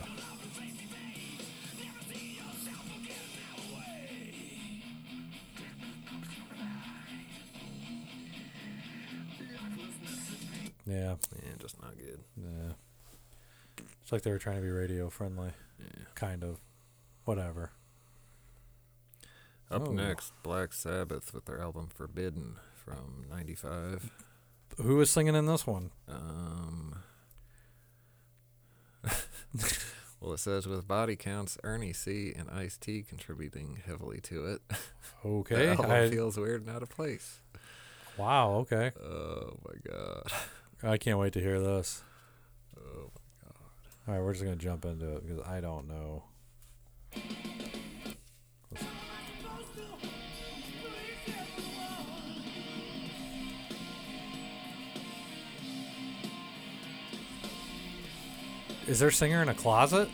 Yeah, 10.91 11.15
Yeah, 11.43 11.53
just 11.59 11.81
not 11.81 11.95
good. 11.97 12.19
yeah. 12.37 12.73
It's 14.01 14.11
like 14.11 14.23
they 14.23 14.31
were 14.31 14.37
trying 14.37 14.57
to 14.57 14.61
be 14.61 14.69
radio 14.69 15.09
friendly, 15.09 15.51
Yeah. 15.79 16.03
kind 16.15 16.43
of. 16.43 16.59
Whatever. 17.23 17.71
Up 19.69 19.87
Oh. 19.87 19.91
next, 19.93 20.33
Black 20.43 20.73
Sabbath 20.73 21.33
with 21.33 21.45
their 21.45 21.61
album 21.61 21.87
Forbidden 21.87 22.57
from 22.75 23.25
'95. 23.29 24.11
Who 24.81 24.95
was 24.97 25.09
singing 25.11 25.35
in 25.35 25.45
this 25.45 25.65
one? 25.65 25.91
Um. 26.07 27.03
well, 30.19 30.33
it 30.33 30.39
says 30.39 30.67
with 30.67 30.87
Body 30.87 31.15
Count's, 31.15 31.57
Ernie 31.63 31.93
C 31.93 32.33
and 32.35 32.49
Ice 32.49 32.77
T 32.77 33.01
contributing 33.03 33.81
heavily 33.85 34.19
to 34.21 34.45
it. 34.47 34.61
Okay. 35.23 35.55
the 35.55 35.67
album 35.73 35.91
I, 35.91 36.09
feels 36.09 36.35
weird 36.35 36.61
and 36.65 36.69
out 36.75 36.81
of 36.81 36.89
place. 36.89 37.41
wow. 38.17 38.53
Okay. 38.61 38.91
Oh 38.99 39.55
my 39.63 39.75
god. 39.91 40.23
I 40.84 40.97
can't 40.97 41.19
wait 41.19 41.34
to 41.34 41.39
hear 41.39 41.59
this. 41.59 42.01
Oh 42.75 43.11
my 43.13 43.47
god! 43.47 43.55
All 44.07 44.13
right, 44.15 44.23
we're 44.23 44.34
just 44.34 44.43
gonna 44.43 44.55
jump 44.55 44.84
into 44.84 45.17
it 45.17 45.27
because 45.27 45.45
I 45.47 45.61
don't 45.61 45.88
know. 45.88 46.23
Is 58.88 58.99
there 58.99 59.09
a 59.09 59.13
singer 59.13 59.43
in 59.43 59.49
a 59.49 59.53
closet? 59.53 60.09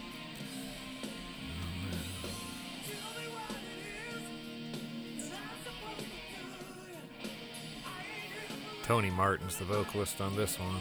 Tony 8.87 9.09
Martin's 9.09 9.57
the 9.57 9.65
vocalist 9.65 10.21
on 10.21 10.35
this 10.37 10.57
one. 10.57 10.79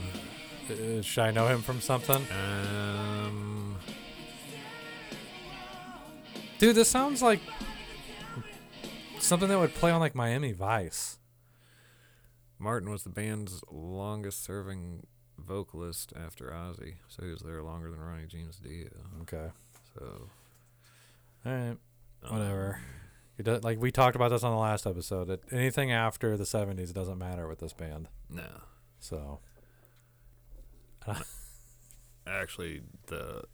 Uh, 0.70 1.02
should 1.02 1.22
I 1.24 1.30
know 1.32 1.48
him 1.48 1.60
from 1.60 1.80
something? 1.80 2.24
Um, 2.30 3.76
Dude, 6.58 6.76
this 6.76 6.88
sounds 6.88 7.20
like 7.20 7.40
something 9.18 9.48
that 9.48 9.58
would 9.58 9.74
play 9.74 9.90
on 9.90 9.98
like 10.00 10.14
Miami 10.14 10.52
Vice. 10.52 11.18
Martin 12.60 12.90
was 12.90 13.02
the 13.02 13.10
band's 13.10 13.60
longest 13.70 14.42
serving 14.44 15.06
vocalist 15.36 16.12
after 16.16 16.46
Ozzy, 16.46 16.94
so 17.08 17.24
he 17.24 17.30
was 17.30 17.40
there 17.40 17.60
longer 17.62 17.90
than 17.90 18.00
Ronnie 18.00 18.26
James 18.26 18.56
Dio. 18.56 18.88
Okay. 19.22 19.48
So 19.94 20.28
All 21.44 21.52
right. 21.52 21.76
um, 22.24 22.38
Whatever. 22.38 22.80
It 23.38 23.42
does, 23.44 23.62
like 23.64 23.78
we 23.78 23.90
talked 23.92 24.16
about 24.16 24.30
this 24.30 24.42
on 24.42 24.50
the 24.52 24.58
last 24.58 24.86
episode. 24.86 25.26
That 25.28 25.40
anything 25.52 25.92
after 25.92 26.36
the 26.36 26.44
'70s 26.44 26.92
doesn't 26.94 27.18
matter 27.18 27.46
with 27.46 27.58
this 27.58 27.72
band. 27.74 28.08
No, 28.30 28.46
So 28.98 29.40
actually, 32.26 32.82
the 33.06 33.44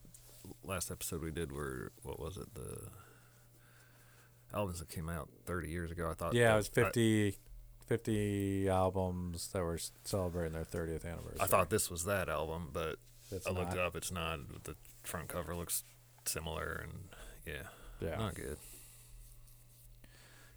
last 0.65 0.91
episode 0.91 1.23
we 1.23 1.31
did 1.31 1.53
were 1.53 1.93
what 2.03 2.19
was 2.21 2.37
it? 2.37 2.55
The 2.55 2.89
albums 4.55 4.79
that 4.81 4.89
came 4.89 5.09
out 5.09 5.29
30 5.47 5.69
years 5.71 5.91
ago. 5.91 6.11
I 6.11 6.15
thought. 6.15 6.35
yeah, 6.35 6.49
that- 6.49 6.55
it 6.55 6.57
was 6.57 6.69
50, 6.69 7.37
50 7.87 8.69
albums 8.69 9.49
that 9.49 9.63
were 9.63 9.79
celebrating 10.05 10.53
their 10.53 10.65
30th 10.65 11.05
anniversary. 11.05 11.41
I, 11.41 11.45
I 11.45 11.47
thought 11.47 11.71
this 11.71 11.91
was 11.91 12.05
that 12.05 12.29
album, 12.29 12.71
but 12.73 12.97
It's 13.31 13.47
I 13.47 13.51
looked 13.51 13.69
not. 13.71 13.77
it 13.79 13.81
up. 13.83 13.97
It's 13.97 14.13
not. 14.13 14.65
The 14.65 14.77
front 15.03 15.29
cover 15.29 15.55
looks 15.57 15.85
similar, 16.27 16.85
and 16.85 17.09
yeah, 17.47 17.63
Yeah. 18.01 18.17
not 18.19 18.35
good. 18.35 18.59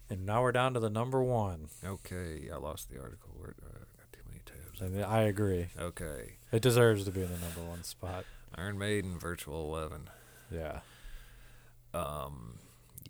And 0.08 0.24
now 0.24 0.42
we're 0.42 0.52
down 0.52 0.74
to 0.74 0.80
the 0.80 0.90
number 0.90 1.22
one, 1.22 1.66
Okay, 1.84 2.48
I 2.52 2.56
lost 2.58 2.90
the 2.90 3.00
article. 3.00 3.30
Where 3.36 3.54
uh, 3.64 3.78
I 3.78 3.98
got 3.98 4.12
too 4.12 4.20
many 4.28 4.40
tabs. 4.46 4.80
and 4.80 5.04
I 5.04 5.22
agree. 5.22 5.66
Okay, 5.78 6.34
It 6.52 6.62
deserves 6.62 7.04
to 7.04 7.10
be 7.10 7.22
in 7.22 7.28
the 7.30 7.38
number 7.38 7.60
one 7.62 7.82
spot. 7.82 8.24
Iron 8.54 8.78
Maiden, 8.78 9.18
Virtual 9.18 9.64
Eleven. 9.74 10.08
Yeah, 10.50 10.80
Um, 11.92 12.58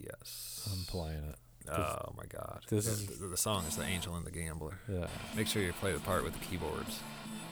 yes. 0.01 0.69
I'm 0.73 0.85
playing 0.87 1.25
it. 1.31 1.37
Oh 1.69 2.13
my 2.17 2.25
God! 2.29 2.61
this 2.69 2.85
the, 2.87 2.91
is- 2.93 3.19
the, 3.19 3.27
the 3.27 3.37
song 3.37 3.65
is 3.67 3.77
"The 3.77 3.83
Angel 3.85 4.15
and 4.15 4.25
the 4.25 4.31
Gambler." 4.31 4.79
Yeah. 4.89 5.09
Make 5.37 5.49
sure 5.49 5.63
you 5.63 5.73
play 5.73 5.93
the 5.93 5.99
part 6.01 6.23
with 6.23 6.33
the 6.33 6.39
keyboards, 6.47 7.01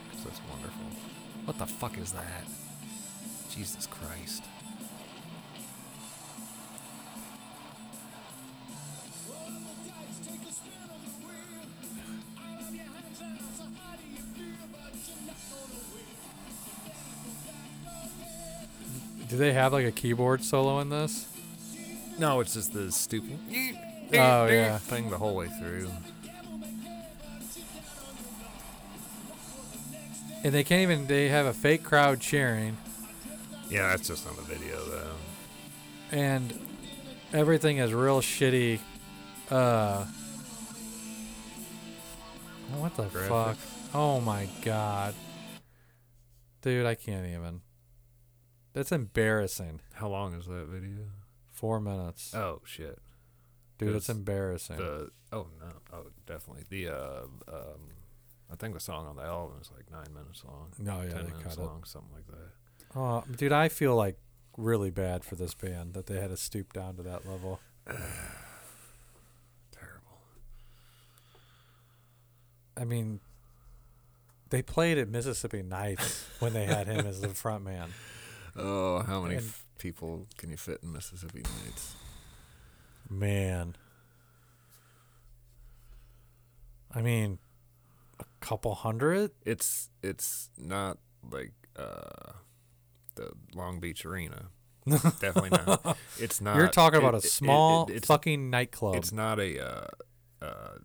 because 0.08 0.24
that's 0.24 0.40
wonderful. 0.48 0.86
What 1.44 1.58
the 1.58 1.66
fuck 1.66 1.98
is 1.98 2.12
that? 2.12 2.44
Jesus 3.50 3.86
Christ! 3.88 4.44
Do 19.34 19.38
they 19.38 19.52
have 19.52 19.72
like 19.72 19.84
a 19.84 19.90
keyboard 19.90 20.44
solo 20.44 20.78
in 20.78 20.90
this? 20.90 21.26
No, 22.20 22.38
it's 22.38 22.54
just 22.54 22.72
the 22.72 22.92
stupid. 22.92 23.36
Oh, 24.12 24.46
yeah. 24.46 24.78
thing 24.78 25.10
the 25.10 25.18
whole 25.18 25.34
way 25.34 25.48
through. 25.58 25.90
And 30.44 30.54
they 30.54 30.62
can't 30.62 30.82
even. 30.82 31.08
They 31.08 31.30
have 31.30 31.46
a 31.46 31.52
fake 31.52 31.82
crowd 31.82 32.20
cheering, 32.20 32.76
Yeah, 33.68 33.88
that's 33.88 34.06
just 34.06 34.24
on 34.28 34.36
the 34.36 34.42
video 34.42 34.78
though. 34.84 36.16
and 36.16 36.56
everything 37.32 37.78
is 37.78 37.92
real 37.92 38.20
shitty. 38.20 38.78
Uh, 39.50 40.04
what 42.76 42.94
the 42.96 43.02
Graphic. 43.06 43.28
fuck? 43.30 43.56
Oh 43.94 44.20
my 44.20 44.46
god, 44.64 45.12
dude, 46.62 46.86
I 46.86 46.94
can't 46.94 47.26
even. 47.26 47.62
That's 48.74 48.92
embarrassing. 48.92 49.80
How 49.94 50.08
long 50.08 50.34
is 50.34 50.44
that 50.46 50.66
video? 50.68 51.06
Four 51.52 51.80
minutes, 51.80 52.34
Oh 52.34 52.60
shit. 52.66 52.98
dude. 53.78 53.94
It's 53.96 54.08
'cause 54.08 54.16
embarrassing. 54.16 54.76
The 54.76 55.10
oh 55.32 55.46
no 55.60 55.68
oh 55.92 56.06
definitely 56.26 56.64
the 56.68 56.88
uh 56.94 57.22
um 57.48 57.88
I 58.52 58.56
think 58.56 58.74
the 58.74 58.80
song 58.80 59.06
on 59.06 59.16
the 59.16 59.22
album 59.22 59.56
is 59.62 59.70
like 59.74 59.90
nine 59.90 60.12
minutes 60.12 60.44
long. 60.44 60.72
no, 60.78 61.00
yeah, 61.02 61.08
ten 61.10 61.24
they 61.24 61.30
minutes 61.30 61.42
cut 61.44 61.58
it. 61.58 61.66
long, 61.66 61.84
something 61.84 62.12
like 62.12 62.26
that. 62.26 62.50
Oh, 62.96 63.24
dude, 63.36 63.52
I 63.52 63.68
feel 63.68 63.94
like 63.96 64.18
really 64.56 64.90
bad 64.90 65.24
for 65.24 65.34
this 65.36 65.54
band 65.54 65.94
that 65.94 66.06
they 66.06 66.20
had 66.20 66.30
to 66.30 66.36
stoop 66.36 66.72
down 66.72 66.96
to 66.96 67.02
that 67.04 67.26
level. 67.26 67.60
Terrible. 67.86 68.00
I 72.76 72.84
mean, 72.84 73.20
they 74.50 74.62
played 74.62 74.98
at 74.98 75.08
Mississippi 75.08 75.62
Nights 75.62 76.26
when 76.40 76.52
they 76.52 76.66
had 76.66 76.86
him 76.86 77.06
as 77.06 77.20
the 77.20 77.28
front 77.28 77.64
man. 77.64 77.90
Oh, 78.56 79.00
how 79.00 79.20
many 79.22 79.36
And- 79.36 79.44
f- 79.46 79.64
people 79.78 80.26
can 80.38 80.50
you 80.50 80.56
fit 80.56 80.80
in 80.82 80.92
Mississippi 80.92 81.42
Nights? 81.64 81.94
Man. 83.10 83.76
I 86.92 87.02
mean, 87.02 87.38
a 88.20 88.24
couple 88.40 88.74
hundred? 88.74 89.32
It's 89.44 89.90
it's 90.02 90.48
not 90.56 90.98
like 91.28 91.52
uh 91.76 92.32
the 93.16 93.32
Long 93.54 93.80
Beach 93.80 94.04
Arena. 94.06 94.46
Definitely 94.86 95.50
not. 95.50 95.96
It's 96.20 96.40
not. 96.40 96.56
You're 96.56 96.68
talking 96.68 96.98
about 96.98 97.14
it- 97.14 97.16
a 97.16 97.18
it- 97.18 97.24
it- 97.24 97.30
small 97.30 97.86
it's, 97.90 98.06
fucking 98.06 98.50
nightclub. 98.50 98.96
It's 98.96 99.12
not 99.12 99.40
a 99.40 99.58
uh, 99.60 99.86
uh, 100.42 100.78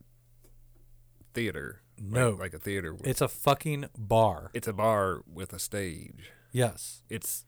theater. 1.34 1.82
like- 2.00 2.08
No. 2.12 2.30
like, 2.32 2.54
a 2.54 2.60
theater. 2.60 2.94
With, 2.94 3.06
it's 3.08 3.22
a 3.22 3.28
fucking 3.28 3.86
bar. 3.98 4.52
it's 4.54 4.68
a 4.68 4.74
bar 4.74 5.22
with 5.32 5.54
a 5.54 5.60
stage. 5.60 6.32
Yes. 6.52 7.04
It's 7.10 7.46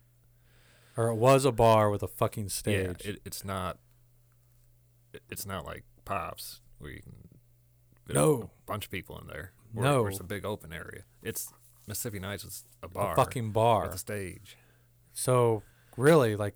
Or 1.02 1.10
it 1.12 1.16
was 1.16 1.46
a 1.46 1.52
bar 1.52 1.90
with 1.90 2.04
a 2.04 2.08
fucking 2.08 2.46
yeah. 2.46 2.50
stage. 2.50 3.06
It, 3.06 3.22
it's 3.26 3.44
not. 3.46 3.78
it- 5.14 5.24
It's 5.30 5.46
not 5.46 5.66
like 5.66 5.84
Pop's 6.06 6.62
where 6.80 6.92
you 6.92 7.02
can 7.02 7.14
fit 8.06 8.16
No. 8.16 8.44
a 8.44 8.66
bunch 8.66 8.86
of 8.86 8.92
people 8.92 9.18
in 9.20 9.28
there. 9.28 9.52
Or, 9.76 9.84
No. 9.84 10.02
or 10.02 10.10
it's 10.10 10.20
a 10.20 10.24
big 10.24 10.46
open 10.46 10.74
area. 10.74 11.04
It's 11.22 11.52
Mississippi 11.88 12.20
Nights 12.20 12.44
is 12.44 12.66
a 12.84 12.88
bar, 12.88 13.14
a 13.14 13.16
fucking 13.16 13.52
bar. 13.52 13.84
with 13.84 13.96
a 13.96 13.98
stage. 13.98 14.58
So 15.14 15.64
really, 15.98 16.36
like, 16.36 16.56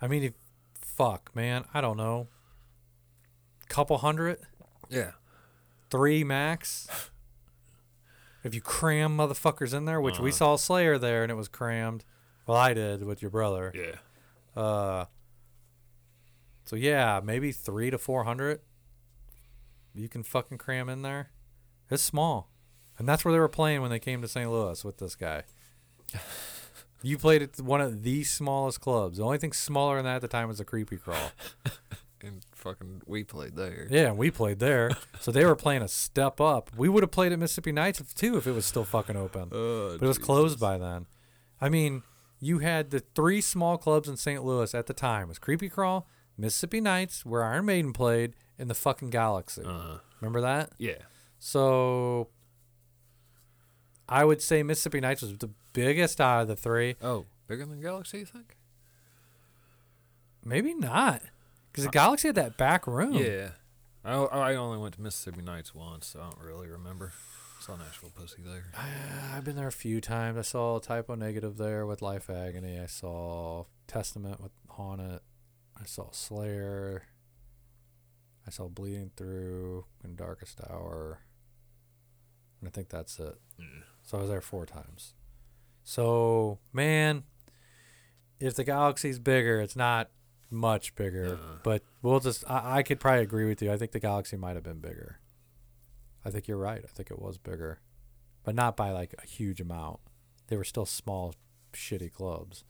I 0.00 0.06
mean, 0.08 0.22
if, 0.24 0.32
fuck, 0.74 1.34
man, 1.34 1.64
I 1.74 1.80
don't 1.80 1.96
know, 1.96 2.28
couple 3.68 3.98
hundred, 3.98 4.38
Yeah. 4.88 5.12
three 5.90 6.24
max. 6.24 6.88
If 8.44 8.54
you 8.54 8.60
cram 8.60 9.16
motherfuckers 9.16 9.74
in 9.74 9.84
there, 9.84 10.00
which 10.00 10.18
we 10.18 10.30
Uh-huh. 10.30 10.36
saw 10.38 10.56
Slayer 10.56 10.96
there, 10.98 11.22
and 11.22 11.30
it 11.30 11.34
was 11.34 11.48
crammed. 11.48 12.04
Well, 12.48 12.56
I 12.56 12.74
did 12.74 13.04
with 13.04 13.22
your 13.22 13.30
brother. 13.30 13.72
Yeah. 13.74 14.60
Uh. 14.60 15.04
So 16.64 16.76
yeah, 16.76 17.20
maybe 17.22 17.52
three 17.52 17.90
to 17.90 17.98
four 17.98 18.24
hundred. 18.24 18.60
You 19.94 20.08
can 20.08 20.22
fucking 20.22 20.58
cram 20.58 20.88
in 20.88 21.02
there. 21.02 21.30
It's 21.90 22.02
small, 22.02 22.50
and 22.98 23.08
that's 23.08 23.24
where 23.24 23.32
they 23.32 23.38
were 23.38 23.48
playing 23.48 23.82
when 23.82 23.90
they 23.90 23.98
came 23.98 24.20
to 24.22 24.28
St. 24.28 24.50
Louis 24.50 24.84
with 24.84 24.98
this 24.98 25.14
guy. 25.14 25.44
You 27.00 27.16
played 27.16 27.42
at 27.42 27.60
one 27.60 27.80
of 27.80 28.02
the 28.02 28.24
smallest 28.24 28.80
clubs. 28.80 29.18
The 29.18 29.22
only 29.24 29.38
thing 29.38 29.52
smaller 29.52 29.96
than 29.96 30.04
that 30.06 30.16
at 30.16 30.20
the 30.22 30.26
time 30.26 30.48
was 30.48 30.58
the 30.58 30.64
Creepy 30.64 30.96
Crawl. 30.96 31.30
And 32.20 32.44
fucking 32.52 33.02
we 33.06 33.22
played 33.22 33.54
there. 33.54 33.86
Yeah, 33.88 34.08
and 34.08 34.18
we 34.18 34.32
played 34.32 34.58
there. 34.58 34.90
So 35.20 35.30
they 35.30 35.44
were 35.44 35.54
playing 35.54 35.82
a 35.82 35.88
step 35.88 36.40
up. 36.40 36.68
We 36.76 36.88
would 36.88 37.04
have 37.04 37.12
played 37.12 37.30
at 37.30 37.38
Mississippi 37.38 37.70
Nights 37.70 38.02
too 38.12 38.36
if 38.36 38.44
it 38.48 38.50
was 38.50 38.66
still 38.66 38.84
fucking 38.84 39.16
open. 39.16 39.50
Oh, 39.52 39.96
but 39.96 40.04
it 40.04 40.08
was 40.08 40.18
closed 40.18 40.58
by 40.58 40.78
then. 40.78 41.06
I 41.60 41.68
mean, 41.68 42.02
you 42.40 42.58
had 42.60 42.90
the 42.90 43.00
three 43.00 43.40
small 43.40 43.76
clubs 43.78 44.08
in 44.08 44.16
St. 44.16 44.44
Louis 44.44 44.74
at 44.74 44.86
the 44.86 44.94
time. 44.94 45.24
It 45.24 45.28
was 45.28 45.38
Creepy 45.38 45.68
Crawl, 45.68 46.06
Mississippi 46.36 46.80
Nights, 46.80 47.24
where 47.26 47.44
Iron 47.44 47.66
Maiden 47.66 47.92
played, 47.92 48.34
and 48.58 48.68
the 48.70 48.74
fucking 48.74 49.10
Galaxy. 49.10 49.62
Uh, 49.64 49.98
Remember 50.20 50.40
that? 50.40 50.72
yeah. 50.78 50.94
So 51.40 52.28
I 54.08 54.24
would 54.24 54.42
say 54.42 54.62
Mississippi 54.62 55.00
Nights 55.00 55.22
was 55.22 55.36
the 55.38 55.50
biggest 55.72 56.20
out 56.20 56.42
of 56.42 56.48
the 56.48 56.56
three. 56.56 56.96
Oh, 57.02 57.26
bigger 57.46 57.64
than 57.66 57.80
Galaxy, 57.80 58.18
you 58.20 58.24
think? 58.24 58.56
Maybe 60.44 60.74
not. 60.74 61.22
Because 61.70 61.84
the 61.84 61.90
Galaxy 61.90 62.28
had 62.28 62.34
that 62.36 62.56
back 62.56 62.86
room. 62.86 63.12
Yeah. 63.14 63.50
I, 64.04 64.14
I 64.16 64.54
only 64.56 64.78
went 64.78 64.94
to 64.94 65.00
Mississippi 65.02 65.42
Nights 65.42 65.74
once, 65.74 66.06
so 66.08 66.20
I 66.20 66.30
don't 66.30 66.40
really 66.40 66.68
remember. 66.68 67.12
Saw 67.68 67.76
Nashville 67.76 68.12
Pussy 68.16 68.40
there. 68.40 68.64
Uh, 68.74 69.36
I've 69.36 69.44
been 69.44 69.56
there 69.56 69.68
a 69.68 69.72
few 69.72 70.00
times. 70.00 70.38
I 70.38 70.40
saw 70.40 70.78
Type 70.78 71.10
O 71.10 71.14
Negative 71.14 71.58
there 71.58 71.84
with 71.84 72.00
Life 72.00 72.30
Agony. 72.30 72.80
I 72.80 72.86
saw 72.86 73.66
Testament 73.86 74.42
with 74.42 74.52
Haunted. 74.70 75.20
I 75.78 75.84
saw 75.84 76.10
Slayer. 76.10 77.02
I 78.46 78.50
saw 78.50 78.68
Bleeding 78.68 79.10
Through 79.18 79.84
and 80.02 80.16
Darkest 80.16 80.62
Hour. 80.70 81.20
And 82.58 82.68
I 82.68 82.70
think 82.70 82.88
that's 82.88 83.18
it. 83.20 83.38
Mm. 83.60 83.82
So 84.02 84.16
I 84.16 84.20
was 84.22 84.30
there 84.30 84.40
four 84.40 84.64
times. 84.64 85.12
So, 85.84 86.60
man, 86.72 87.24
if 88.40 88.54
the 88.54 88.64
galaxy's 88.64 89.18
bigger, 89.18 89.60
it's 89.60 89.76
not 89.76 90.08
much 90.50 90.94
bigger. 90.94 91.34
Uh. 91.34 91.58
But 91.62 91.82
we'll 92.00 92.20
just, 92.20 92.50
I, 92.50 92.78
I 92.78 92.82
could 92.82 92.98
probably 92.98 93.24
agree 93.24 93.46
with 93.46 93.60
you. 93.60 93.70
I 93.70 93.76
think 93.76 93.92
the 93.92 94.00
galaxy 94.00 94.38
might 94.38 94.54
have 94.54 94.64
been 94.64 94.80
bigger. 94.80 95.18
I 96.28 96.30
think 96.30 96.46
you're 96.46 96.58
right. 96.58 96.82
I 96.84 96.86
think 96.86 97.10
it 97.10 97.18
was 97.18 97.38
bigger, 97.38 97.80
but 98.44 98.54
not 98.54 98.76
by 98.76 98.90
like 98.90 99.14
a 99.16 99.26
huge 99.26 99.62
amount. 99.62 100.00
They 100.48 100.56
were 100.58 100.64
still 100.64 100.84
small, 100.84 101.34
shitty 101.72 102.12
clubs. 102.12 102.64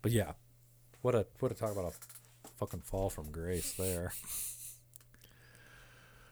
But 0.00 0.12
yeah, 0.12 0.32
what 1.02 1.14
a 1.14 1.26
what 1.40 1.52
a 1.52 1.54
talk 1.54 1.72
about 1.72 1.92
a 1.92 2.48
fucking 2.56 2.80
fall 2.80 3.10
from 3.10 3.30
grace 3.30 3.72
there. 3.74 4.12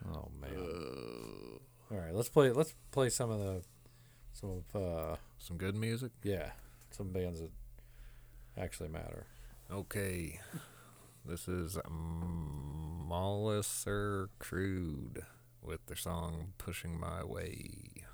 Oh 0.07 0.31
man. 0.41 0.57
All 1.91 1.99
right, 1.99 2.15
let's 2.15 2.31
play. 2.31 2.51
Let's 2.51 2.73
play 2.93 3.11
some 3.11 3.31
of 3.31 3.41
the 3.41 3.63
some 4.33 4.63
of 4.73 4.77
uh 4.81 5.17
Some 5.39 5.59
good 5.59 5.75
music. 5.75 6.13
yeah 6.23 6.53
some 6.91 7.13
bands 7.13 7.41
that 7.41 7.51
actually 8.57 8.89
matter. 8.89 9.27
Okay. 9.71 10.41
This 11.27 11.47
is 11.47 11.77
Molosser 13.09 14.29
Crude 14.39 15.25
with 15.63 15.87
their 15.87 15.97
song 15.97 16.53
Pushing 16.59 16.99
My 16.99 17.25
Way. 17.25 18.05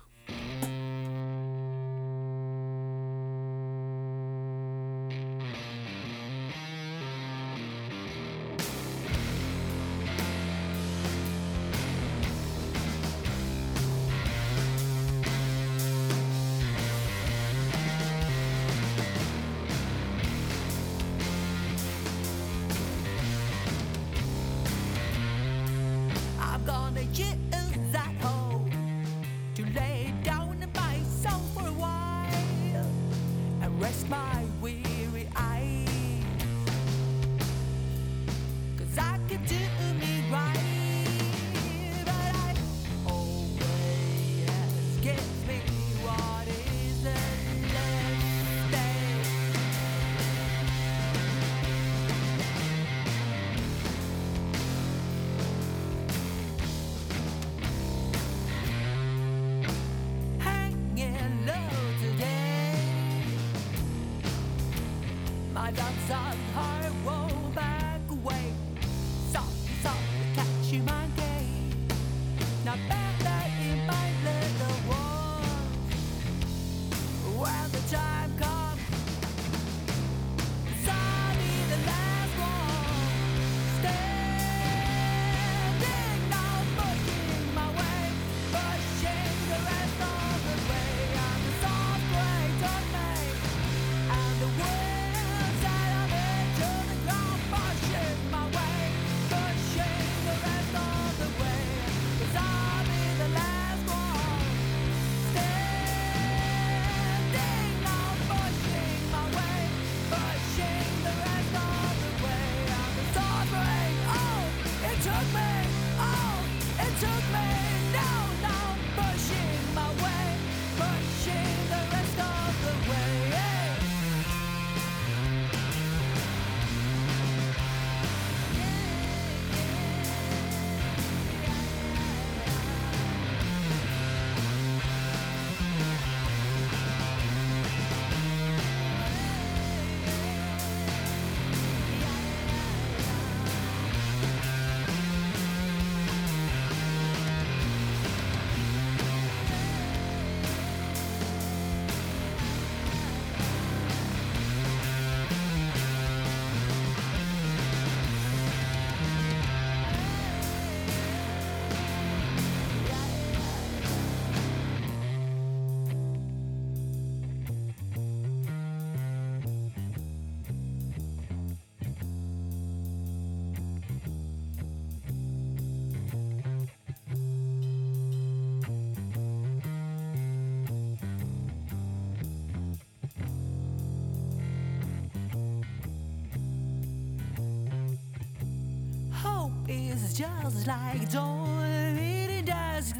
Is 190.05 190.13
just 190.13 190.67
like 190.67 191.11
dawn. 191.11 191.97
In 191.97 192.27
the 192.27 192.41
dusk, 192.43 192.97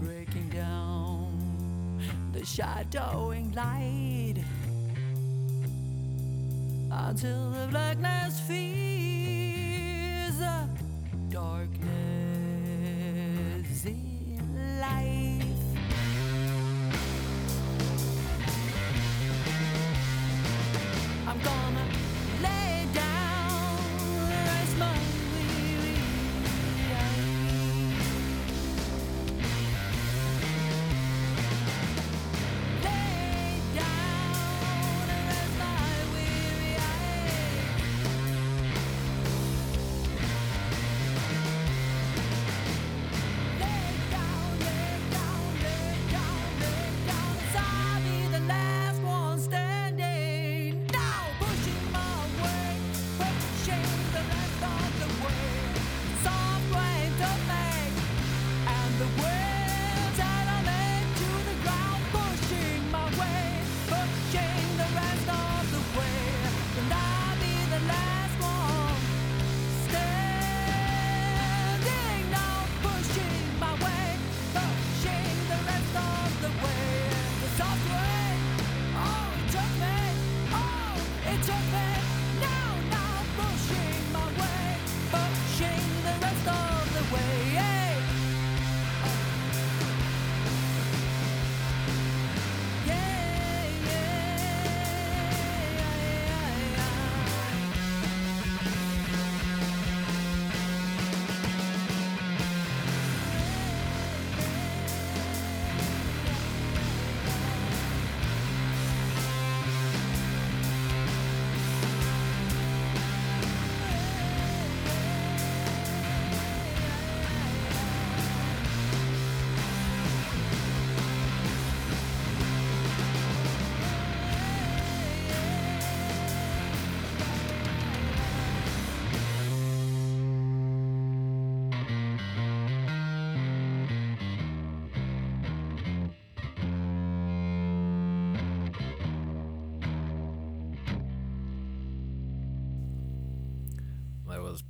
breaking 0.00 0.48
down 0.48 2.00
the 2.32 2.44
shadowing 2.44 3.52
light. 3.52 4.36
Until 6.90 7.50
the 7.50 7.66
blackness 7.70 8.17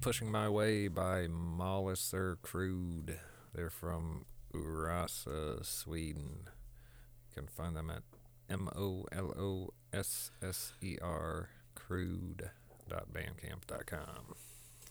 Pushing 0.00 0.30
My 0.30 0.48
Way 0.48 0.86
by 0.88 1.26
Molosser 1.26 2.40
Crude. 2.40 3.18
They're 3.52 3.68
from 3.68 4.24
Urasa, 4.54 5.66
Sweden. 5.66 6.44
You 6.46 7.34
can 7.34 7.48
find 7.48 7.76
them 7.76 7.90
at 7.90 8.02
M 8.48 8.70
O 8.76 9.04
L 9.12 9.34
O 9.38 9.74
S 9.92 10.30
S 10.42 10.72
E 10.80 10.96
R 11.02 11.50
crude.bandcamp.com. 11.74 14.34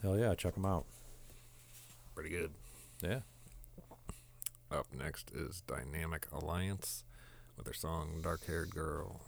Hell 0.01 0.19
yeah, 0.19 0.35
check 0.35 0.55
them 0.55 0.65
out. 0.65 0.85
Pretty 2.13 2.29
good. 2.29 2.51
Yeah. 3.01 3.21
Up 4.69 4.87
next 4.93 5.31
is 5.31 5.63
Dynamic 5.67 6.27
Alliance 6.33 7.05
with 7.55 7.63
their 7.65 7.73
song 7.73 8.19
Dark 8.21 8.45
Haired 8.45 8.71
Girl. 8.71 9.21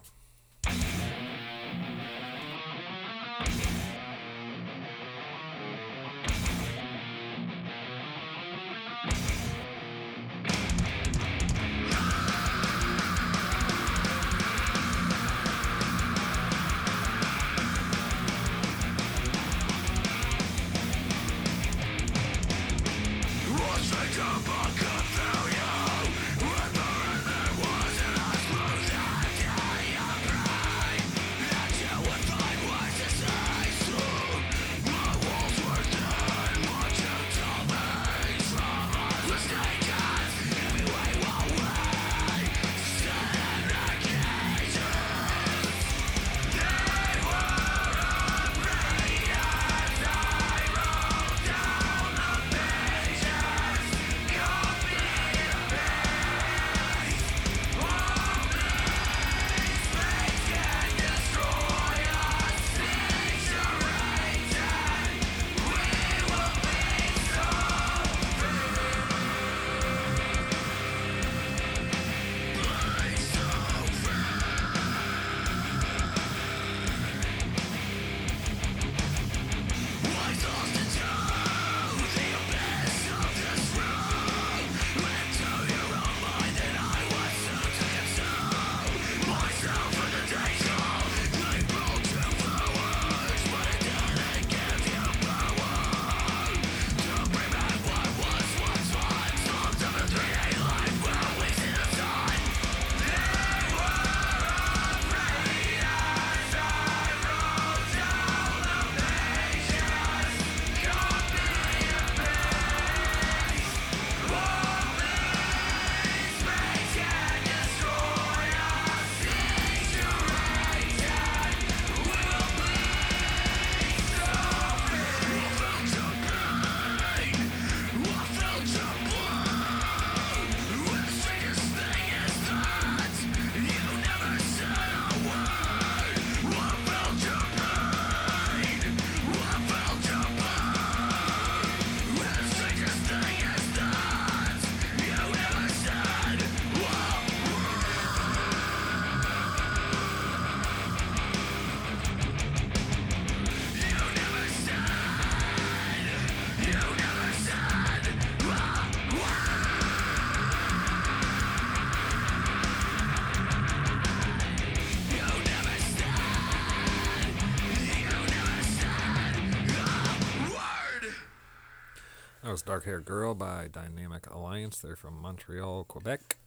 Dark 172.70 172.84
Hair 172.84 173.00
Girl 173.00 173.34
by 173.34 173.66
Dynamic 173.66 174.30
Alliance. 174.30 174.78
They're 174.78 174.94
from 174.94 175.20
Montreal, 175.20 175.82
Quebec. 175.82 176.38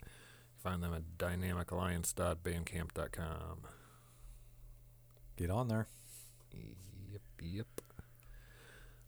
Find 0.57 0.81
them 0.81 0.93
at 0.93 1.17
dynamicalliance.bandcamp.com. 1.17 3.57
Get 5.35 5.49
on 5.49 5.67
there. 5.67 5.87
Yep, 6.53 7.21
yep. 7.41 7.67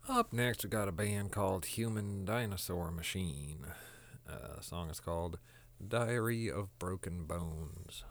Up 0.09 0.33
next, 0.33 0.65
we 0.65 0.69
got 0.69 0.89
a 0.89 0.91
band 0.91 1.31
called 1.31 1.67
Human 1.67 2.25
Dinosaur 2.25 2.91
Machine. 2.91 3.67
Uh, 4.29 4.57
the 4.57 4.63
song 4.63 4.89
is 4.89 4.99
called 4.99 5.39
Diary 5.87 6.51
of 6.51 6.77
Broken 6.79 7.23
Bones. 7.23 8.03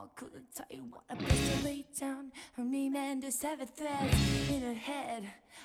Mom 0.00 0.08
couldn't 0.16 0.54
tell 0.56 0.64
you 0.70 0.82
what 0.88 1.02
I'm 1.10 1.20
supposed 1.20 1.58
to 1.58 1.64
lay 1.66 1.84
down. 2.00 2.32
Her 2.54 2.64
name 2.64 2.96
and 2.96 3.22
her 3.22 3.30
seven 3.30 3.66
threads 3.66 4.48
in 4.48 4.62
her 4.62 4.72
head. 4.72 5.24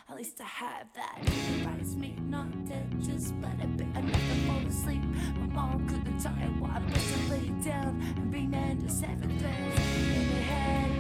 At 0.09 0.17
least 0.17 0.41
I 0.41 0.43
have 0.43 0.88
that. 0.93 1.19
Advise 1.21 1.95
me 1.95 2.17
not 2.27 2.51
to 2.67 2.83
just 2.99 3.33
let 3.41 3.57
it 3.61 3.77
be 3.77 3.86
enough 3.97 4.11
to 4.11 4.36
fall 4.45 4.67
asleep. 4.67 5.03
My 5.39 5.47
mom 5.53 5.88
couldn't 5.88 6.19
tell 6.19 6.36
you 6.36 6.49
what 6.59 6.71
I'm 6.71 6.93
supposed 6.93 7.27
to 7.27 7.31
lay 7.31 7.63
down. 7.63 8.01
Her 8.01 8.25
name 8.25 8.53
and 8.53 8.81
her 8.83 8.89
seven 8.89 9.39
threads 9.39 9.79
in 9.79 10.25
her 10.25 10.41
head. 10.41 10.91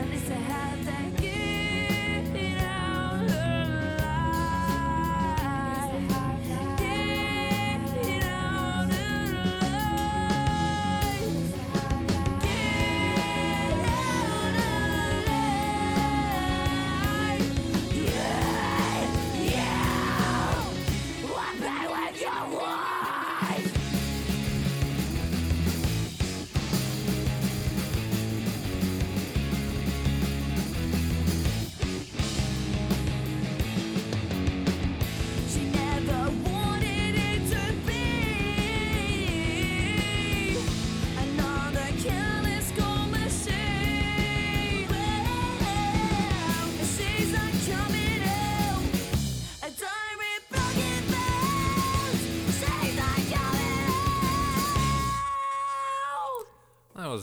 At 0.00 0.08
least 0.08 0.28
I 0.28 0.34
have 0.34 0.84
that. 0.86 1.16
Get 1.20 1.39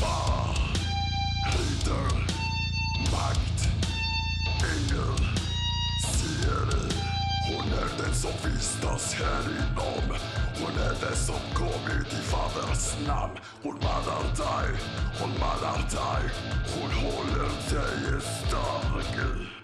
Far 0.00 0.56
lider 1.52 2.10
makt. 3.12 3.68
Ingen 4.74 5.16
ser. 6.02 6.68
Hon 7.48 7.66
är 7.72 8.02
den 8.02 8.14
som 8.14 8.30
vistas 8.44 9.14
här 9.14 9.42
inom. 9.42 10.16
Hon 10.60 10.82
är 10.82 10.96
den 11.00 11.16
som 11.16 11.40
kommit 11.54 12.12
i 12.12 12.22
faders 12.30 13.06
namn. 13.06 13.38
Hon 13.62 13.74
manar 13.74 14.22
dig, 14.36 14.80
hon 15.20 15.30
manar 15.30 15.78
dig. 15.90 16.30
Hon 16.74 16.90
håller 16.90 17.48
dig 17.70 18.20
stark. 18.20 19.59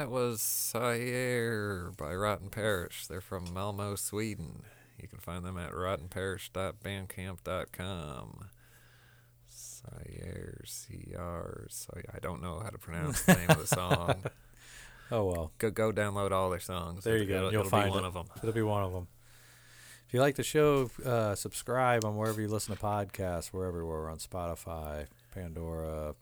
That 0.00 0.10
was 0.10 0.40
Sire 0.40 1.92
by 1.98 2.14
Rotten 2.14 2.48
Parish. 2.48 3.06
They're 3.06 3.20
from 3.20 3.52
Malmo, 3.52 3.96
Sweden. 3.96 4.62
You 4.98 5.06
can 5.08 5.18
find 5.18 5.44
them 5.44 5.58
at 5.58 5.72
rottenparish.bandcamp.com. 5.72 8.48
Sire, 9.46 10.62
C-R, 10.64 11.66
so 11.68 11.92
I 12.14 12.18
don't 12.18 12.40
know 12.42 12.60
how 12.60 12.70
to 12.70 12.78
pronounce 12.78 13.20
the 13.24 13.34
name 13.34 13.50
of 13.50 13.58
the 13.58 13.66
song. 13.66 14.22
Oh 15.12 15.24
well. 15.26 15.50
Go 15.58 15.70
go 15.70 15.92
download 15.92 16.30
all 16.30 16.48
their 16.48 16.60
songs. 16.60 17.04
There 17.04 17.16
you 17.18 17.24
It'll- 17.24 17.34
go. 17.34 17.38
It'll, 17.38 17.52
You'll 17.52 17.60
it'll 17.66 17.70
find 17.70 17.90
be 17.90 17.90
one 17.90 18.04
it. 18.04 18.06
of 18.06 18.14
them. 18.14 18.26
It'll 18.38 18.52
be 18.52 18.62
one 18.62 18.84
of 18.84 18.92
them. 18.92 19.08
If 20.06 20.14
you 20.14 20.20
like 20.20 20.36
the 20.36 20.42
show, 20.44 20.88
uh, 21.04 21.34
subscribe 21.34 22.04
on 22.06 22.16
wherever 22.16 22.40
you 22.40 22.46
listen 22.48 22.74
to 22.74 22.80
podcasts. 22.80 23.52
We're 23.52 23.66
everywhere. 23.68 24.00
We're 24.02 24.10
on 24.10 24.16
Spotify, 24.18 25.06
Pandora, 25.34 26.14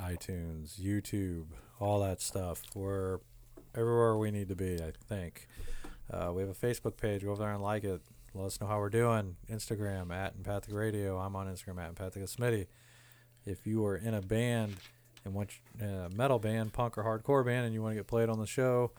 iTunes, 0.00 0.80
YouTube, 0.80 1.44
all 1.82 2.00
that 2.00 2.20
stuff. 2.20 2.62
We're 2.74 3.18
everywhere 3.74 4.16
we 4.16 4.30
need 4.30 4.48
to 4.48 4.54
be, 4.54 4.76
I 4.76 4.92
think. 5.08 5.48
Uh, 6.10 6.30
we 6.32 6.42
have 6.42 6.50
a 6.50 6.54
Facebook 6.54 6.96
page. 6.96 7.24
Go 7.24 7.32
over 7.32 7.42
there 7.42 7.52
and 7.52 7.62
like 7.62 7.82
it. 7.82 8.00
Let 8.34 8.46
us 8.46 8.60
know 8.60 8.68
how 8.68 8.78
we're 8.78 8.88
doing. 8.88 9.36
Instagram 9.50 10.12
at 10.12 10.34
Empathic 10.36 10.72
Radio. 10.72 11.18
I'm 11.18 11.34
on 11.34 11.48
Instagram 11.48 11.78
at 11.78 11.88
Empathic 11.88 12.22
Smitty. 12.22 12.66
If 13.44 13.66
you 13.66 13.84
are 13.84 13.96
in 13.96 14.14
a 14.14 14.22
band 14.22 14.76
and 15.24 15.34
want 15.34 15.50
a 15.80 16.08
metal 16.14 16.38
band, 16.38 16.72
punk 16.72 16.96
or 16.96 17.02
hardcore 17.02 17.44
band, 17.44 17.66
and 17.66 17.74
you 17.74 17.82
want 17.82 17.92
to 17.92 17.96
get 17.96 18.06
played 18.06 18.28
on 18.28 18.38
the 18.38 18.46
show, 18.46 18.92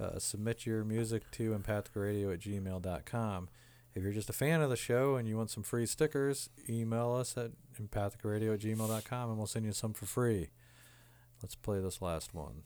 uh, 0.00 0.18
submit 0.18 0.66
your 0.66 0.84
music 0.84 1.30
to 1.32 1.56
empathicradio 1.56 2.32
at 2.32 2.40
gmail.com. 2.40 3.48
If 3.94 4.02
you're 4.02 4.12
just 4.12 4.28
a 4.28 4.34
fan 4.34 4.60
of 4.60 4.70
the 4.70 4.76
show 4.76 5.14
and 5.14 5.28
you 5.28 5.36
want 5.36 5.50
some 5.50 5.62
free 5.62 5.86
stickers, 5.86 6.50
email 6.68 7.12
us 7.12 7.36
at 7.36 7.52
empathicradio 7.80 8.54
at 8.54 8.60
gmail.com 8.60 9.28
and 9.28 9.38
we'll 9.38 9.46
send 9.46 9.64
you 9.64 9.72
some 9.72 9.92
for 9.92 10.06
free. 10.06 10.48
Let's 11.44 11.56
play 11.56 11.78
this 11.78 12.00
last 12.00 12.32
one. 12.32 12.62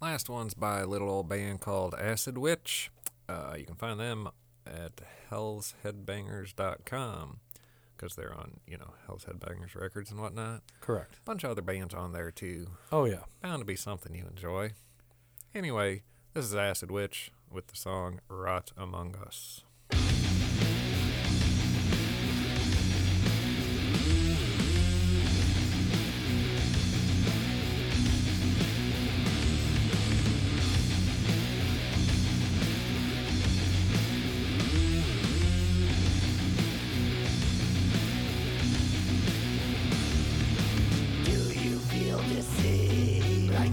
Last 0.00 0.30
one's 0.30 0.54
by 0.54 0.78
a 0.78 0.86
little 0.86 1.10
old 1.10 1.28
band 1.28 1.60
called 1.60 1.96
Acid 1.98 2.38
Witch. 2.38 2.92
Uh, 3.28 3.56
you 3.58 3.64
can 3.64 3.74
find 3.74 3.98
them 3.98 4.28
at 4.64 5.00
hellsheadbangers.com 5.28 7.40
because 7.96 8.14
they're 8.14 8.32
on, 8.32 8.60
you 8.64 8.78
know, 8.78 8.94
Hell's 9.06 9.24
Headbangers 9.24 9.74
records 9.74 10.12
and 10.12 10.20
whatnot. 10.20 10.62
Correct. 10.80 11.16
A 11.16 11.24
bunch 11.24 11.42
of 11.42 11.50
other 11.50 11.62
bands 11.62 11.92
on 11.92 12.12
there 12.12 12.30
too. 12.30 12.68
Oh, 12.92 13.06
yeah. 13.06 13.24
Bound 13.42 13.62
to 13.62 13.66
be 13.66 13.74
something 13.74 14.14
you 14.14 14.26
enjoy. 14.30 14.70
Anyway, 15.52 16.04
this 16.32 16.44
is 16.44 16.54
Acid 16.54 16.92
Witch 16.92 17.32
with 17.50 17.66
the 17.66 17.76
song 17.76 18.20
Rot 18.28 18.70
Among 18.76 19.16
Us. 19.16 19.64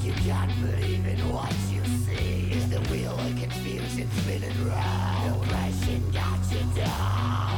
You 0.07 0.13
can't 0.13 0.51
believe 0.61 1.05
in 1.05 1.19
what 1.33 1.51
you 1.69 1.83
see? 1.83 2.51
Is 2.53 2.69
the 2.69 2.79
wheel 2.89 3.11
of 3.11 3.41
confusion 3.41 4.09
spinning 4.11 4.65
round? 4.65 5.41
Depression 5.41 6.11
got 6.11 6.39
you 6.49 6.81
down. 6.81 7.56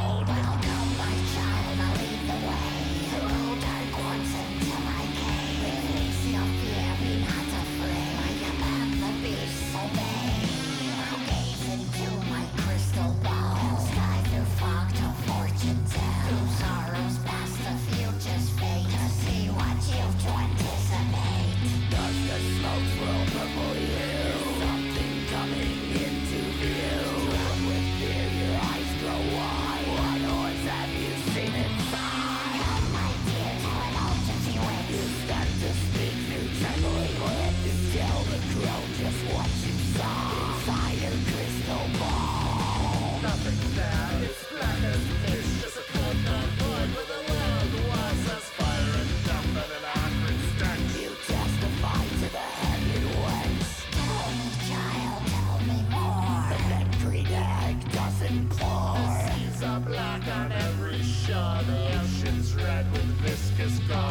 So 63.70 64.09